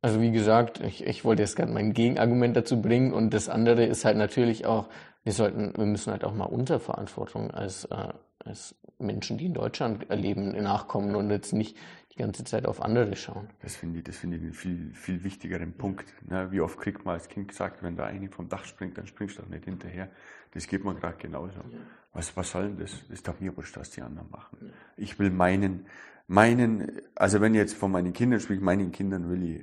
Also 0.00 0.20
wie 0.20 0.30
gesagt, 0.30 0.80
ich, 0.80 1.04
ich 1.04 1.24
wollte 1.24 1.42
jetzt 1.42 1.56
gerade 1.56 1.72
mein 1.72 1.92
Gegenargument 1.92 2.56
dazu 2.56 2.80
bringen 2.80 3.12
und 3.12 3.34
das 3.34 3.48
andere 3.48 3.84
ist 3.84 4.04
halt 4.04 4.16
natürlich 4.16 4.64
auch, 4.64 4.88
wir 5.24 5.32
sollten, 5.32 5.76
wir 5.76 5.86
müssen 5.86 6.12
halt 6.12 6.24
auch 6.24 6.34
mal 6.34 6.44
unserer 6.44 6.78
Verantwortung 6.78 7.50
als, 7.50 7.84
äh, 7.86 8.08
als 8.38 8.76
Menschen, 8.98 9.38
die 9.38 9.46
in 9.46 9.54
Deutschland 9.54 10.06
leben, 10.08 10.50
nachkommen 10.62 11.16
und 11.16 11.30
jetzt 11.30 11.52
nicht 11.52 11.76
die 12.12 12.18
ganze 12.18 12.44
Zeit 12.44 12.66
auf 12.66 12.80
andere 12.80 13.16
schauen. 13.16 13.48
Das 13.60 13.74
finde 13.76 13.98
ich, 13.98 14.04
das 14.04 14.16
finde 14.16 14.36
ich 14.36 14.42
einen 14.42 14.52
viel, 14.52 14.92
viel 14.94 15.24
wichtigeren 15.24 15.72
Punkt. 15.72 16.06
Ne? 16.28 16.50
Wie 16.52 16.60
oft 16.60 16.78
kriegt 16.78 17.04
man 17.04 17.14
als 17.14 17.28
Kind 17.28 17.48
gesagt, 17.48 17.82
wenn 17.82 17.96
da 17.96 18.06
eine 18.06 18.28
vom 18.28 18.48
Dach 18.48 18.64
springt, 18.64 18.98
dann 18.98 19.06
springst 19.06 19.38
du 19.38 19.42
doch 19.42 19.48
nicht 19.48 19.64
hinterher. 19.64 20.08
Das 20.52 20.66
geht 20.66 20.84
mir 20.84 20.94
gerade 20.94 21.16
genauso. 21.16 21.54
Ja. 21.54 21.78
Was, 22.12 22.36
was 22.36 22.50
soll 22.50 22.68
denn 22.68 22.78
das? 22.78 22.92
Das 22.92 23.10
ist 23.10 23.28
doch 23.28 23.38
mir 23.40 23.56
wurscht, 23.56 23.76
was 23.76 23.90
die 23.90 24.02
anderen 24.02 24.30
machen. 24.30 24.58
Ja. 24.60 24.68
Ich 24.96 25.18
will 25.18 25.30
meinen, 25.30 25.86
meinen, 26.26 27.00
also 27.14 27.40
wenn 27.40 27.54
ich 27.54 27.58
jetzt 27.58 27.74
von 27.74 27.90
meinen 27.90 28.12
Kindern 28.12 28.40
spreche, 28.40 28.62
meinen 28.62 28.92
Kindern 28.92 29.28
will 29.28 29.42
ich 29.42 29.62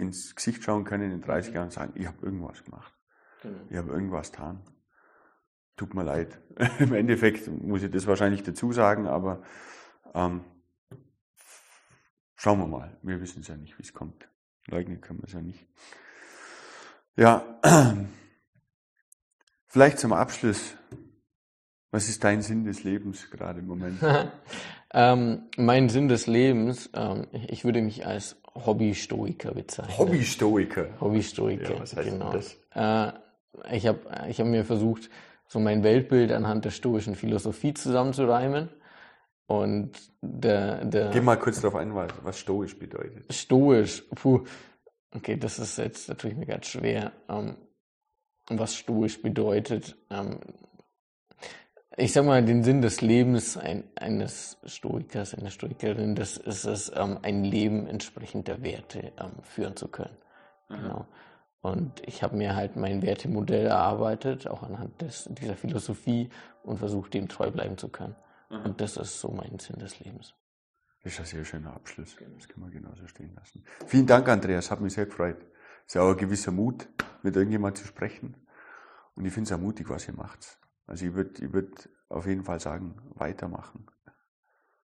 ins 0.00 0.34
Gesicht 0.34 0.64
schauen 0.64 0.84
können 0.84 1.12
in 1.12 1.20
30 1.20 1.54
Jahren 1.54 1.66
und 1.66 1.72
sagen, 1.72 1.92
ich 1.94 2.06
habe 2.06 2.24
irgendwas 2.24 2.64
gemacht. 2.64 2.92
Genau. 3.42 3.58
Ich 3.68 3.76
habe 3.76 3.90
irgendwas 3.90 4.32
getan. 4.32 4.62
tut 5.76 5.94
mir 5.94 6.04
leid. 6.04 6.40
Im 6.78 6.92
Endeffekt 6.94 7.46
muss 7.48 7.82
ich 7.82 7.90
das 7.90 8.06
wahrscheinlich 8.06 8.42
dazu 8.42 8.72
sagen, 8.72 9.06
aber 9.06 9.42
ähm, 10.14 10.44
schauen 12.36 12.58
wir 12.58 12.66
mal. 12.66 12.98
Wir 13.02 13.20
wissen 13.20 13.40
es 13.40 13.48
ja 13.48 13.56
nicht, 13.56 13.78
wie 13.78 13.82
es 13.82 13.92
kommt. 13.92 14.28
Leugnen 14.66 15.00
können 15.00 15.20
wir 15.20 15.26
es 15.26 15.32
ja 15.32 15.40
nicht. 15.40 15.66
Ja, 17.16 17.60
vielleicht 19.66 19.98
zum 19.98 20.12
Abschluss. 20.12 20.76
Was 21.92 22.08
ist 22.08 22.22
dein 22.22 22.40
Sinn 22.40 22.64
des 22.64 22.84
Lebens 22.84 23.30
gerade 23.30 23.60
im 23.60 23.66
Moment? 23.66 24.00
ähm, 24.94 25.48
mein 25.56 25.88
Sinn 25.88 26.08
des 26.08 26.26
Lebens, 26.26 26.88
ähm, 26.94 27.26
ich 27.32 27.64
würde 27.64 27.82
mich 27.82 28.06
als 28.06 28.40
Hobbystoiker 28.66 29.52
bezeichnen. 29.52 29.98
Hobbystoiker? 29.98 31.00
Hobbystoiker, 31.00 31.74
ja, 31.74 31.80
was 31.80 31.96
heißt 31.96 32.10
genau. 32.10 32.32
Das? 32.32 32.56
Äh, 32.74 33.12
ich 33.76 33.86
habe 33.86 34.00
ich 34.28 34.40
hab 34.40 34.46
mir 34.46 34.64
versucht, 34.64 35.10
so 35.46 35.58
mein 35.58 35.82
Weltbild 35.82 36.32
anhand 36.32 36.64
der 36.64 36.70
stoischen 36.70 37.14
Philosophie 37.14 37.74
zusammenzureimen. 37.74 38.68
Und 39.46 39.90
der, 40.22 40.84
der 40.84 41.10
Geh 41.10 41.20
mal 41.20 41.36
kurz 41.36 41.60
darauf 41.60 41.74
ein, 41.74 41.92
was 41.94 42.38
stoisch 42.38 42.78
bedeutet. 42.78 43.32
Stoisch, 43.32 44.04
puh. 44.14 44.44
Okay, 45.12 45.36
das 45.36 45.58
ist 45.58 45.76
jetzt 45.76 46.08
natürlich 46.08 46.36
mir 46.36 46.46
ganz 46.46 46.66
schwer. 46.66 47.10
Ähm, 47.28 47.56
was 48.48 48.76
stoisch 48.76 49.20
bedeutet. 49.20 49.96
Ähm, 50.08 50.38
ich 51.96 52.12
sag 52.12 52.24
mal, 52.24 52.44
den 52.44 52.62
Sinn 52.62 52.82
des 52.82 53.00
Lebens 53.00 53.56
ein, 53.56 53.84
eines 53.96 54.58
Stoikers, 54.64 55.34
einer 55.34 55.50
Stoikerin, 55.50 56.14
das 56.14 56.36
ist 56.36 56.64
es, 56.64 56.92
ähm, 56.94 57.18
ein 57.22 57.44
Leben 57.44 57.86
entsprechend 57.86 58.48
der 58.48 58.62
Werte 58.62 59.12
ähm, 59.18 59.42
führen 59.42 59.76
zu 59.76 59.88
können. 59.88 60.16
Mhm. 60.68 60.76
Genau. 60.76 61.06
Und 61.62 62.00
ich 62.06 62.22
habe 62.22 62.36
mir 62.36 62.56
halt 62.56 62.76
mein 62.76 63.02
Wertemodell 63.02 63.66
erarbeitet, 63.66 64.46
auch 64.46 64.62
anhand 64.62 65.00
des, 65.02 65.28
dieser 65.30 65.56
Philosophie 65.56 66.30
und 66.62 66.78
versucht, 66.78 67.12
dem 67.12 67.28
treu 67.28 67.50
bleiben 67.50 67.76
zu 67.76 67.88
können. 67.88 68.16
Mhm. 68.48 68.62
Und 68.62 68.80
das 68.80 68.96
ist 68.96 69.20
so 69.20 69.30
mein 69.30 69.58
Sinn 69.58 69.78
des 69.78 69.98
Lebens. 70.00 70.34
Das 71.02 71.14
ist 71.14 71.20
ein 71.20 71.26
sehr 71.26 71.44
schöner 71.44 71.74
Abschluss. 71.74 72.16
Das 72.36 72.48
kann 72.48 72.60
man 72.60 72.70
genauso 72.70 73.06
stehen 73.06 73.34
lassen. 73.34 73.64
Vielen 73.86 74.06
Dank, 74.06 74.28
Andreas. 74.28 74.70
Hat 74.70 74.80
mich 74.80 74.94
sehr 74.94 75.06
gefreut. 75.06 75.38
Es 75.86 75.88
ist 75.88 75.94
ja 75.94 76.02
auch 76.02 76.10
ein 76.10 76.16
gewisser 76.16 76.52
Mut, 76.52 76.88
mit 77.22 77.36
irgendjemandem 77.36 77.82
zu 77.82 77.88
sprechen. 77.88 78.36
Und 79.14 79.24
ich 79.24 79.32
finde 79.32 79.48
es 79.48 79.56
auch 79.56 79.60
mutig, 79.60 79.88
was 79.88 80.06
ihr 80.08 80.14
macht. 80.14 80.58
Also 80.90 81.06
ich 81.06 81.14
würde 81.14 81.42
ich 81.44 81.52
würd 81.54 81.88
auf 82.10 82.26
jeden 82.26 82.44
Fall 82.44 82.60
sagen, 82.60 82.96
weitermachen. 83.14 83.86